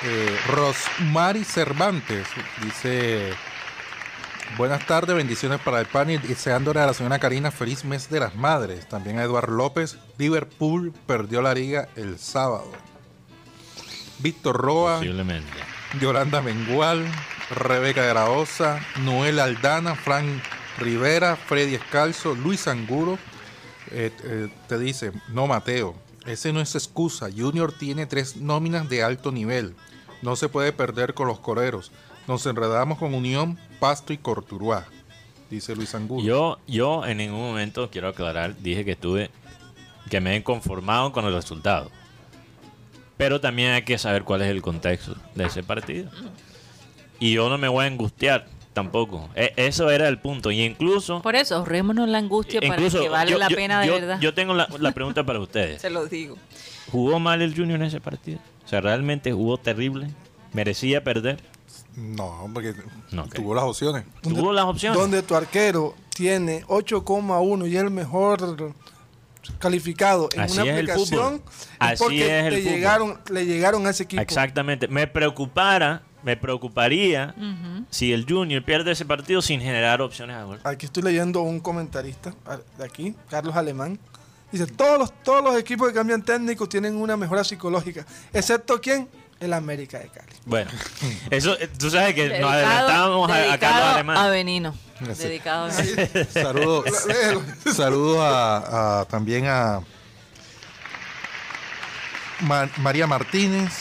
eh, 0.03 0.37
Rosmary 0.47 1.43
Cervantes. 1.43 2.27
Dice: 2.63 3.31
Buenas 4.55 4.87
tardes, 4.87 5.15
bendiciones 5.15 5.59
para 5.59 5.79
el 5.79 5.85
panel. 5.85 6.21
Deseándole 6.21 6.79
a 6.79 6.85
la 6.85 6.93
señora 6.93 7.19
Karina 7.19 7.51
feliz 7.51 7.83
mes 7.83 8.09
de 8.09 8.19
las 8.19 8.35
madres. 8.35 8.87
También 8.87 9.19
a 9.19 9.23
Eduardo 9.23 9.53
López. 9.53 9.97
Liverpool 10.17 10.93
perdió 11.05 11.41
la 11.41 11.53
liga 11.53 11.89
el 11.95 12.17
sábado. 12.17 12.71
Víctor 14.19 14.57
Roa. 14.57 14.99
Yolanda 16.01 16.41
Mengual, 16.41 17.05
Rebeca 17.49 18.01
de 18.01 18.13
la 18.13 18.29
Osa, 18.29 18.79
Noel 19.03 19.39
Aldana, 19.39 19.95
Frank 19.95 20.27
Rivera, 20.79 21.35
Freddy 21.35 21.75
Escalzo, 21.75 22.33
Luis 22.35 22.67
Angulo. 22.67 23.17
eh, 23.91 24.11
eh, 24.23 24.49
te 24.67 24.77
dice, 24.77 25.13
no 25.29 25.47
Mateo, 25.47 25.95
ese 26.25 26.51
no 26.51 26.59
es 26.59 26.75
excusa. 26.75 27.29
Junior 27.35 27.71
tiene 27.71 28.05
tres 28.05 28.35
nóminas 28.37 28.89
de 28.89 29.03
alto 29.03 29.31
nivel. 29.31 29.75
No 30.21 30.35
se 30.35 30.49
puede 30.49 30.73
perder 30.73 31.13
con 31.13 31.27
los 31.27 31.39
coreros. 31.39 31.91
Nos 32.27 32.45
enredamos 32.45 32.97
con 32.97 33.13
Unión, 33.13 33.57
Pasto 33.79 34.13
y 34.13 34.17
Corturuá, 34.17 34.85
dice 35.49 35.75
Luis 35.75 35.93
Angulo. 35.95 36.23
Yo, 36.25 36.59
yo 36.67 37.05
en 37.05 37.17
ningún 37.17 37.39
momento, 37.41 37.89
quiero 37.89 38.07
aclarar, 38.09 38.55
dije 38.57 38.83
que 38.85 38.91
estuve, 38.91 39.29
que 40.09 40.21
me 40.21 40.35
he 40.35 40.43
conformado 40.43 41.11
con 41.11 41.25
el 41.25 41.33
resultado. 41.33 41.91
Pero 43.17 43.41
también 43.41 43.71
hay 43.71 43.81
que 43.83 43.97
saber 43.97 44.23
cuál 44.23 44.41
es 44.43 44.49
el 44.49 44.61
contexto 44.61 45.15
de 45.35 45.45
ese 45.45 45.63
partido. 45.63 46.09
Y 47.19 47.33
yo 47.33 47.49
no 47.49 47.57
me 47.57 47.67
voy 47.67 47.83
a 47.85 47.87
angustiar 47.87 48.45
tampoco. 48.73 49.27
E- 49.35 49.53
eso 49.57 49.89
era 49.89 50.07
el 50.07 50.19
punto. 50.19 50.51
Y 50.51 50.61
incluso... 50.61 51.21
Por 51.23 51.35
eso, 51.35 51.55
ahorrémonos 51.55 52.07
la 52.07 52.19
angustia 52.19 52.61
para 52.61 52.75
incluso 52.75 53.01
que 53.01 53.09
vale 53.09 53.31
yo- 53.31 53.39
la 53.39 53.47
yo- 53.49 53.55
pena 53.55 53.81
de 53.81 53.89
verdad. 53.89 54.19
Yo 54.19 54.33
tengo 54.35 54.53
la, 54.53 54.67
la 54.79 54.91
pregunta 54.91 55.25
para 55.25 55.39
ustedes. 55.39 55.81
Se 55.81 55.89
lo 55.89 56.05
digo. 56.05 56.37
¿Jugó 56.91 57.19
mal 57.19 57.41
el 57.41 57.55
Junior 57.55 57.79
en 57.79 57.87
ese 57.87 57.99
partido? 57.99 58.39
O 58.63 58.67
sea, 58.67 58.81
¿realmente 58.81 59.31
jugó 59.33 59.57
terrible? 59.57 60.09
¿Merecía 60.53 61.03
perder? 61.03 61.37
No, 61.97 62.47
porque 62.53 62.75
tuvo 63.33 63.55
las 63.55 63.63
opciones. 63.63 64.05
Tuvo 64.21 64.53
las 64.53 64.65
opciones. 64.65 64.99
Donde 64.99 65.23
tu 65.23 65.35
arquero 65.35 65.95
tiene 66.15 66.63
8,1 66.65 67.67
y 67.67 67.75
es 67.75 67.81
el 67.81 67.89
mejor 67.89 68.75
calificado 69.57 70.29
en 70.33 70.41
Así 70.41 70.59
una 70.59 70.63
es 70.63 70.69
el 70.69 70.75
aplicación, 70.75 71.39
fútbol. 71.39 71.53
Así 71.79 72.03
porque 72.03 72.39
es 72.39 72.45
el 72.45 72.53
le, 72.53 72.61
fútbol. 72.61 72.73
llegaron, 72.73 73.19
le 73.31 73.45
llegaron 73.47 73.87
a 73.87 73.89
ese 73.89 74.03
equipo. 74.03 74.21
Exactamente. 74.21 74.87
Me 74.87 75.07
preocupara, 75.07 76.03
me 76.21 76.37
preocuparía 76.37 77.33
si 77.89 78.13
el 78.13 78.25
Junior 78.29 78.63
pierde 78.63 78.91
ese 78.91 79.05
partido 79.05 79.41
sin 79.41 79.59
generar 79.59 79.99
opciones 79.99 80.35
a 80.35 80.43
gol. 80.43 80.59
Aquí 80.65 80.85
estoy 80.85 81.01
leyendo 81.01 81.41
un 81.41 81.59
comentarista 81.59 82.31
de 82.77 82.85
aquí, 82.85 83.15
Carlos 83.27 83.55
Alemán. 83.55 83.97
Dice, 84.51 84.67
todos 84.67 84.99
los, 84.99 85.23
todos 85.23 85.43
los 85.43 85.59
equipos 85.59 85.87
que 85.87 85.95
cambian 85.95 86.21
técnicos 86.21 86.69
tienen 86.69 86.95
una 86.95 87.17
mejora 87.17 87.43
psicológica, 87.43 88.05
excepto 88.31 88.79
quién? 88.79 89.09
El 89.39 89.53
América 89.53 89.99
de 89.99 90.07
Cali. 90.09 90.31
Bueno, 90.45 90.71
eso, 91.29 91.57
eh, 91.59 91.67
tú 91.77 91.89
sabes 91.91 92.15
que 92.15 92.39
nos 92.39 92.51
adelantábamos 92.51 93.29
a, 93.31 93.53
a 93.53 93.57
Carlos 93.59 93.83
Alemán. 93.93 94.17
a 94.17 94.27
Benino. 94.29 94.75
Sí. 95.13 95.23
Dedicado 95.23 95.65
a 95.65 95.67
Benino. 95.69 96.07
Saludos, 96.33 96.85
Léelo. 97.07 97.41
saludos 97.75 98.19
a, 98.21 98.99
a- 99.01 99.05
también 99.05 99.45
a 99.47 99.81
Ma- 102.41 102.69
María 102.77 103.07
Martínez, 103.07 103.71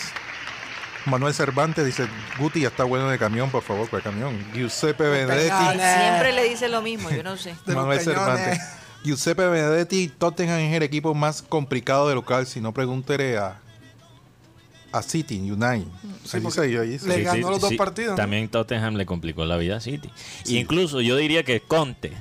Manuel 1.04 1.34
Cervantes 1.34 1.84
dice, 1.84 2.06
Guti 2.38 2.60
ya 2.62 2.68
está 2.68 2.84
bueno 2.84 3.08
de 3.08 3.18
camión, 3.18 3.50
por 3.50 3.62
favor, 3.62 3.88
con 3.88 3.98
el 3.98 4.02
camión. 4.02 4.44
Giuseppe 4.52 5.04
Benedetti. 5.04 5.54
Siempre 5.78 6.32
le 6.32 6.44
dice 6.48 6.68
lo 6.68 6.82
mismo, 6.82 7.10
yo 7.10 7.22
no 7.22 7.36
sé. 7.36 7.54
Manuel. 7.66 8.00
Cervantes. 8.00 8.58
Giuseppe 9.04 9.46
Benedetti, 9.46 10.08
Tottenham 10.08 10.58
es 10.58 10.74
el 10.74 10.82
equipo 10.82 11.14
más 11.14 11.42
complicado 11.42 12.08
de 12.08 12.14
local, 12.14 12.46
si 12.46 12.60
no 12.60 12.72
pregúntele 12.72 13.38
a, 13.38 13.60
a 14.98 15.02
City 15.02 15.38
United. 15.38 15.86
Sí, 16.24 16.40
dice. 16.40 17.08
le 17.08 17.22
ganó 17.22 17.50
los 17.50 17.60
dos 17.60 17.74
partidos, 17.74 18.10
¿no? 18.12 18.16
También 18.16 18.48
Tottenham 18.48 18.94
le 18.96 19.06
complicó 19.06 19.44
la 19.44 19.56
vida 19.56 19.76
a 19.76 19.80
City. 19.80 20.10
Y 20.46 20.58
incluso 20.58 21.00
yo 21.00 21.16
diría 21.16 21.42
que 21.44 21.60
Conte 21.60 22.12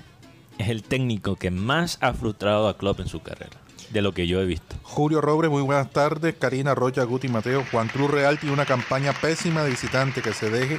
es 0.57 0.69
el 0.69 0.83
técnico 0.83 1.35
que 1.35 1.51
más 1.51 1.97
ha 2.01 2.13
frustrado 2.13 2.67
a 2.67 2.77
Klopp 2.77 2.99
en 3.01 3.07
su 3.07 3.21
carrera, 3.21 3.57
de 3.91 4.01
lo 4.01 4.13
que 4.13 4.27
yo 4.27 4.39
he 4.41 4.45
visto. 4.45 4.75
Julio 4.83 5.21
Robles, 5.21 5.51
muy 5.51 5.61
buenas 5.63 5.89
tardes. 5.91 6.35
Karina 6.39 6.75
Rocha, 6.75 7.03
Guti 7.03 7.27
Mateo. 7.27 7.65
Juan 7.71 7.87
Cruz 7.87 8.09
Real 8.11 8.37
tiene 8.39 8.53
una 8.53 8.65
campaña 8.65 9.13
pésima 9.13 9.63
de 9.63 9.71
visitante 9.71 10.21
que 10.21 10.33
se 10.33 10.49
deje 10.49 10.77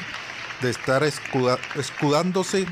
de 0.62 0.70
estar 0.70 1.02
escuda- 1.02 1.58
escudándose 1.74 2.66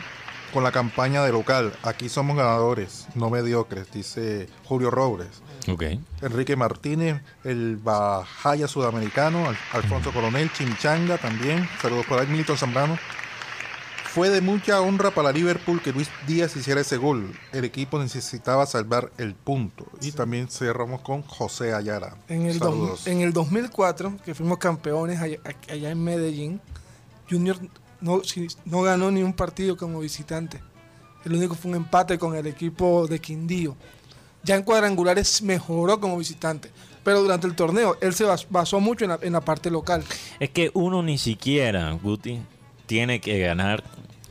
con 0.52 0.62
la 0.64 0.72
campaña 0.72 1.22
de 1.24 1.32
local. 1.32 1.72
Aquí 1.82 2.08
somos 2.08 2.36
ganadores, 2.36 3.06
no 3.14 3.28
mediocres, 3.28 3.90
dice 3.92 4.48
Julio 4.64 4.90
Robles. 4.90 5.42
Ok. 5.68 5.82
Enrique 6.22 6.56
Martínez, 6.56 7.20
el 7.44 7.76
Bajaya 7.76 8.68
sudamericano, 8.68 9.48
Al- 9.48 9.58
Alfonso 9.72 10.12
Coronel, 10.12 10.52
Chimichanga 10.52 11.18
también. 11.18 11.68
Saludos 11.80 12.06
por 12.06 12.18
ahí, 12.20 12.26
Milton 12.26 12.56
Zambrano. 12.58 12.98
Fue 14.04 14.30
de 14.30 14.40
mucha 14.40 14.80
honra 14.80 15.10
para 15.10 15.32
Liverpool 15.32 15.82
que 15.82 15.92
Luis 15.92 16.08
Díaz 16.28 16.54
hiciera 16.54 16.80
ese 16.82 16.96
gol. 16.98 17.32
El 17.52 17.64
equipo 17.64 17.98
necesitaba 17.98 18.64
salvar 18.64 19.10
el 19.18 19.34
punto. 19.34 19.86
Y 20.00 20.12
también 20.12 20.46
cerramos 20.48 21.00
con 21.00 21.22
José 21.22 21.74
Ayala. 21.74 22.16
En 22.28 22.42
el, 22.46 22.60
dos- 22.60 22.70
Saludos. 22.70 23.06
en 23.08 23.22
el 23.22 23.32
2004, 23.32 24.16
que 24.24 24.34
fuimos 24.36 24.58
campeones 24.58 25.18
allá, 25.20 25.38
allá 25.68 25.90
en 25.90 26.04
Medellín, 26.04 26.60
Junior 27.28 27.56
no, 28.00 28.22
no 28.66 28.82
ganó 28.82 29.10
ni 29.10 29.22
un 29.24 29.32
partido 29.32 29.76
como 29.76 29.98
visitante. 29.98 30.60
El 31.24 31.32
único 31.34 31.56
fue 31.56 31.70
un 31.72 31.78
empate 31.78 32.16
con 32.16 32.36
el 32.36 32.46
equipo 32.46 33.08
de 33.08 33.18
Quindío. 33.18 33.74
Ya 34.44 34.56
en 34.56 34.62
cuadrangulares 34.62 35.42
mejoró 35.42 36.00
como 36.00 36.16
visitante. 36.18 36.70
Pero 37.02 37.20
durante 37.22 37.46
el 37.46 37.54
torneo, 37.54 37.96
él 38.00 38.14
se 38.14 38.24
bas- 38.24 38.46
basó 38.48 38.80
mucho 38.80 39.04
en 39.04 39.10
la, 39.10 39.18
en 39.22 39.32
la 39.34 39.40
parte 39.42 39.70
local. 39.70 40.02
Es 40.40 40.50
que 40.50 40.70
uno 40.74 41.02
ni 41.02 41.18
siquiera, 41.18 41.90
Guti, 41.92 42.40
tiene 42.86 43.20
que 43.20 43.38
ganar 43.40 43.84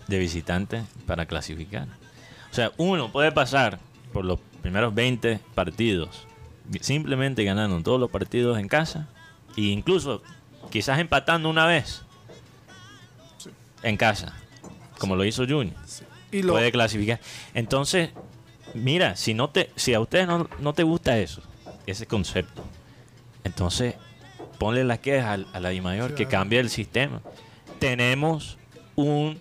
de 0.07 0.17
visitante 0.19 0.83
para 1.05 1.25
clasificar. 1.25 1.87
O 2.51 2.55
sea, 2.55 2.71
uno 2.77 3.11
puede 3.11 3.31
pasar 3.31 3.79
por 4.11 4.25
los 4.25 4.39
primeros 4.61 4.93
20 4.93 5.39
partidos 5.55 6.27
simplemente 6.79 7.43
ganando 7.43 7.81
todos 7.83 7.99
los 7.99 8.09
partidos 8.09 8.57
en 8.57 8.67
casa 8.69 9.07
e 9.57 9.61
incluso 9.63 10.21
quizás 10.71 10.97
empatando 10.99 11.49
una 11.49 11.65
vez 11.65 12.03
en 13.81 13.97
casa, 13.97 14.33
como 14.97 15.15
lo 15.15 15.25
hizo 15.25 15.43
Junior. 15.45 15.75
Y 16.31 16.41
lo, 16.41 16.53
Puede 16.53 16.71
clasificar. 16.71 17.19
Entonces, 17.53 18.09
mira, 18.73 19.15
si 19.15 19.33
no 19.33 19.49
te 19.49 19.69
si 19.75 19.93
a 19.93 19.99
ustedes 19.99 20.27
no, 20.27 20.47
no 20.59 20.73
te 20.73 20.83
gusta 20.83 21.17
eso, 21.19 21.41
ese 21.85 22.05
concepto, 22.07 22.63
entonces 23.43 23.95
ponle 24.57 24.83
la 24.83 24.97
queja 24.99 25.33
a, 25.33 25.59
la 25.59 25.81
mayor 25.81 26.15
que 26.15 26.27
cambie 26.27 26.59
el 26.59 26.69
sistema. 26.69 27.21
Tenemos 27.79 28.57
un, 28.95 29.39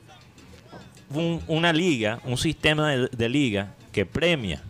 un- 1.15 1.43
una 1.47 1.73
liga, 1.73 2.21
un 2.25 2.37
sistema 2.39 2.91
de, 2.91 3.09
de 3.09 3.29
liga 3.29 3.75
que 3.93 4.05
premia 4.07 4.63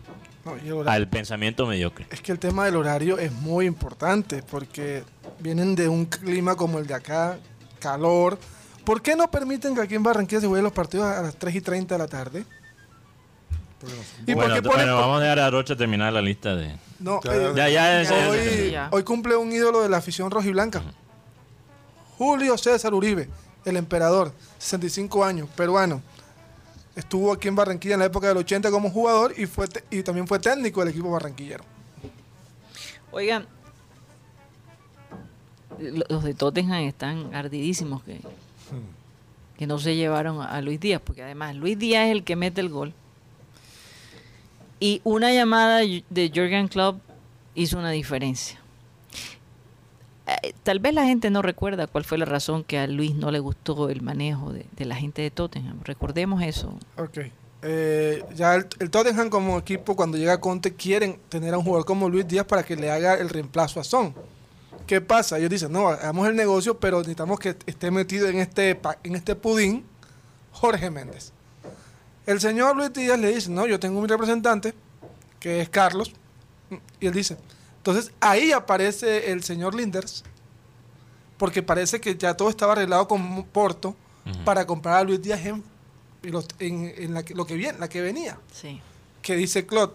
No, 0.45 0.83
al 0.89 1.07
pensamiento 1.07 1.65
mediocre. 1.65 2.05
Es 2.11 2.21
que 2.21 2.31
el 2.31 2.39
tema 2.39 2.65
del 2.65 2.75
horario 2.75 3.17
es 3.17 3.31
muy 3.31 3.65
importante 3.65 4.43
porque 4.43 5.03
vienen 5.39 5.75
de 5.75 5.87
un 5.87 6.05
clima 6.05 6.55
como 6.55 6.77
el 6.79 6.85
de 6.87 6.93
acá, 6.93 7.39
calor. 7.79 8.37
¿Por 8.85 9.01
qué 9.01 9.15
no 9.15 9.31
permiten 9.31 9.73
que 9.73 9.81
aquí 9.81 9.95
en 9.95 10.03
Barranquilla 10.03 10.41
se 10.41 10.47
jueguen 10.47 10.65
los 10.65 10.73
partidos 10.73 11.05
a 11.07 11.21
las 11.21 11.35
3 11.37 11.55
y 11.55 11.61
30 11.61 11.95
de 11.95 11.99
la 11.99 12.07
tarde? 12.07 12.45
¿Y 14.25 14.33
por 14.33 14.45
bueno, 14.45 14.61
qué 14.61 14.67
bueno, 14.67 14.95
vamos 14.95 15.17
a 15.19 15.21
dejar 15.21 15.39
a 15.39 15.49
Rocha 15.49 15.75
terminar 15.75 16.13
la 16.13 16.21
lista 16.21 16.55
de... 16.55 16.75
No, 16.99 17.19
Ya, 17.23 17.33
eh, 17.35 17.51
Ya, 17.55 17.69
ya, 17.69 18.01
es- 18.01 18.11
hoy, 18.11 18.37
es- 18.37 18.71
Ya. 18.71 18.89
hoy 18.91 19.03
cumple 19.03 19.35
un 19.35 19.51
ídolo 19.51 19.81
de 19.81 19.89
la 19.89 19.97
afición 19.97 20.31
rojiblanca. 20.31 20.81
Julio 22.17 22.57
César 22.57 22.93
Uribe, 22.93 23.27
el 23.65 23.75
emperador, 23.77 24.31
65 24.59 25.25
años, 25.25 25.49
peruano. 25.55 26.01
Estuvo 26.95 27.33
aquí 27.33 27.47
en 27.47 27.55
Barranquilla 27.55 27.95
en 27.95 27.99
la 28.01 28.05
época 28.05 28.27
del 28.27 28.37
80 28.37 28.69
como 28.71 28.89
jugador 28.91 29.33
y 29.37 29.47
fue 29.47 29.67
te- 29.67 29.83
y 29.89 30.03
también 30.03 30.27
fue 30.27 30.39
técnico 30.39 30.79
del 30.81 30.89
equipo 30.89 31.09
barranquillero. 31.11 31.63
Oigan, 33.11 33.47
lo- 35.79 36.05
los 36.07 36.23
de 36.23 36.33
Tottenham 36.33 36.83
están 36.83 37.33
ardidísimos 37.33 38.03
que, 38.03 38.21
que 39.57 39.67
no 39.67 39.79
se 39.79 39.95
llevaron 39.95 40.41
a 40.41 40.61
Luis 40.61 40.79
Díaz, 40.79 41.01
porque 41.03 41.23
además 41.23 41.55
Luis 41.55 41.77
Díaz 41.77 42.05
es 42.07 42.11
el 42.11 42.23
que 42.23 42.35
mete 42.35 42.61
el 42.61 42.69
gol. 42.69 42.93
Y 44.83 44.99
una 45.05 45.31
llamada 45.31 45.77
de 45.77 46.29
Jürgen 46.29 46.67
Klopp 46.67 46.99
hizo 47.55 47.77
una 47.79 47.91
diferencia. 47.91 48.59
Eh, 50.27 50.53
Tal 50.63 50.79
vez 50.79 50.93
la 50.93 51.05
gente 51.05 51.29
no 51.29 51.41
recuerda 51.41 51.87
cuál 51.87 52.03
fue 52.03 52.17
la 52.17 52.25
razón 52.25 52.65
que 52.65 52.77
a 52.77 52.85
Luis 52.85 53.15
no 53.15 53.31
le 53.31 53.39
gustó 53.39 53.87
el 53.87 54.01
manejo 54.01 54.51
de, 54.51 54.85
la 54.85 54.95
gente 54.97 55.21
de 55.21 55.31
Tottenham. 55.31 55.79
Recordemos 55.85 56.43
eso. 56.43 56.77
Ok. 56.97 57.19
Eh, 57.61 58.25
ya 58.35 58.55
el, 58.55 58.65
Tottenham 58.67 59.29
como 59.29 59.57
equipo 59.57 59.95
cuando 59.95 60.17
llega 60.17 60.41
Conte 60.41 60.73
quieren 60.73 61.17
tener 61.29 61.53
a 61.53 61.59
un 61.59 61.63
jugador 61.63 61.85
como 61.85 62.09
Luis 62.09 62.27
Díaz 62.27 62.45
para 62.45 62.63
que 62.63 62.75
le 62.75 62.91
haga 62.91 63.13
el 63.13 63.29
reemplazo 63.29 63.79
a 63.79 63.85
Son. 63.85 64.13
¿Qué 64.85 64.99
pasa? 64.99 65.37
Ellos 65.37 65.49
dicen, 65.49 65.71
no, 65.71 65.87
hagamos 65.87 66.27
el 66.27 66.35
negocio, 66.35 66.77
pero 66.77 66.97
necesitamos 66.97 67.39
que 67.39 67.55
esté 67.67 67.89
metido 67.89 68.27
en 68.27 68.39
este, 68.39 68.77
en 69.03 69.15
este 69.15 69.35
pudín 69.37 69.85
Jorge 70.51 70.89
Méndez. 70.89 71.32
El 72.25 72.39
señor 72.39 72.75
Luis 72.77 72.93
Díaz 72.93 73.19
le 73.19 73.33
dice, 73.33 73.49
no, 73.49 73.65
yo 73.67 73.79
tengo 73.79 73.99
mi 74.01 74.07
representante, 74.07 74.73
que 75.39 75.61
es 75.61 75.69
Carlos, 75.69 76.13
y 76.99 77.07
él 77.07 77.13
dice, 77.13 77.37
entonces 77.77 78.11
ahí 78.21 78.51
aparece 78.51 79.31
el 79.31 79.43
señor 79.43 79.75
Linders, 79.75 80.23
porque 81.37 81.61
parece 81.61 81.99
que 81.99 82.15
ya 82.15 82.35
todo 82.37 82.49
estaba 82.49 82.73
arreglado 82.73 83.07
con 83.07 83.43
Porto 83.45 83.95
para 84.45 84.65
comprar 84.65 84.95
a 84.99 85.03
Luis 85.03 85.21
Díaz 85.21 85.41
en, 86.59 87.13
la, 87.13 87.23
que, 87.23 87.35
lo 87.35 87.45
que 87.45 87.55
viene, 87.55 87.77
la 87.79 87.89
que 87.89 88.01
venía. 88.01 88.39
Sí. 88.53 88.79
Que 89.21 89.35
dice 89.35 89.65
Claude, 89.65 89.93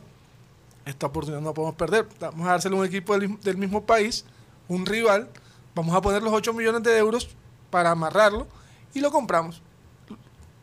esta 0.85 1.07
oportunidad 1.07 1.41
no 1.41 1.49
la 1.49 1.55
podemos 1.55 1.77
perder. 1.77 2.07
Vamos 2.21 2.47
a 2.47 2.51
dárselo 2.51 2.77
a 2.77 2.81
un 2.81 2.87
equipo 2.87 3.15
del, 3.15 3.23
mismo- 3.29 3.39
del 3.43 3.57
mismo 3.57 3.85
país, 3.85 4.27
un 4.69 4.85
rival. 4.85 5.31
Vamos 5.75 5.95
a 5.97 6.03
poner 6.03 6.23
los 6.23 6.33
8 6.35 6.53
millones 6.53 6.83
de 6.83 6.99
euros 6.99 7.29
para 7.71 7.91
amarrarlo 7.91 8.47
y 8.93 9.01
lo 9.01 9.11
compramos. 9.11 9.63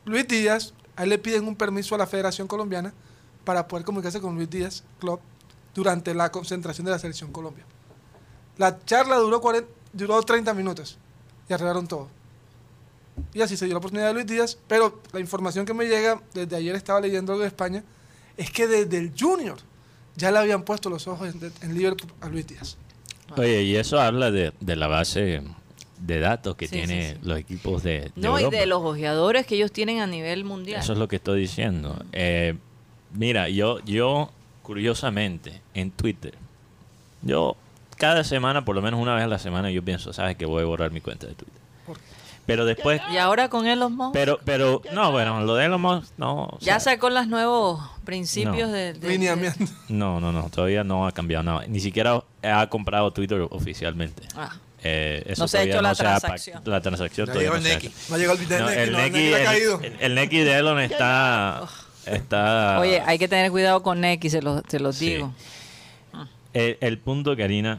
Luis 0.05 0.27
Díaz, 0.27 0.75
a 0.95 1.03
él 1.03 1.09
le 1.09 1.17
piden 1.17 1.47
un 1.47 1.55
permiso 1.55 1.95
a 1.95 1.97
la 1.97 2.07
Federación 2.07 2.47
Colombiana 2.47 2.93
para 3.43 3.67
poder 3.67 3.85
comunicarse 3.85 4.19
con 4.21 4.35
Luis 4.35 4.49
Díaz 4.49 4.83
Club 4.99 5.19
durante 5.73 6.13
la 6.13 6.31
concentración 6.31 6.85
de 6.85 6.91
la 6.91 6.99
Selección 6.99 7.31
Colombia. 7.31 7.65
La 8.57 8.79
charla 8.85 9.17
duró, 9.17 9.41
40 9.41 9.67
duró 9.93 10.21
30 10.21 10.53
minutos 10.53 10.97
y 11.49 11.53
arreglaron 11.53 11.87
todo. 11.87 12.09
Y 13.33 13.41
así 13.41 13.55
se 13.55 13.65
dio 13.65 13.73
la 13.73 13.79
oportunidad 13.79 14.07
de 14.07 14.13
Luis 14.13 14.25
Díaz, 14.25 14.57
pero 14.67 15.01
la 15.13 15.19
información 15.19 15.65
que 15.65 15.73
me 15.73 15.85
llega, 15.85 16.21
desde 16.33 16.55
ayer 16.55 16.75
estaba 16.75 16.99
leyendo 16.99 17.31
algo 17.31 17.43
de 17.43 17.47
España, 17.47 17.83
es 18.35 18.51
que 18.51 18.67
desde 18.67 18.97
el 18.97 19.13
Junior 19.17 19.57
ya 20.17 20.31
le 20.31 20.39
habían 20.39 20.63
puesto 20.63 20.89
los 20.89 21.07
ojos 21.07 21.33
en, 21.33 21.51
en 21.61 21.73
Liverpool 21.73 22.11
a 22.21 22.27
Luis 22.27 22.47
Díaz. 22.47 22.77
Oye, 23.37 23.63
y 23.63 23.75
eso 23.75 23.99
habla 23.99 24.31
de, 24.31 24.53
de 24.59 24.75
la 24.75 24.87
base 24.87 25.41
de 25.99 26.19
datos 26.19 26.55
que 26.55 26.67
Sí, 26.67 26.77
tiene 26.77 27.09
sí, 27.11 27.15
sí. 27.15 27.27
los 27.27 27.37
equipos 27.39 27.83
de, 27.83 28.01
de 28.01 28.11
No, 28.15 28.39
y 28.39 28.49
de 28.49 28.65
los 28.65 28.83
ojeadores 28.83 29.45
que 29.47 29.55
ellos 29.55 29.71
tienen 29.71 30.01
a 30.01 30.07
nivel 30.07 30.43
mundial. 30.43 30.79
Eso 30.81 30.93
es 30.93 30.99
lo 30.99 31.07
que 31.07 31.15
estoy 31.17 31.39
diciendo. 31.41 31.97
Eh, 32.11 32.55
mira, 33.13 33.47
yo, 33.49 33.79
yo, 33.85 34.29
curiosamente, 34.61 35.61
en 35.73 35.91
Twitter, 35.91 36.33
yo 37.21 37.55
cada 37.97 38.23
semana, 38.25 38.65
por 38.65 38.75
lo 38.75 38.81
menos 38.81 38.99
una 38.99 39.15
vez 39.15 39.23
a 39.23 39.27
la 39.27 39.39
semana, 39.39 39.71
yo 39.71 39.81
pienso, 39.83 40.11
¿sabes 40.11 40.35
que 40.35 40.45
Voy 40.45 40.61
a 40.63 40.65
borrar 40.65 40.91
mi 40.91 40.99
cuenta 41.01 41.27
de 41.27 41.33
Twitter. 41.33 41.61
¿Por 41.85 41.95
qué? 41.97 42.03
Pero 42.45 42.65
después, 42.65 43.01
Y 43.11 43.17
ahora 43.17 43.49
con 43.49 43.65
Elon 43.65 43.95
Musk. 43.95 44.13
pero, 44.13 44.37
pero, 44.45 44.81
no, 44.93 45.11
bueno, 45.11 45.39
lo 45.41 45.55
de 45.55 45.65
Elon 45.65 45.81
Musk, 45.81 46.11
no. 46.17 46.43
o 46.43 46.59
ya 46.59 46.79
sacó 46.79 47.09
los 47.09 47.27
nuevos 47.27 47.81
principios 48.03 48.67
No. 48.67 48.73
de, 48.75 48.93
de- 48.93 49.07
Lineamiento. 49.09 49.65
No, 49.89 50.19
no, 50.19 50.31
no, 50.31 50.49
todavía 50.49 50.83
no 50.83 51.07
ha 51.07 51.11
cambiado 51.13 51.43
nada. 51.43 51.65
Ni 51.67 51.79
siquiera 51.79 52.21
ha 52.43 52.67
comprado 52.69 53.11
Twitter 53.11 53.47
oficialmente. 53.49 54.23
ah, 54.35 54.55
Eh, 54.87 55.23
eso 55.25 55.43
No 55.43 55.47
se 55.47 55.57
ha 55.57 55.63
hecho 55.63 55.81
la 55.81 55.89
no 55.89 55.95
transacción. 55.95 56.61
la 56.63 56.79
transacción 56.79 57.25
todavía 57.25 57.49
llegó 57.49 57.59
no 57.59 57.65
el 57.67 57.71
hecho. 57.75 57.89
No 58.09 58.17
llegado 58.17 58.37
el 58.39 58.91
No, 58.91 58.97
Neki, 58.99 59.17
el 59.99 60.15
no, 60.15 60.21
de 60.45 60.57
Elon 60.59 60.79
está, 60.79 61.63
está 62.05 62.79
Oye, 62.79 63.01
hay 63.03 63.17
que 63.17 63.27
tener 63.27 63.49
cuidado 63.49 63.81
con 63.81 64.05
X, 64.05 64.31
se 64.31 64.41
los, 64.43 64.61
se 64.67 64.79
los 64.79 64.95
Sí. 64.95 65.09
digo. 65.15 65.33
el, 66.53 66.77
el 66.81 66.97
punto, 66.99 67.35
Karina, 67.35 67.77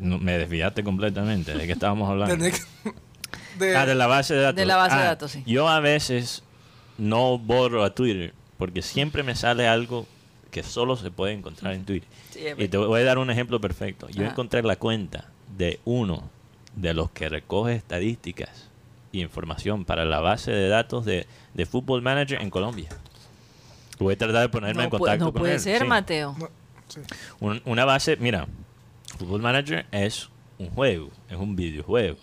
no- 0.00 0.18
me 0.18 0.36
desviaste 0.36 0.82
completamente 0.82 1.54
de 1.56 1.64
que 1.66 1.72
estábamos 1.74 2.10
hablando. 2.10 2.36
De- 3.58 3.76
Ah, 3.76 3.86
de 3.86 3.94
la 3.94 4.08
base 4.08 4.34
de 4.34 4.40
datos. 4.42 4.56
De 4.56 4.66
la 4.66 4.76
base 4.76 4.96
de 4.96 5.02
Ah, 5.02 5.06
datos, 5.06 5.30
sí. 5.30 5.44
Yo 5.46 5.68
a 5.68 5.78
veces 5.78 6.42
no 6.98 7.38
borro 7.38 7.84
a 7.84 7.94
Twitter 7.94 8.34
porque 8.58 8.82
siempre 8.82 9.22
me 9.22 9.36
sale 9.36 9.68
algo 9.68 10.08
que 10.50 10.64
solo 10.64 10.96
se 10.96 11.12
puede 11.12 11.34
encontrar 11.34 11.72
en 11.74 11.84
Twitter. 11.84 12.08
Sí, 12.30 12.40
y 12.58 12.66
te 12.66 12.76
voy 12.78 13.00
a 13.00 13.04
dar 13.04 13.18
un 13.18 13.30
ejemplo 13.30 13.60
perfecto. 13.60 14.08
Yo 14.08 14.22
Ajá. 14.22 14.32
encontré 14.32 14.60
la 14.64 14.74
cuenta 14.74 15.28
de 15.56 15.80
uno 15.84 16.28
de 16.74 16.94
los 16.94 17.10
que 17.10 17.28
recoge 17.28 17.74
estadísticas 17.74 18.68
y 19.12 19.20
información 19.22 19.84
para 19.84 20.04
la 20.04 20.20
base 20.20 20.50
de 20.50 20.68
datos 20.68 21.04
de, 21.04 21.26
de 21.54 21.66
Football 21.66 22.02
Manager 22.02 22.40
en 22.42 22.50
Colombia. 22.50 22.88
Voy 23.98 24.14
a 24.14 24.18
tratar 24.18 24.42
de 24.42 24.48
ponerme 24.48 24.78
no 24.78 24.84
en 24.84 24.90
contacto 24.90 25.24
no 25.26 25.32
con 25.32 25.40
puede 25.42 25.54
él, 25.54 25.60
ser, 25.60 25.82
sí. 25.82 25.86
Mateo. 25.88 26.34
no, 26.38 26.48
sí. 26.88 27.00
Un- 27.40 27.62
una 27.64 27.84
base, 27.84 28.16
mira, 28.16 28.46
Football 29.18 29.40
Manager 29.42 29.86
es 29.92 30.28
un 30.58 30.68
juego, 30.70 31.10
es 31.28 31.36
un 31.36 31.54
videojuego, 31.54 32.16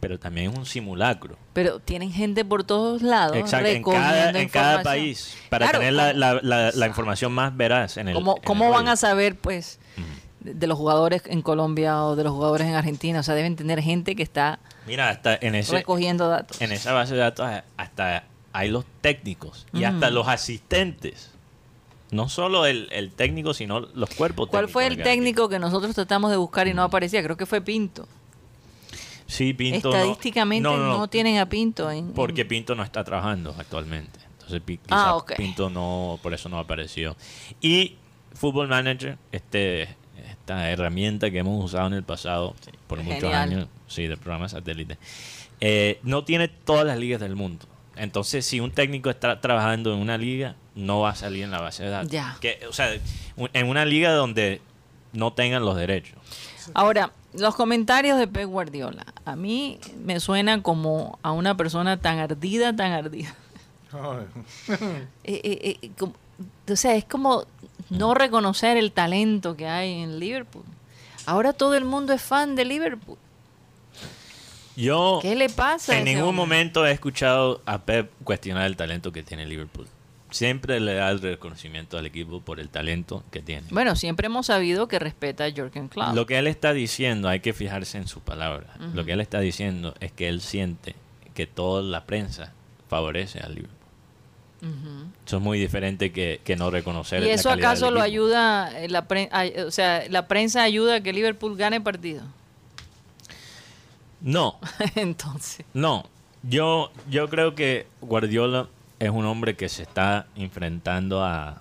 pero 0.00 0.18
también 0.18 0.50
es 0.52 0.58
un 0.58 0.64
simulacro. 0.64 1.36
Pero 1.52 1.80
tienen 1.80 2.10
gente 2.10 2.46
por 2.46 2.64
todos 2.64 3.02
lados 3.02 3.36
Exacto, 3.36 3.68
en 3.68 3.82
cada, 3.82 4.30
en 4.30 4.48
cada 4.48 4.82
país, 4.82 5.36
para 5.50 5.66
Claro, 5.66 5.80
tener 5.80 5.92
la, 5.92 6.06
¿cómo- 6.08 6.18
la- 6.18 6.40
la- 6.42 6.70
la 6.72 6.86
información 6.86 7.30
más 7.32 7.54
veraz 7.54 7.98
en 7.98 8.08
el 8.08 8.14
¿Cómo, 8.14 8.32
en 8.32 8.38
el 8.38 8.44
cómo 8.46 8.64
van 8.70 8.74
juego. 8.84 8.90
a 8.90 8.96
saber, 8.96 9.36
pues, 9.36 9.78
de 10.44 10.66
los 10.66 10.78
jugadores 10.78 11.22
en 11.26 11.42
Colombia 11.42 12.02
o 12.04 12.16
de 12.16 12.24
los 12.24 12.32
jugadores 12.32 12.66
en 12.66 12.74
Argentina? 12.74 13.20
O 13.20 13.22
sea, 13.22 13.34
deben 13.34 13.56
tener 13.56 13.80
gente 13.82 14.14
que 14.16 14.22
está 14.22 14.58
Mira, 14.86 15.08
hasta 15.08 15.36
en, 15.40 15.54
ese, 15.54 15.72
recogiendo 15.76 16.28
datos. 16.28 16.60
en 16.60 16.72
esa 16.72 16.92
base 16.92 17.14
de 17.14 17.20
datos 17.20 17.46
hasta 17.76 18.24
hay 18.52 18.70
los 18.70 18.84
técnicos 19.00 19.66
y 19.72 19.80
Mm. 19.80 19.84
hasta 19.84 20.10
los 20.10 20.28
asistentes. 20.28 21.30
No 22.10 22.28
solo 22.28 22.66
el, 22.66 22.88
el 22.92 23.10
técnico, 23.10 23.54
sino 23.54 23.80
los 23.80 24.10
cuerpos 24.10 24.48
¿Cuál 24.48 24.66
técnicos 24.66 24.72
fue 24.72 24.86
el 24.86 25.02
técnico 25.02 25.48
que 25.48 25.58
nosotros 25.58 25.94
tratamos 25.94 26.30
de 26.30 26.36
buscar 26.36 26.68
y 26.68 26.74
no 26.74 26.82
aparecía? 26.82 27.22
Creo 27.22 27.38
que 27.38 27.46
fue 27.46 27.62
Pinto. 27.62 28.06
Sí, 29.26 29.54
Pinto 29.54 29.88
Estadísticamente 29.88 30.62
no, 30.62 30.76
no, 30.76 30.98
no, 30.98 31.08
tienen 31.08 31.38
a 31.38 31.48
Pinto 31.48 31.90
en... 31.90 32.12
Porque 32.12 32.44
Pinto 32.44 32.74
no 32.74 32.82
está 32.82 33.02
trabajando 33.02 33.54
actualmente. 33.58 34.18
Entonces 34.32 34.80
Ah. 34.90 35.18
Pinto 35.36 35.70
no, 35.70 36.18
por 36.22 36.34
eso 36.34 36.50
no 36.50 36.58
apareció. 36.58 37.16
Y 37.62 37.96
Football 38.34 38.68
Manager, 38.68 39.16
este, 39.30 39.96
esta 40.42 40.68
herramienta 40.70 41.30
que 41.30 41.38
hemos 41.38 41.64
usado 41.64 41.86
en 41.86 41.92
el 41.94 42.02
pasado 42.02 42.54
por 42.88 42.98
muchos 43.02 43.20
Genial. 43.22 43.42
años, 43.42 43.68
sí, 43.86 44.06
del 44.08 44.18
programa 44.18 44.48
satélite, 44.48 44.98
eh, 45.60 46.00
no 46.02 46.24
tiene 46.24 46.48
todas 46.48 46.84
las 46.84 46.98
ligas 46.98 47.20
del 47.20 47.36
mundo. 47.36 47.64
Entonces, 47.94 48.44
si 48.44 48.58
un 48.58 48.72
técnico 48.72 49.08
está 49.10 49.40
trabajando 49.40 49.92
en 49.94 50.00
una 50.00 50.18
liga, 50.18 50.56
no 50.74 51.00
va 51.00 51.10
a 51.10 51.14
salir 51.14 51.44
en 51.44 51.52
la 51.52 51.60
base 51.60 51.84
de 51.84 51.90
datos. 51.90 52.10
Ya. 52.10 52.36
Que, 52.40 52.58
o 52.68 52.72
sea, 52.72 52.88
en 53.52 53.68
una 53.68 53.84
liga 53.84 54.12
donde 54.12 54.60
no 55.12 55.32
tengan 55.32 55.64
los 55.64 55.76
derechos. 55.76 56.18
Ahora, 56.74 57.12
los 57.34 57.54
comentarios 57.54 58.18
de 58.18 58.26
Pep 58.26 58.46
Guardiola. 58.48 59.04
A 59.24 59.36
mí 59.36 59.78
me 60.04 60.18
suena 60.20 60.62
como 60.62 61.18
a 61.22 61.30
una 61.32 61.56
persona 61.56 62.00
tan 62.00 62.18
ardida, 62.18 62.74
tan 62.74 62.90
ardida. 62.92 63.34
Eh, 65.24 65.40
eh, 65.44 65.78
eh, 65.82 65.90
como- 65.98 66.14
o 66.68 66.76
sea, 66.76 66.94
es 66.96 67.04
como 67.04 67.44
no 67.98 68.14
reconocer 68.14 68.76
el 68.76 68.92
talento 68.92 69.56
que 69.56 69.66
hay 69.68 70.02
en 70.02 70.18
Liverpool. 70.18 70.64
Ahora 71.26 71.52
todo 71.52 71.74
el 71.74 71.84
mundo 71.84 72.12
es 72.12 72.22
fan 72.22 72.56
de 72.56 72.64
Liverpool. 72.64 73.18
Yo 74.74 75.18
¿Qué 75.20 75.34
le 75.34 75.48
pasa? 75.50 75.98
en 75.98 76.04
ningún 76.04 76.28
hombre? 76.30 76.36
momento 76.36 76.86
he 76.86 76.92
escuchado 76.92 77.60
a 77.66 77.82
Pep 77.82 78.10
cuestionar 78.24 78.66
el 78.66 78.76
talento 78.76 79.12
que 79.12 79.22
tiene 79.22 79.46
Liverpool. 79.46 79.86
Siempre 80.30 80.80
le 80.80 80.94
da 80.94 81.10
el 81.10 81.20
reconocimiento 81.20 81.98
al 81.98 82.06
equipo 82.06 82.40
por 82.40 82.58
el 82.58 82.70
talento 82.70 83.22
que 83.30 83.42
tiene. 83.42 83.66
Bueno, 83.70 83.96
siempre 83.96 84.26
hemos 84.26 84.46
sabido 84.46 84.88
que 84.88 84.98
respeta 84.98 85.44
a 85.44 85.50
Jürgen 85.50 85.88
Klopp. 85.88 86.14
Lo 86.14 86.24
que 86.24 86.38
él 86.38 86.46
está 86.46 86.72
diciendo, 86.72 87.28
hay 87.28 87.40
que 87.40 87.52
fijarse 87.52 87.98
en 87.98 88.08
su 88.08 88.20
palabra. 88.20 88.68
Lo 88.94 89.04
que 89.04 89.12
él 89.12 89.20
está 89.20 89.40
diciendo 89.40 89.94
es 90.00 90.10
que 90.10 90.28
él 90.28 90.40
siente 90.40 90.94
que 91.34 91.46
toda 91.46 91.82
la 91.82 92.06
prensa 92.06 92.54
favorece 92.88 93.40
al 93.40 93.56
Liverpool. 93.56 93.81
Eso 95.26 95.36
es 95.38 95.42
muy 95.42 95.58
diferente 95.58 96.12
que, 96.12 96.40
que 96.44 96.54
no 96.56 96.70
reconocer 96.70 97.22
¿Y 97.24 97.30
eso 97.30 97.50
acaso 97.50 97.90
lo 97.90 98.00
ayuda, 98.00 98.70
eh, 98.80 98.88
la 98.88 99.06
pre- 99.08 99.28
o 99.66 99.70
sea, 99.72 100.04
la 100.08 100.28
prensa 100.28 100.62
ayuda 100.62 100.96
a 100.96 101.00
que 101.00 101.12
Liverpool 101.12 101.56
gane 101.56 101.80
partido? 101.80 102.22
No, 104.20 104.58
Entonces, 104.94 105.66
no. 105.74 106.04
Yo, 106.44 106.90
yo 107.10 107.28
creo 107.28 107.54
que 107.54 107.86
Guardiola 108.00 108.68
es 108.98 109.10
un 109.10 109.24
hombre 109.26 109.56
que 109.56 109.68
se 109.68 109.82
está 109.82 110.26
enfrentando 110.36 111.24
a, 111.24 111.60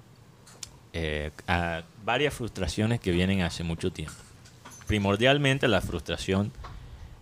eh, 0.94 1.32
a 1.48 1.84
varias 2.04 2.34
frustraciones 2.34 3.00
que 3.00 3.12
vienen 3.12 3.42
hace 3.42 3.64
mucho 3.64 3.92
tiempo. 3.92 4.14
Primordialmente 4.88 5.68
la 5.68 5.82
frustración 5.82 6.52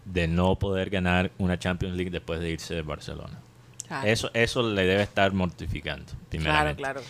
de 0.06 0.28
no 0.28 0.56
poder 0.56 0.90
ganar 0.90 1.32
una 1.38 1.60
Champions 1.60 1.96
League 1.96 2.12
después 2.12 2.40
de 2.40 2.50
irse 2.52 2.76
de 2.76 2.82
Barcelona. 2.82 3.40
Claro, 3.90 4.08
Eso, 4.08 4.32
eso 4.34 4.64
le 4.64 4.86
debe 4.86 5.04
estar 5.04 5.34
mortificando, 5.34 6.06
claro, 6.30 6.74
claro. 6.78 7.02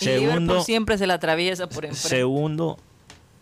Y 0.00 0.04
Segundo- 0.04 0.62
siempre 0.62 0.96
se 0.96 1.06
la 1.06 1.14
atraviesa 1.14 1.68
por 1.68 1.84
enfrente. 1.84 2.08
Segundo, 2.08 2.78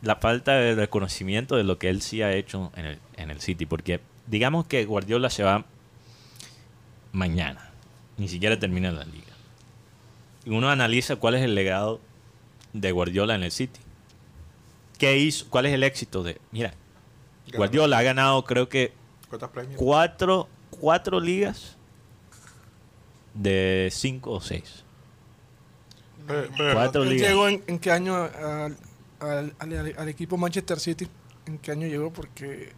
la 0.03 0.17
falta 0.17 0.55
de 0.55 0.75
reconocimiento 0.75 1.55
de 1.55 1.63
lo 1.63 1.79
que 1.79 1.89
él 1.89 2.03
sí 2.03 2.21
ha 2.23 2.33
hecho 2.33 2.73
en 2.75 2.85
el, 2.87 2.99
en 3.17 3.31
el 3.31 3.41
City. 3.41 3.65
Porque 3.65 4.01
digamos 4.27 4.67
que 4.67 4.85
Guardiola 4.85 5.31
se 5.31 5.45
va 5.45 5.65
mañana. 7.13 7.71
Ni 8.17 8.29
siquiera 8.29 8.59
termina 8.59 8.91
la 8.91 9.05
liga. 9.05 9.33
Y 10.45 10.51
uno 10.51 10.69
analiza 10.69 11.15
cuál 11.17 11.37
es 11.37 11.43
el 11.43 11.55
legado 11.55 12.01
de 12.73 12.91
Guardiola 12.91 13.37
en 13.37 13.45
el 13.45 13.53
City. 13.53 13.79
¿Qué 14.99 15.17
hizo? 15.17 15.47
¿Cuál 15.51 15.67
es 15.67 15.73
el 15.75 15.85
éxito 15.85 16.25
de...? 16.25 16.41
Mira, 16.51 16.75
Guardiola 17.55 17.99
ha 17.99 18.03
ganado 18.03 18.45
creo 18.45 18.69
que 18.69 18.93
¿Cuántas 19.29 19.51
premios? 19.51 19.77
cuatro, 19.79 20.49
cuatro 20.71 21.21
ligas 21.21 21.77
de 23.35 23.89
cinco 23.93 24.33
o 24.33 24.41
seis. 24.41 24.85
Pero- 26.27 26.49
pero- 26.57 26.75
Cuatro 26.75 27.03
Él 27.05 27.11
ligas. 27.11 27.29
llegó 27.31 27.49
en, 27.49 27.63
en 27.67 27.79
qué 27.79 27.91
año 27.91 28.15
al, 28.17 28.77
al- 29.21 29.55
al- 29.59 29.95
al 29.97 30.09
equipo 30.09 30.37
Manchester 30.37 30.79
City? 30.79 31.09
¿En 31.47 31.59
qué 31.59 31.73
año 31.73 31.87
llegó? 31.87 32.13
Porque 32.13 32.73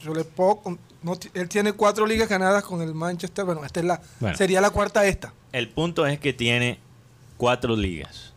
yo 0.00 0.14
le 0.14 0.24
puedo... 0.24 0.56
con- 0.56 0.78
no 1.02 1.18
él 1.34 1.48
tiene 1.48 1.72
cuatro 1.72 2.06
ligas 2.06 2.28
ganadas 2.28 2.62
con 2.64 2.80
el 2.80 2.94
Manchester. 2.94 3.44
Bueno, 3.44 3.64
esta 3.64 3.80
es 3.80 3.86
la, 3.86 4.00
Bueno. 4.20 4.36
sería 4.36 4.60
la 4.60 4.70
cuarta 4.70 5.04
esta. 5.06 5.32
El 5.52 5.68
punto 5.68 6.06
es 6.06 6.18
que 6.18 6.32
tiene 6.32 6.78
cuatro 7.36 7.76
ligas. 7.76 8.32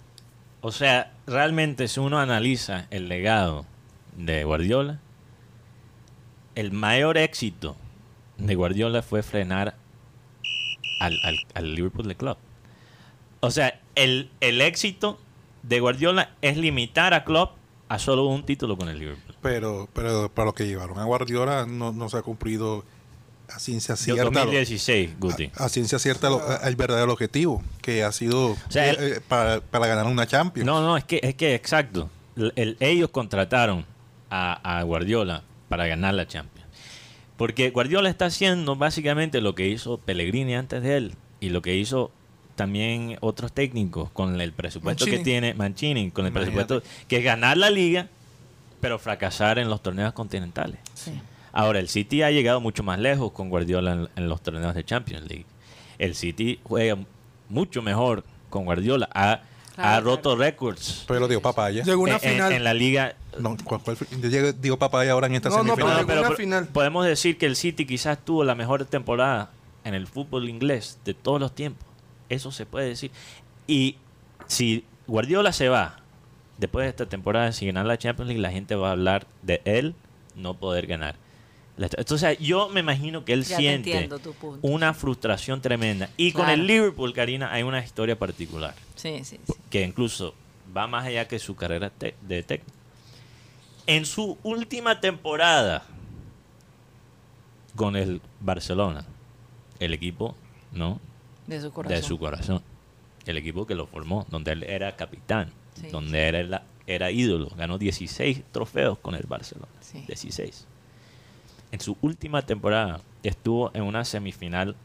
O 0.61 0.71
sea, 0.71 1.13
realmente 1.27 1.87
si 1.87 1.99
uno 1.99 2.19
analiza 2.19 2.87
el 2.89 3.07
legado 3.07 3.65
de 4.17 4.43
Guardiola, 4.43 4.99
el 6.55 6.71
mayor 6.71 7.17
éxito 7.17 7.77
de 8.37 8.55
Guardiola 8.55 9.01
fue 9.03 9.21
frenar 9.23 9.75
al, 10.99 11.19
al- 11.23 11.39
al 11.53 11.75
Liverpool 11.75 12.07
de 12.07 12.15
Club. 12.15 12.37
O 13.39 13.51
sea, 13.51 13.79
el, 13.95 14.29
el 14.41 14.61
éxito 14.61 15.19
de 15.63 15.79
Guardiola 15.79 16.31
es 16.41 16.57
limitar 16.57 17.13
a 17.13 17.23
Klopp 17.23 17.55
a 17.89 17.99
solo 17.99 18.25
un 18.25 18.43
título 18.45 18.77
con 18.77 18.89
el 18.89 18.99
Liverpool. 18.99 19.35
Pero, 19.41 19.87
pero 19.93 20.29
para 20.33 20.47
lo 20.47 20.53
que 20.53 20.65
llevaron 20.67 20.99
a 20.99 21.03
Guardiola 21.05 21.65
no, 21.67 21.91
no 21.91 22.09
se 22.09 22.17
ha 22.17 22.21
cumplido 22.21 22.83
a 23.49 23.59
ciencia 23.59 23.95
cierta. 23.95 24.23
lo- 24.23 24.31
2016, 24.31 25.19
Guti. 25.19 25.51
a, 25.55 25.65
a 25.65 25.69
ciencia 25.69 25.99
cierta 25.99 26.29
lo- 26.29 26.41
a- 26.45 26.67
el 26.67 26.75
verdadero 26.75 27.13
objetivo, 27.13 27.63
que 27.81 28.03
ha 28.03 28.11
sido 28.11 28.57
sea, 28.69 28.91
eh, 28.91 28.97
eh, 28.99 29.21
para, 29.25 29.61
para 29.61 29.87
ganar 29.87 30.05
una 30.07 30.25
Champions. 30.27 30.65
No, 30.65 30.81
no, 30.81 30.97
es 30.97 31.03
que, 31.05 31.19
es 31.23 31.35
que 31.35 31.55
exacto. 31.55 32.09
El- 32.35 32.51
el- 32.55 32.77
ellos 32.81 33.09
contrataron 33.09 33.85
a, 34.29 34.79
a 34.79 34.83
Guardiola 34.83 35.43
para 35.69 35.87
ganar 35.87 36.13
la 36.13 36.27
Champions. 36.27 36.56
Porque 37.37 37.69
Guardiola 37.69 38.09
está 38.09 38.25
haciendo 38.25 38.75
básicamente 38.75 39.41
lo 39.41 39.55
que 39.55 39.67
hizo 39.67 39.97
Pellegrini 39.99 40.55
antes 40.55 40.81
de 40.83 40.97
él 40.97 41.15
y 41.39 41.49
lo 41.49 41.61
que 41.61 41.75
hizo 41.75 42.11
también 42.55 43.17
otros 43.21 43.53
técnicos 43.53 44.09
con 44.09 44.41
el 44.41 44.51
presupuesto 44.51 45.05
que 45.05 45.19
tiene 45.19 45.53
Mancini, 45.53 46.09
con 46.09 46.25
el 46.25 46.31
Imagínate. 46.31 46.55
presupuesto 46.65 47.05
que 47.07 47.17
es 47.17 47.23
ganar 47.23 47.55
la 47.57 47.69
liga, 47.69 48.07
pero 48.81 48.97
fracasar 48.97 49.59
en 49.59 49.69
los 49.69 49.83
torneos 49.83 50.13
continentales. 50.13 50.79
Sí. 50.95 51.11
Ahora, 51.53 51.79
el 51.79 51.87
City 51.87 52.23
ha 52.23 52.31
llegado 52.31 52.59
mucho 52.59 52.83
más 52.83 52.99
lejos 52.99 53.31
con 53.31 53.49
Guardiola 53.49 53.93
en, 53.93 54.09
en 54.15 54.29
los 54.29 54.41
torneos 54.41 54.73
de 54.73 54.83
Champions 54.83 55.27
League. 55.27 55.45
El 55.99 56.15
City 56.15 56.59
juega 56.63 56.97
mucho 57.49 57.81
mejor 57.81 58.23
con 58.49 58.65
Guardiola. 58.65 59.09
Ha, 59.13 59.41
Claro, 59.77 59.89
ha 59.89 60.01
claro. 60.01 60.05
roto 60.15 60.35
récords 60.35 61.05
Pero 61.07 61.19
dio 61.27 61.41
papaya. 61.41 61.83
Llegó 61.83 62.01
una 62.01 62.15
en, 62.17 62.23
en- 62.23 62.31
final. 62.33 62.51
en 62.51 62.63
la 62.63 62.73
liga. 62.73 63.15
No, 63.39 63.55
¿cuál 63.63 63.79
fue 63.79 63.95
el 64.11 64.59
dio 64.59 64.77
papaya 64.79 65.11
ahora 65.11 65.27
en 65.27 65.35
esta 65.35 65.49
No, 65.49 65.57
no, 65.63 65.75
semifinal. 65.75 65.97
pero 66.05 66.07
llegó 66.07 66.19
una 66.21 66.29
po- 66.29 66.35
final. 66.35 66.67
podemos 66.67 67.05
decir 67.05 67.37
que 67.37 67.45
el 67.45 67.55
City 67.55 67.85
quizás 67.85 68.17
tuvo 68.25 68.43
la 68.43 68.55
mejor 68.55 68.85
temporada 68.85 69.51
en 69.83 69.93
el 69.93 70.07
fútbol 70.07 70.49
inglés 70.49 70.99
de 71.05 71.13
todos 71.13 71.39
los 71.39 71.53
tiempos. 71.53 71.87
Eso 72.29 72.51
se 72.51 72.65
puede 72.65 72.87
decir. 72.89 73.11
Y 73.67 73.97
si 74.47 74.83
Guardiola 75.05 75.53
se 75.53 75.69
va 75.69 75.99
después 76.57 76.85
de 76.85 76.89
esta 76.89 77.05
temporada 77.05 77.51
sin 77.51 77.67
ganar 77.67 77.85
la 77.85 77.97
Champions 77.97 78.27
League, 78.29 78.41
la 78.41 78.51
gente 78.51 78.75
va 78.75 78.89
a 78.89 78.91
hablar 78.93 79.27
de 79.43 79.61
él 79.65 79.93
no 80.35 80.55
poder 80.55 80.87
ganar. 80.87 81.15
Entonces, 81.77 82.39
yo 82.39 82.69
me 82.69 82.79
imagino 82.79 83.23
que 83.23 83.33
él 83.33 83.43
Ya 83.43 83.57
siente 83.57 83.91
entiendo 83.91 84.19
una 84.61 84.93
frustración 84.93 85.61
tremenda. 85.61 86.09
Y 86.17 86.31
con 86.31 86.49
el 86.49 86.65
Liverpool, 86.65 87.13
Karina, 87.13 87.51
hay 87.53 87.63
una 87.63 87.83
historia 87.83 88.17
particular 88.17 88.73
Sí, 88.95 89.23
sí, 89.23 89.39
sí. 89.45 89.53
que 89.69 89.83
incluso 89.83 90.33
va 90.75 90.87
más 90.87 91.05
allá 91.05 91.27
que 91.27 91.37
su 91.39 91.55
carrera 91.55 91.91
de 92.21 92.43
técnico. 92.43 92.71
En 93.85 94.05
su 94.05 94.37
última 94.43 94.99
temporada 94.99 95.85
con 97.75 97.95
el 97.95 98.21
Barcelona, 98.41 99.05
el 99.79 99.93
equipo, 99.93 100.35
¿no? 100.71 100.99
De 101.45 101.61
su 101.61 101.71
corazón. 101.71 101.95
De 101.95 102.03
su 102.03 102.17
corazón. 102.19 102.61
El 103.25 103.37
equipo 103.37 103.67
que 103.67 103.75
lo 103.75 103.85
formó, 103.87 104.25
donde 104.29 104.51
él 104.51 104.63
era 104.63 104.95
capitán, 104.95 105.51
donde 105.91 106.27
era, 106.27 106.63
era 106.87 107.11
ídolo. 107.11 107.49
Ganó 107.55 107.77
16 107.77 108.41
trofeos 108.51 108.97
con 108.97 109.15
el 109.15 109.23
Barcelona. 109.27 109.67
Sí. 109.79 110.03
16. 110.07 110.65
En 111.71 111.79
su 111.79 111.97
última 112.01 112.41
temporada 112.43 113.01
estuvo 113.23 113.71
en 113.73 113.83
una 113.83 114.05
semifinal 114.05 114.75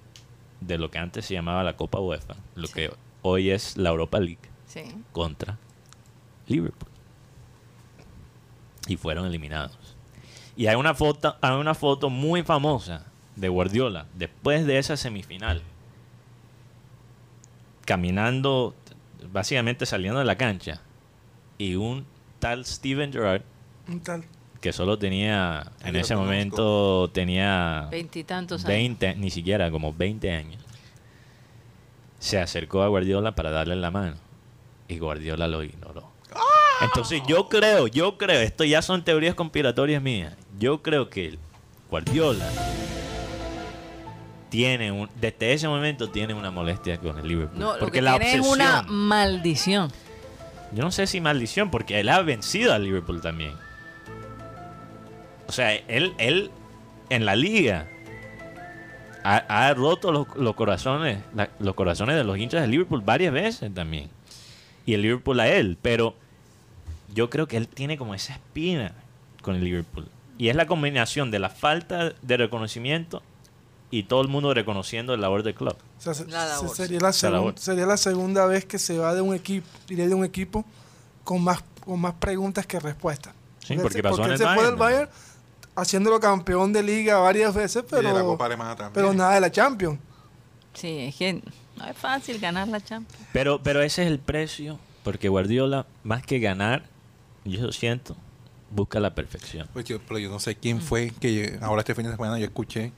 de 0.60 0.78
lo 0.78 0.90
que 0.90 0.98
antes 0.98 1.26
se 1.26 1.34
llamaba 1.34 1.62
la 1.64 1.76
Copa 1.76 2.00
UEFA, 2.00 2.34
lo 2.54 2.66
Sí. 2.66 2.72
que 2.74 2.90
hoy 3.22 3.50
es 3.50 3.76
la 3.76 3.90
Europa 3.90 4.18
League 4.20 4.38
Sí. 4.66 4.82
contra 5.12 5.58
Liverpool. 6.46 6.88
Y 8.88 8.96
fueron 8.96 9.26
eliminados. 9.26 9.78
Y 10.56 10.66
hay 10.66 10.74
una 10.76 10.94
foto, 10.94 11.36
hay 11.40 11.54
una 11.56 11.74
foto 11.74 12.10
muy 12.10 12.42
famosa 12.42 13.06
de 13.36 13.48
Guardiola 13.48 14.06
después 14.14 14.66
de 14.66 14.78
esa 14.78 14.96
semifinal. 14.96 15.62
Caminando, 17.84 18.74
básicamente 19.32 19.86
saliendo 19.86 20.18
de 20.18 20.24
la 20.24 20.36
cancha. 20.36 20.80
Y 21.58 21.74
un 21.76 22.06
tal 22.38 22.64
Steven 22.64 23.12
Gerrard, 23.12 23.42
Un 23.88 24.00
tal. 24.00 24.24
Que 24.62 24.72
solo 24.72 24.96
tenía, 24.96 25.72
en 25.84 25.96
ese 25.96 26.14
momento 26.14 27.10
tenía 27.12 27.88
Veintitantos 27.90 28.60
años. 28.64 28.68
20, 28.68 29.16
ni 29.16 29.28
siquiera 29.28 29.72
como 29.72 29.92
20 29.92 30.30
años, 30.30 30.62
se 32.20 32.38
acercó 32.38 32.82
a 32.82 32.88
Guardiola 32.88 33.34
para 33.34 33.50
darle 33.50 33.74
la 33.74 33.90
mano 33.90 34.14
y 34.86 34.98
Guardiola 34.98 35.48
lo 35.48 35.64
ignoró. 35.64 36.12
Entonces 36.80 37.22
yo 37.26 37.48
creo, 37.48 37.88
yo 37.88 38.16
creo, 38.16 38.40
esto 38.40 38.62
ya 38.62 38.82
son 38.82 39.04
teorías 39.04 39.34
conspiratorias 39.34 40.00
mías, 40.00 40.34
yo 40.58 40.80
creo 40.80 41.10
que 41.10 41.38
Guardiola 41.90 42.48
tiene 44.48 44.92
un, 44.92 45.10
desde 45.20 45.54
ese 45.54 45.66
momento 45.66 46.08
tiene 46.08 46.34
una 46.34 46.52
molestia 46.52 46.98
con 46.98 47.18
el 47.18 47.26
Liverpool. 47.26 47.58
No, 47.58 47.72
lo 47.72 47.78
porque 47.80 47.98
que 47.98 48.02
la 48.02 48.12
tiene 48.12 48.34
es 48.34 48.40
obsesión, 48.40 48.60
una 48.60 48.82
maldición. 48.82 49.92
yo 50.72 50.84
no 50.84 50.92
sé 50.92 51.08
si 51.08 51.20
maldición, 51.20 51.68
porque 51.68 51.98
él 51.98 52.08
ha 52.08 52.22
vencido 52.22 52.72
al 52.72 52.84
Liverpool 52.84 53.20
también. 53.20 53.54
O 55.48 55.52
sea, 55.52 55.74
él, 55.74 56.14
él 56.18 56.50
en 57.10 57.24
la 57.24 57.36
liga 57.36 57.88
ha, 59.24 59.36
ha 59.68 59.74
roto 59.74 60.10
los, 60.12 60.26
los 60.36 60.54
corazones, 60.54 61.18
la- 61.34 61.50
los 61.58 61.74
corazones 61.74 62.16
de 62.16 62.24
los 62.24 62.38
hinchas 62.38 62.62
del 62.62 62.70
Liverpool 62.70 63.02
varias 63.02 63.32
veces 63.32 63.72
también. 63.72 64.08
Y 64.86 64.94
el 64.94 65.02
Liverpool 65.02 65.38
a 65.40 65.48
él. 65.48 65.78
Pero 65.80 66.14
yo 67.14 67.30
creo 67.30 67.46
que 67.46 67.56
él 67.56 67.68
tiene 67.68 67.96
como 67.98 68.14
esa 68.14 68.32
espina 68.32 68.92
con 69.42 69.54
el 69.54 69.64
Liverpool. 69.64 70.08
Y 70.38 70.48
es 70.48 70.56
la 70.56 70.66
combinación 70.66 71.30
de 71.30 71.38
la 71.38 71.50
falta 71.50 72.12
de 72.20 72.36
reconocimiento 72.36 73.22
y 73.90 74.04
todo 74.04 74.22
el 74.22 74.28
mundo 74.28 74.54
reconociendo 74.54 75.14
el 75.14 75.20
labor 75.20 75.42
del 75.42 75.54
club. 75.54 75.76
O 75.98 76.00
sea, 76.00 76.14
se- 76.14 76.26
La 76.26 76.44
se- 76.44 76.48
labor. 76.62 76.76
sería, 76.76 76.98
la 77.00 77.06
La 77.08 77.12
segun- 77.12 77.32
labor. 77.32 77.54
sería 77.58 77.86
la 77.86 77.96
segunda 77.96 78.46
vez 78.46 78.64
que 78.64 78.78
se 78.78 78.98
va 78.98 79.14
de 79.14 79.20
un 79.20 79.34
equipo, 79.34 79.66
iré 79.88 80.08
de 80.08 80.14
un 80.14 80.24
equipo 80.24 80.64
con 81.22 81.42
más, 81.44 81.62
con 81.84 82.00
más 82.00 82.14
preguntas 82.14 82.66
que 82.66 82.80
respuestas. 82.80 83.34
Sí, 83.60 83.76
porque 83.80 84.02
pasó 84.02 84.24
en 84.24 84.32
el 84.32 84.38
se 84.38 84.44
fue 84.44 84.54
Bayern 84.56 84.70
del 84.70 84.76
Bayern 84.76 85.10
haciéndolo 85.74 86.20
campeón 86.20 86.72
de 86.72 86.82
liga 86.82 87.18
varias 87.18 87.54
veces, 87.54 87.84
Y 87.90 87.94
de 87.96 88.02
la 88.02 88.12
pero, 88.12 88.26
Copa 88.26 88.46
Alemana 88.46 88.76
también. 88.76 88.92
pero 88.94 89.12
nada 89.14 89.34
de 89.34 89.40
la 89.40 89.50
Champions. 89.50 89.98
Sí, 90.74 90.98
es 91.00 91.16
que 91.16 91.42
no 91.76 91.86
es 91.86 91.96
fácil 91.96 92.38
ganar 92.38 92.68
la 92.68 92.80
Champions. 92.80 93.26
Pero, 93.32 93.62
pero 93.62 93.82
ese 93.82 94.02
es 94.02 94.08
el 94.08 94.18
precio, 94.18 94.78
porque 95.04 95.28
Guardiola, 95.28 95.86
más 96.02 96.22
que 96.24 96.38
ganar, 96.38 96.84
yo 97.44 97.72
siento, 97.72 98.16
busca 98.70 99.00
la 99.00 99.14
perfección. 99.14 99.68
Pues 99.72 99.84
yo- 99.86 100.00
pero 100.00 100.18
yo 100.18 100.30
no 100.30 100.38
sé 100.40 100.54
quién 100.56 100.80
fue 100.80 101.10
que 101.20 101.58
ahora 101.60 101.80
este 101.80 101.94
fin 101.94 102.04
de 102.06 102.12
semana 102.12 102.38
yo 102.38 102.44
escuché 102.46 102.92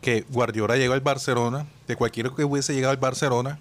que 0.00 0.24
Guardiola 0.28 0.76
llegó 0.76 0.92
al 0.94 1.00
Barcelona, 1.00 1.66
de 1.88 1.96
cualquiera 1.96 2.30
que 2.36 2.44
hubiese 2.44 2.74
llegado 2.74 2.90
al 2.92 2.98
Barcelona, 2.98 3.58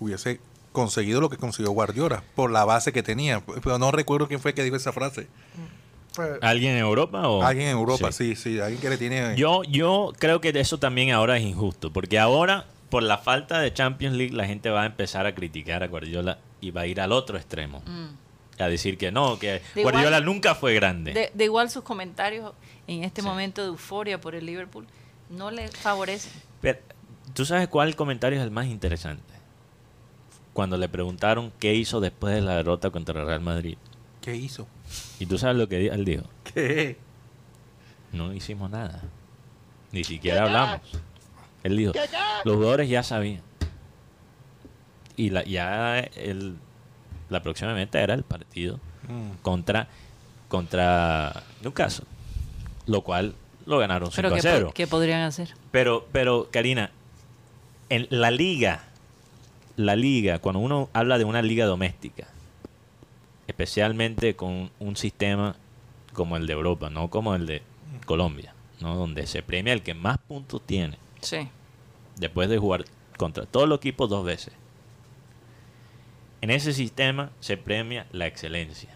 hubiese 0.00 0.40
conseguido 0.72 1.20
lo 1.20 1.30
que 1.30 1.36
consiguió 1.36 1.70
Guardiola 1.72 2.22
por 2.34 2.50
la 2.50 2.64
base 2.64 2.92
que 2.92 3.02
tenía. 3.02 3.40
Pero 3.40 3.78
no 3.78 3.90
recuerdo 3.92 4.26
quién 4.28 4.40
fue 4.40 4.52
que 4.52 4.62
dijo 4.64 4.76
esa 4.76 4.92
frase. 4.92 5.28
Pues, 6.14 6.30
¿Alguien 6.42 6.72
en 6.72 6.78
Europa 6.78 7.28
o...? 7.28 7.42
Alguien 7.42 7.68
en 7.68 7.72
Europa, 7.76 8.10
sí, 8.12 8.34
sí, 8.36 8.58
alguien 8.60 8.80
que 8.80 8.90
le 8.90 8.98
tiene... 8.98 9.36
Yo, 9.36 9.62
yo 9.64 10.12
creo 10.18 10.40
que 10.40 10.48
eso 10.50 10.78
también 10.78 11.12
ahora 11.12 11.36
es 11.38 11.44
injusto, 11.44 11.92
porque 11.92 12.18
ahora, 12.18 12.66
por 12.88 13.02
la 13.02 13.18
falta 13.18 13.60
de 13.60 13.72
Champions 13.72 14.16
League, 14.16 14.34
la 14.34 14.44
gente 14.46 14.70
va 14.70 14.82
a 14.82 14.86
empezar 14.86 15.26
a 15.26 15.34
criticar 15.34 15.82
a 15.82 15.86
Guardiola 15.88 16.38
y 16.60 16.72
va 16.72 16.82
a 16.82 16.86
ir 16.86 17.00
al 17.00 17.12
otro 17.12 17.36
extremo. 17.38 17.82
A 18.58 18.66
decir 18.68 18.98
que 18.98 19.10
no, 19.12 19.38
que 19.38 19.62
De 19.74 19.82
Guardiola 19.82 20.18
igual- 20.18 20.24
nunca 20.24 20.54
fue 20.54 20.74
grande. 20.74 21.12
De, 21.14 21.30
de 21.32 21.44
igual 21.44 21.70
sus 21.70 21.82
comentarios 21.84 22.52
en 22.86 23.04
este 23.04 23.22
Sí. 23.22 23.26
momento 23.28 23.62
de 23.62 23.68
euforia 23.68 24.20
por 24.20 24.34
el 24.34 24.44
Liverpool 24.44 24.86
no 25.30 25.50
le 25.50 25.68
favorecen. 25.68 26.32
Pero, 26.60 26.78
¿Tú 27.32 27.44
sabes 27.46 27.68
cuál 27.68 27.94
comentario 27.94 28.38
es 28.40 28.44
el 28.44 28.50
más 28.50 28.66
interesante? 28.66 29.22
Cuando 30.52 30.76
le 30.76 30.88
preguntaron 30.88 31.52
qué 31.60 31.74
hizo 31.74 32.00
después 32.00 32.34
de 32.34 32.40
la 32.40 32.56
derrota 32.56 32.90
contra 32.90 33.18
el 33.20 33.26
Real 33.26 33.40
Madrid. 33.40 33.78
¿Qué 34.20 34.34
hizo? 34.34 34.66
Y 35.18 35.26
tú 35.26 35.38
sabes 35.38 35.56
lo 35.56 35.68
que 35.68 35.86
él 35.88 36.04
dijo. 36.04 36.24
¿Qué? 36.44 36.96
No 38.12 38.32
hicimos 38.32 38.70
nada. 38.70 39.02
Ni 39.92 40.04
siquiera 40.04 40.44
hablamos. 40.44 40.80
Él 41.62 41.76
dijo, 41.76 41.92
los 42.44 42.56
jugadores 42.56 42.88
ya 42.88 43.02
sabían. 43.02 43.42
Y 45.16 45.30
la, 45.30 45.44
ya 45.44 45.98
el, 45.98 46.56
la 47.28 47.42
próxima 47.42 47.74
meta 47.74 48.00
era 48.00 48.14
el 48.14 48.22
partido 48.22 48.78
Mm. 49.08 49.36
contra, 49.42 49.88
contra 50.48 51.42
Newcastle. 51.62 52.06
Lo 52.86 53.02
cual 53.02 53.34
lo 53.66 53.78
ganaron 53.78 54.10
5 54.10 54.16
Pero 54.16 54.28
a 54.28 54.36
¿qué, 54.36 54.42
0. 54.42 54.66
po- 54.68 54.72
qué 54.74 54.86
podrían 54.86 55.22
hacer? 55.22 55.54
Pero, 55.70 56.06
pero, 56.12 56.48
Karina, 56.52 56.90
en 57.88 58.06
la 58.10 58.30
liga, 58.30 58.84
la 59.76 59.96
liga, 59.96 60.38
cuando 60.38 60.60
uno 60.60 60.88
habla 60.92 61.18
de 61.18 61.24
una 61.24 61.42
liga 61.42 61.66
doméstica, 61.66 62.26
especialmente 63.50 64.36
con 64.36 64.70
un 64.78 64.96
sistema 64.96 65.56
como 66.12 66.36
el 66.36 66.46
de 66.46 66.52
Europa, 66.52 66.88
no 66.90 67.10
como 67.10 67.34
el 67.34 67.46
de 67.46 67.62
Colombia, 68.06 68.54
¿no? 68.80 68.94
donde 68.96 69.26
se 69.26 69.42
premia 69.42 69.72
el 69.72 69.82
que 69.82 69.94
más 69.94 70.18
puntos 70.18 70.62
tiene 70.64 70.98
Sí. 71.20 71.48
después 72.16 72.48
de 72.48 72.58
jugar 72.58 72.84
contra 73.18 73.46
todos 73.46 73.68
los 73.68 73.78
equipos 73.78 74.08
dos 74.08 74.24
veces. 74.24 74.54
En 76.40 76.50
ese 76.50 76.72
sistema 76.72 77.30
se 77.40 77.56
premia 77.56 78.06
la 78.12 78.26
excelencia. 78.26 78.90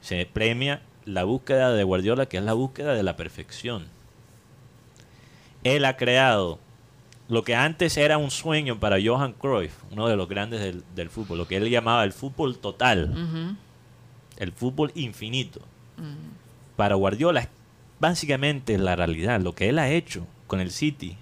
Se 0.00 0.24
premia 0.26 0.82
la 1.04 1.24
búsqueda 1.24 1.72
de 1.72 1.82
Guardiola, 1.82 2.26
que 2.26 2.36
es 2.36 2.44
la 2.44 2.52
búsqueda 2.52 2.94
de 2.94 3.02
la 3.02 3.16
perfección. 3.16 3.86
Él 5.64 5.84
ha 5.84 5.96
creado 5.96 6.60
lo 7.28 7.44
que 7.44 7.54
antes 7.54 7.96
era 7.96 8.18
un 8.18 8.30
sueño 8.30 8.78
para 8.78 8.98
Johan 9.02 9.32
Cruyff, 9.32 9.74
uno 9.90 10.08
de 10.08 10.16
los 10.16 10.28
grandes 10.28 10.60
del, 10.60 10.84
del 10.94 11.08
fútbol, 11.08 11.38
lo 11.38 11.48
que 11.48 11.56
él 11.56 11.68
llamaba 11.70 12.04
el 12.04 12.12
fútbol 12.12 12.58
total, 12.58 13.56
el 14.38 14.52
fútbol 14.52 14.92
infinito. 14.94 15.60
Para 16.76 16.94
Guardiola 16.96 17.40
es 17.40 17.48
básicamente 18.00 18.76
la 18.78 18.96
realidad, 18.96 19.40
lo 19.40 19.54
que 19.54 19.68
él 19.68 19.78
ha 19.78 19.88
hecho 19.88 20.26
con 20.46 20.60
el 20.60 20.70
City. 20.70 21.16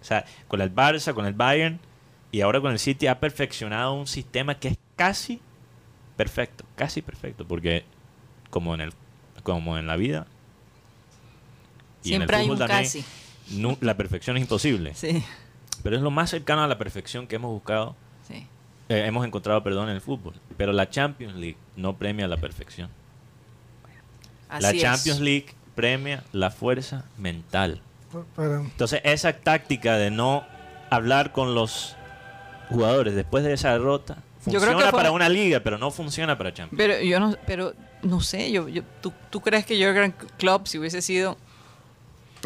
O 0.00 0.04
sea, 0.04 0.24
con 0.48 0.60
el 0.60 0.74
Barça, 0.74 1.14
con 1.14 1.26
el 1.26 1.34
Bayern 1.34 1.78
y 2.32 2.40
ahora 2.40 2.60
con 2.60 2.72
el 2.72 2.78
City 2.78 3.06
ha 3.06 3.20
perfeccionado 3.20 3.94
un 3.94 4.06
sistema 4.06 4.56
que 4.56 4.68
es 4.68 4.78
casi 4.96 5.40
perfecto, 6.16 6.64
casi 6.74 7.02
perfecto, 7.02 7.46
porque 7.46 7.84
como 8.50 8.74
en 8.74 8.80
el 8.80 8.92
como 9.42 9.78
en 9.78 9.86
la 9.86 9.96
vida 9.96 10.26
y 12.02 12.14
en 12.14 12.22
el 12.22 12.28
Siempre 12.28 12.36
hay 12.36 12.50
un 12.50 12.58
también, 12.58 12.82
casi. 12.82 13.04
La 13.80 13.96
perfección 13.96 14.36
es 14.36 14.42
imposible, 14.42 14.94
Sí, 14.94 15.22
pero 15.82 15.96
es 15.96 16.02
lo 16.02 16.10
más 16.10 16.30
cercano 16.30 16.62
a 16.62 16.66
la 16.66 16.78
perfección 16.78 17.26
que 17.26 17.36
hemos 17.36 17.50
buscado, 17.50 17.96
sí. 18.26 18.46
eh, 18.88 19.04
hemos 19.06 19.26
encontrado, 19.26 19.62
perdón, 19.62 19.88
en 19.88 19.96
el 19.96 20.00
fútbol. 20.00 20.34
Pero 20.56 20.72
la 20.72 20.88
Champions 20.88 21.34
League 21.34 21.56
no 21.76 21.96
premia 21.96 22.28
la 22.28 22.36
perfección. 22.36 22.88
Así 24.48 24.62
la 24.62 24.70
es. 24.70 24.80
Champions 24.80 25.20
League 25.20 25.46
premia 25.74 26.22
la 26.32 26.50
fuerza 26.50 27.04
mental. 27.18 27.80
Entonces, 28.36 29.00
esa 29.04 29.32
táctica 29.32 29.96
de 29.96 30.10
no 30.10 30.44
hablar 30.90 31.32
con 31.32 31.54
los 31.54 31.96
jugadores 32.68 33.14
después 33.14 33.44
de 33.44 33.54
esa 33.54 33.72
derrota 33.72 34.16
Yo 34.46 34.60
creo 34.60 34.72
funciona 34.72 34.90
que 34.90 34.96
para 34.96 35.10
una 35.10 35.28
liga, 35.28 35.60
pero 35.60 35.78
no 35.78 35.90
funciona 35.90 36.36
para 36.36 36.52
Champions. 36.52 36.76
Pero 36.76 37.02
yo 37.02 37.18
no, 37.18 37.34
pero 37.46 37.72
no 38.02 38.20
sé, 38.20 38.52
yo, 38.52 38.68
yo 38.68 38.82
¿tú, 39.00 39.12
tú 39.30 39.40
crees 39.40 39.64
que 39.64 39.76
Jürgen 39.76 40.14
Klopp, 40.38 40.66
si 40.66 40.78
hubiese 40.78 41.00
sido 41.00 41.38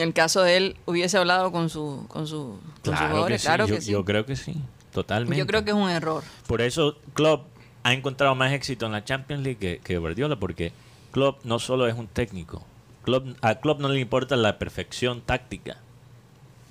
el 0.04 0.12
caso 0.14 0.42
de 0.42 0.56
él, 0.56 0.76
hubiese 0.86 1.18
hablado 1.18 1.52
con 1.52 1.70
su, 1.70 2.04
con 2.08 2.26
su, 2.26 2.58
con 2.82 2.82
sus 2.82 2.82
Claro 2.82 2.98
que 3.00 3.08
jugadores? 3.08 3.40
sí, 3.42 3.46
Claro 3.46 3.66
yo, 3.66 3.74
que 3.76 3.80
sí. 3.80 3.90
yo 3.92 4.04
creo 4.04 4.26
que 4.26 4.36
sí, 4.36 4.54
totalmente. 4.92 5.36
Yo 5.38 5.46
creo 5.46 5.64
que 5.64 5.70
es 5.70 5.76
un 5.76 5.88
error. 5.90 6.22
Por 6.46 6.60
eso 6.60 6.96
Klopp 7.14 7.46
ha 7.82 7.92
encontrado 7.92 8.34
más 8.34 8.52
éxito 8.52 8.86
en 8.86 8.92
la 8.92 9.04
Champions 9.04 9.42
League 9.42 9.58
que, 9.58 9.78
que 9.82 9.98
Guardiola, 9.98 10.36
porque 10.36 10.72
Klopp 11.12 11.44
no 11.44 11.58
solo 11.58 11.86
es 11.86 11.94
un 11.94 12.06
técnico. 12.08 12.62
Klopp, 13.04 13.26
a 13.40 13.54
Klopp 13.56 13.80
no 13.80 13.88
le 13.88 14.00
importa 14.00 14.36
la 14.36 14.58
perfección 14.58 15.20
táctica. 15.20 15.78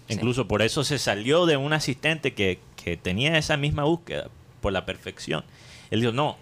Sí. 0.08 0.14
Incluso 0.16 0.48
por 0.48 0.62
eso 0.62 0.84
se 0.84 1.00
salió 1.00 1.46
de 1.46 1.58
un 1.58 1.74
asistente 1.74 2.34
que, 2.34 2.60
que 2.76 2.98
tenía 2.98 3.38
esa 3.38 3.58
misma 3.58 3.86
búsqueda 3.86 4.28
por 4.62 4.72
la 4.74 4.86
perfección. 4.86 5.44
Él 5.90 6.02
dijo, 6.02 6.12
no, 6.12 6.38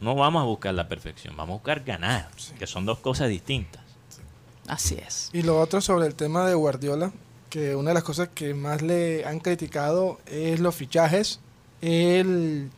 no 0.00 0.14
vamos 0.14 0.42
a 0.42 0.44
buscar 0.44 0.74
la 0.74 0.88
perfección, 0.88 1.36
vamos 1.36 1.54
a 1.54 1.56
buscar 1.58 1.84
ganar, 1.84 2.28
que 2.58 2.66
son 2.66 2.84
dos 2.84 2.98
cosas 2.98 3.28
distintas. 3.28 3.81
Así 4.66 4.94
es. 4.96 5.30
Y 5.32 5.42
lo 5.42 5.60
otro 5.60 5.80
sobre 5.80 6.06
el 6.06 6.14
tema 6.14 6.46
de 6.46 6.54
Guardiola, 6.54 7.12
que 7.50 7.74
una 7.76 7.90
de 7.90 7.94
las 7.94 8.04
cosas 8.04 8.28
que 8.34 8.54
más 8.54 8.80
le 8.82 9.24
han 9.24 9.40
criticado 9.40 10.18
es 10.26 10.60
los 10.60 10.74
fichajes. 10.74 11.40
Él 11.80 12.70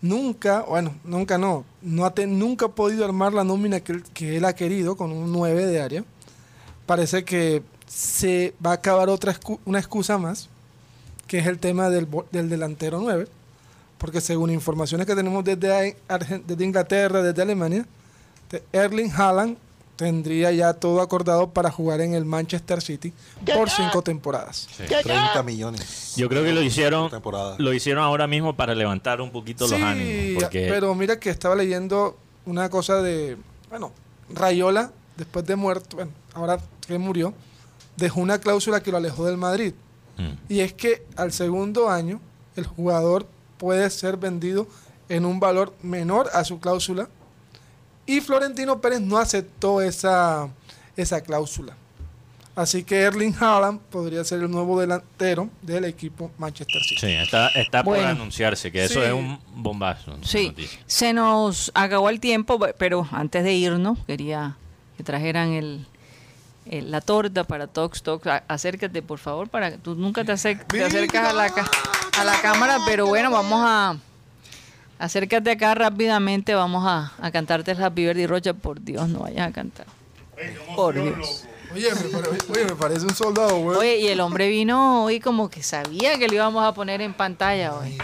nunca, 0.00 0.62
bueno, 0.62 0.94
nunca 1.04 1.38
no, 1.38 1.64
no 1.82 2.04
ha 2.06 2.14
te- 2.14 2.26
nunca 2.26 2.66
ha 2.66 2.68
podido 2.70 3.04
armar 3.04 3.32
la 3.34 3.44
nómina 3.44 3.80
que 3.80 4.02
que 4.14 4.36
él 4.36 4.44
ha 4.44 4.54
querido 4.54 4.96
con 4.96 5.12
un 5.12 5.30
9 5.32 5.66
de 5.66 5.80
área. 5.82 6.04
Parece 6.86 7.24
que 7.24 7.62
se 7.86 8.54
va 8.64 8.70
a 8.70 8.74
acabar 8.74 9.08
otra 9.08 9.32
excu- 9.34 9.58
una 9.64 9.78
excusa 9.78 10.18
más, 10.18 10.48
que 11.26 11.38
es 11.38 11.46
el 11.46 11.58
tema 11.58 11.90
del, 11.90 12.08
del 12.32 12.48
delantero 12.48 12.98
9, 13.00 13.28
porque 13.98 14.20
según 14.20 14.50
informaciones 14.50 15.06
que 15.06 15.14
tenemos 15.14 15.44
desde, 15.44 15.96
desde 16.46 16.64
Inglaterra, 16.64 17.22
desde 17.22 17.42
Alemania, 17.42 17.84
Erling 18.72 19.10
Haaland 19.12 19.56
tendría 19.96 20.52
ya 20.52 20.74
todo 20.74 21.00
acordado 21.00 21.50
para 21.50 21.70
jugar 21.70 22.00
en 22.02 22.14
el 22.14 22.24
Manchester 22.24 22.80
City 22.82 23.12
por 23.54 23.70
cinco 23.70 24.02
temporadas. 24.02 24.68
30 24.76 25.42
millones. 25.42 26.14
Yo 26.16 26.28
creo 26.28 26.44
que 26.44 26.52
lo 26.52 26.62
hicieron, 26.62 27.10
lo 27.58 27.72
hicieron 27.72 28.04
ahora 28.04 28.26
mismo 28.26 28.54
para 28.54 28.74
levantar 28.74 29.20
un 29.20 29.30
poquito 29.32 29.66
los 29.66 29.76
Sí, 29.76 29.82
ánimos. 29.82 30.44
Porque 30.44 30.68
pero 30.70 30.94
mira 30.94 31.18
que 31.18 31.30
estaba 31.30 31.56
leyendo 31.56 32.16
una 32.44 32.68
cosa 32.68 33.02
de, 33.02 33.36
bueno, 33.70 33.92
Rayola, 34.28 34.92
después 35.16 35.46
de 35.46 35.56
muerto, 35.56 35.96
bueno, 35.96 36.12
ahora 36.34 36.58
que 36.86 36.98
murió, 36.98 37.32
dejó 37.96 38.20
una 38.20 38.38
cláusula 38.38 38.82
que 38.82 38.90
lo 38.90 38.98
alejó 38.98 39.24
del 39.26 39.36
Madrid. 39.38 39.72
Mm. 40.18 40.52
Y 40.52 40.60
es 40.60 40.72
que 40.72 41.04
al 41.16 41.32
segundo 41.32 41.88
año 41.90 42.20
el 42.54 42.66
jugador 42.66 43.26
puede 43.58 43.88
ser 43.90 44.16
vendido 44.16 44.66
en 45.08 45.24
un 45.24 45.40
valor 45.40 45.74
menor 45.82 46.28
a 46.32 46.44
su 46.44 46.60
cláusula. 46.60 47.08
Y 48.06 48.20
Florentino 48.20 48.80
Pérez 48.80 49.00
no 49.00 49.18
aceptó 49.18 49.80
esa, 49.82 50.48
esa 50.96 51.20
cláusula. 51.20 51.74
Así 52.54 52.84
que 52.84 53.00
Erling 53.02 53.34
Haaland 53.38 53.80
podría 53.80 54.24
ser 54.24 54.40
el 54.40 54.50
nuevo 54.50 54.80
delantero 54.80 55.50
del 55.60 55.84
equipo 55.84 56.30
Manchester 56.38 56.80
City. 56.82 57.00
Sí, 57.00 57.12
está, 57.12 57.48
está 57.48 57.82
por 57.84 57.98
anunciarse, 57.98 58.72
que 58.72 58.84
eso 58.84 59.02
es 59.02 59.12
un 59.12 59.38
bombazo. 59.54 60.16
Sí, 60.22 60.46
noticia. 60.48 60.80
se 60.86 61.12
nos 61.12 61.70
acabó 61.74 62.08
el 62.08 62.18
tiempo, 62.18 62.58
pe- 62.58 62.72
pero 62.78 63.06
antes 63.12 63.44
de 63.44 63.52
irnos, 63.52 63.98
quería 64.06 64.56
que 64.96 65.02
trajeran 65.02 65.50
el, 65.52 65.86
el- 66.64 66.90
la 66.90 67.02
torta 67.02 67.44
para 67.44 67.66
Tox 67.66 68.02
Talks. 68.02 68.26
A- 68.26 68.44
Acércate, 68.48 69.02
por 69.02 69.18
favor, 69.18 69.50
para 69.50 69.72
que 69.72 69.76
tú 69.76 69.94
nunca 69.94 70.24
te, 70.24 70.32
acer- 70.32 70.64
te 70.66 70.82
acercas 70.82 71.28
a 71.28 71.32
la, 71.34 71.52
a 72.18 72.24
la 72.24 72.40
cámara, 72.40 72.78
pero 72.86 73.06
bueno, 73.06 73.30
vamos 73.30 73.60
a... 73.62 73.96
Acércate 74.98 75.50
acá 75.50 75.74
rápidamente, 75.74 76.54
vamos 76.54 76.84
a, 76.86 77.12
a 77.20 77.30
cantarte 77.30 77.72
el 77.72 77.82
Happy 77.82 78.04
Birthday 78.06 78.26
Rocha. 78.26 78.54
Por 78.54 78.80
Dios, 78.82 79.08
no 79.08 79.20
vayas 79.20 79.48
a 79.48 79.52
cantar. 79.52 79.86
Por 80.74 80.94
Dios. 80.94 81.44
Oye, 81.74 81.88
me, 81.94 82.08
pare- 82.10 82.28
oye, 82.48 82.64
me 82.64 82.76
parece 82.76 83.02
un 83.04 83.14
soldado, 83.14 83.58
güey. 83.58 83.76
Oye, 83.78 83.98
y 83.98 84.06
el 84.08 84.20
hombre 84.20 84.48
vino 84.48 85.04
hoy 85.04 85.20
como 85.20 85.50
que 85.50 85.62
sabía 85.62 86.18
que 86.18 86.28
lo 86.28 86.34
íbamos 86.34 86.64
a 86.64 86.72
poner 86.72 87.00
en 87.02 87.12
pantalla 87.12 87.74
hoy. 87.74 87.98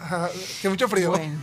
Ajá, 0.00 0.28
que 0.60 0.68
mucho 0.68 0.88
frío. 0.88 1.10
Bueno. 1.10 1.38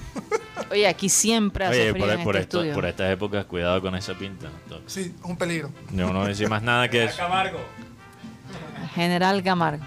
Oye, 0.72 0.86
aquí 0.88 1.08
siempre 1.08 1.66
hace 1.66 1.82
Oye, 1.84 1.92
frío 1.94 2.06
por, 2.06 2.14
en 2.14 2.24
por 2.24 2.36
este 2.36 2.44
esto- 2.44 2.58
estudio. 2.60 2.74
por 2.76 2.86
estas 2.86 3.12
épocas, 3.12 3.46
cuidado 3.46 3.82
con 3.82 3.96
esa 3.96 4.14
pinta. 4.16 4.50
Tox. 4.68 4.82
Sí, 4.92 5.16
un 5.24 5.38
peligro. 5.38 5.72
Yo 5.94 6.12
no 6.12 6.26
decir 6.26 6.50
más 6.50 6.62
nada 6.62 6.90
que 6.90 7.06
eso. 7.06 7.22
General 8.96 9.42
Camargo. 9.44 9.84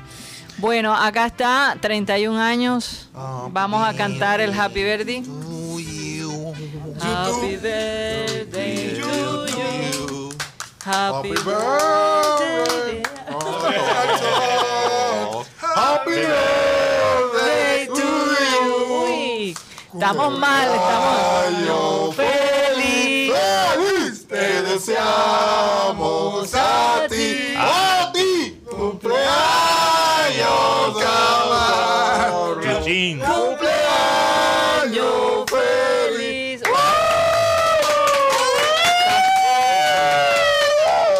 Bueno, 0.59 0.95
acá 0.95 1.27
está, 1.27 1.77
31 1.81 2.39
años. 2.41 3.09
Vamos 3.51 3.87
a 3.87 3.95
cantar 3.95 4.41
el 4.41 4.59
Happy 4.59 4.83
Birthday. 4.83 5.23
Happy 7.01 7.57
birthday 7.57 9.01
to 9.01 9.47
you. 9.49 10.31
Happy 10.85 11.31
birthday. 11.31 13.03
Happy 15.75 16.15
birthday 16.15 17.87
to 17.87 18.13
estamos 19.93 20.39
mal, 20.39 20.69
estamos 20.75 22.15
feliz. 22.17 23.33
¡Feliz! 23.75 24.27
Te 24.29 24.63
deseamos 24.63 26.51
Chuchín. 33.21 33.35
¡Cumpleaños 33.35 35.11
feliz! 35.51 36.63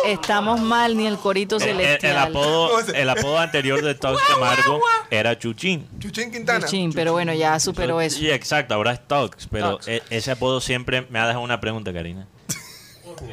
Estamos 0.07 0.61
mal, 0.61 0.97
ni 0.97 1.07
el 1.07 1.17
corito 1.17 1.57
El, 1.57 1.63
el- 1.63 1.69
el 1.71 1.77
celestial. 1.87 2.19
apodo, 2.19 2.71
¿Cómo 2.71 2.83
se- 2.83 3.01
el 3.01 3.09
apodo 3.09 3.39
anterior 3.39 3.83
de 3.83 3.95
Tox 3.95 4.21
Camargo 4.29 4.81
era 5.11 5.39
Chuchín. 5.39 5.89
Chuchín 6.01 6.31
Quintana. 6.33 6.67
Chin, 6.67 6.93
pero 6.93 7.13
bueno, 7.13 7.33
ya 7.33 7.59
superó 7.61 8.01
eso. 8.01 8.19
Sí, 8.19 8.31
exacto, 8.31 8.75
ahora 8.75 8.93
es 8.93 9.07
Tox, 9.07 9.49
pero 9.51 9.73
Tox. 9.73 9.89
e- 9.89 10.03
ese 10.11 10.33
apodo 10.33 10.61
siempre 10.61 11.07
me 11.09 11.19
ha 11.19 11.27
dejado 11.27 11.45
una 11.45 11.61
pregunta, 11.61 11.93
Karina. 11.93 12.27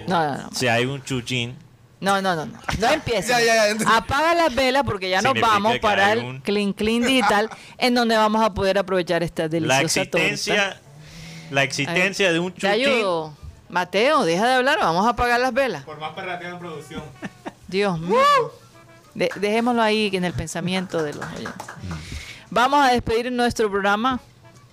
No, 0.07 0.25
no, 0.25 0.37
no. 0.43 0.49
Si 0.53 0.67
hay 0.67 0.85
un 0.85 1.03
Chuchín, 1.03 1.57
No, 2.01 2.21
no, 2.21 2.35
no, 2.35 2.45
no. 2.45 2.57
No 2.79 2.87
empieces. 2.91 3.27
Ya, 3.29 3.39
ya, 3.39 3.55
ya, 3.55 3.67
entendí. 3.69 3.93
Apaga 3.93 4.33
las 4.33 4.55
velas 4.55 4.83
porque 4.85 5.09
ya 5.09 5.17
nos 5.21 5.31
Significa 5.33 5.53
vamos 5.53 5.73
que 5.73 5.79
para 5.79 6.07
hay 6.07 6.19
el 6.19 6.25
un- 6.25 6.39
Clean 6.41 6.73
Clean 6.73 7.01
Digital, 7.01 7.49
en 7.77 7.93
donde 7.95 8.15
vamos 8.15 8.41
a 8.43 8.53
poder 8.53 8.77
aprovechar 8.77 9.21
esta 9.23 9.43
la 9.43 9.49
deliciosa 9.49 10.01
torta. 10.05 10.19
existencia, 10.27 10.79
la 11.51 11.63
existencia 11.63 12.31
de 12.31 12.39
un 12.39 12.51
Te 12.53 12.61
Chuchín. 12.61 12.69
ayudo. 12.71 13.33
Mateo, 13.69 14.23
deja 14.25 14.47
de 14.47 14.53
hablar, 14.55 14.79
vamos 14.79 15.05
a 15.05 15.09
apagar 15.09 15.39
las 15.39 15.53
velas. 15.53 15.83
Por 15.83 15.99
más 15.99 16.13
perrateo 16.13 16.49
en 16.53 16.59
producción. 16.59 17.03
Dios 17.67 17.99
mío. 17.99 18.19
De- 19.13 19.29
dejémoslo 19.35 19.81
ahí 19.81 20.09
en 20.13 20.23
el 20.23 20.33
pensamiento 20.33 21.03
de 21.03 21.13
los 21.13 21.25
oyentes. 21.33 21.67
Vamos 22.49 22.83
a 22.87 22.91
despedir 22.91 23.31
nuestro 23.31 23.69
programa, 23.69 24.19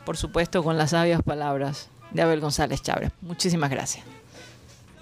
por 0.04 0.16
supuesto, 0.16 0.62
con 0.62 0.78
las 0.78 0.90
sabias 0.90 1.20
palabras 1.22 1.88
de 2.10 2.22
Abel 2.22 2.40
González 2.40 2.80
Chávez. 2.82 3.10
Muchísimas 3.20 3.68
gracias. 3.70 4.04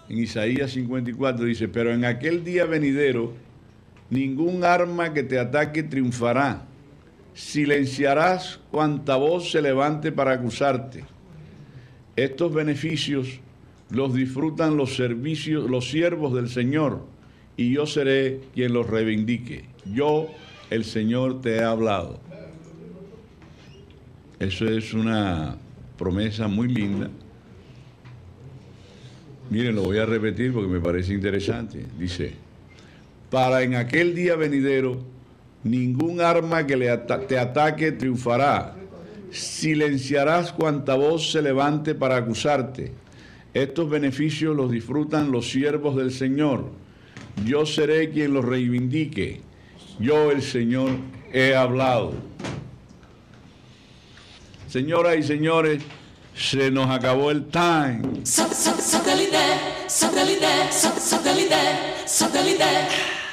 En 0.08 0.18
Isaías 0.18 0.72
54 0.72 1.44
dice, 1.44 1.68
pero 1.68 1.92
en 1.92 2.04
aquel 2.04 2.44
día 2.44 2.66
venidero, 2.66 3.32
ningún 4.10 4.64
arma 4.64 5.12
que 5.14 5.22
te 5.22 5.38
ataque 5.38 5.82
triunfará. 5.82 6.66
Silenciarás 7.32 8.60
cuanta 8.70 9.16
voz 9.16 9.50
se 9.50 9.62
levante 9.62 10.12
para 10.12 10.32
acusarte. 10.32 11.04
Estos 12.16 12.52
beneficios 12.54 13.40
los 13.90 14.14
disfrutan 14.14 14.76
los 14.76 14.94
servicios, 14.96 15.68
los 15.68 15.90
siervos 15.90 16.34
del 16.34 16.48
Señor, 16.48 17.04
y 17.56 17.72
yo 17.72 17.86
seré 17.86 18.40
quien 18.52 18.72
los 18.72 18.88
reivindique. 18.88 19.64
Yo, 19.92 20.28
el 20.70 20.84
Señor, 20.84 21.40
te 21.40 21.56
he 21.56 21.62
hablado. 21.62 22.20
Eso 24.38 24.66
es 24.66 24.92
una 24.94 25.56
promesa 25.96 26.48
muy 26.48 26.68
linda. 26.68 27.10
Miren, 29.50 29.74
lo 29.74 29.82
voy 29.82 29.98
a 29.98 30.06
repetir 30.06 30.52
porque 30.52 30.68
me 30.68 30.80
parece 30.80 31.12
interesante. 31.12 31.84
Dice, 31.98 32.32
para 33.30 33.62
en 33.62 33.74
aquel 33.74 34.14
día 34.14 34.36
venidero, 34.36 35.00
ningún 35.62 36.20
arma 36.20 36.66
que 36.66 36.76
te 37.28 37.38
ataque 37.38 37.92
triunfará. 37.92 38.76
Silenciarás 39.30 40.52
cuanta 40.52 40.94
voz 40.94 41.32
se 41.32 41.42
levante 41.42 41.94
para 41.94 42.16
acusarte. 42.16 42.92
Estos 43.52 43.90
beneficios 43.90 44.56
los 44.56 44.70
disfrutan 44.70 45.30
los 45.30 45.50
siervos 45.50 45.96
del 45.96 46.12
Señor. 46.12 46.70
Yo 47.44 47.66
seré 47.66 48.10
quien 48.10 48.32
los 48.32 48.44
reivindique. 48.44 49.40
Yo, 49.98 50.30
el 50.30 50.42
Señor, 50.42 50.90
he 51.32 51.54
hablado. 51.54 52.12
Señoras 54.68 55.16
y 55.18 55.22
señores, 55.22 55.82
se 56.34 56.70
nos 56.70 56.90
acabó 56.90 57.30
el 57.30 57.44
time. 57.46 58.02
suddenly 59.94 60.40
there, 60.40 60.72
suddenly 60.72 61.46
there, 61.46 62.06
suddenly 62.06 62.56
there. 62.56 63.23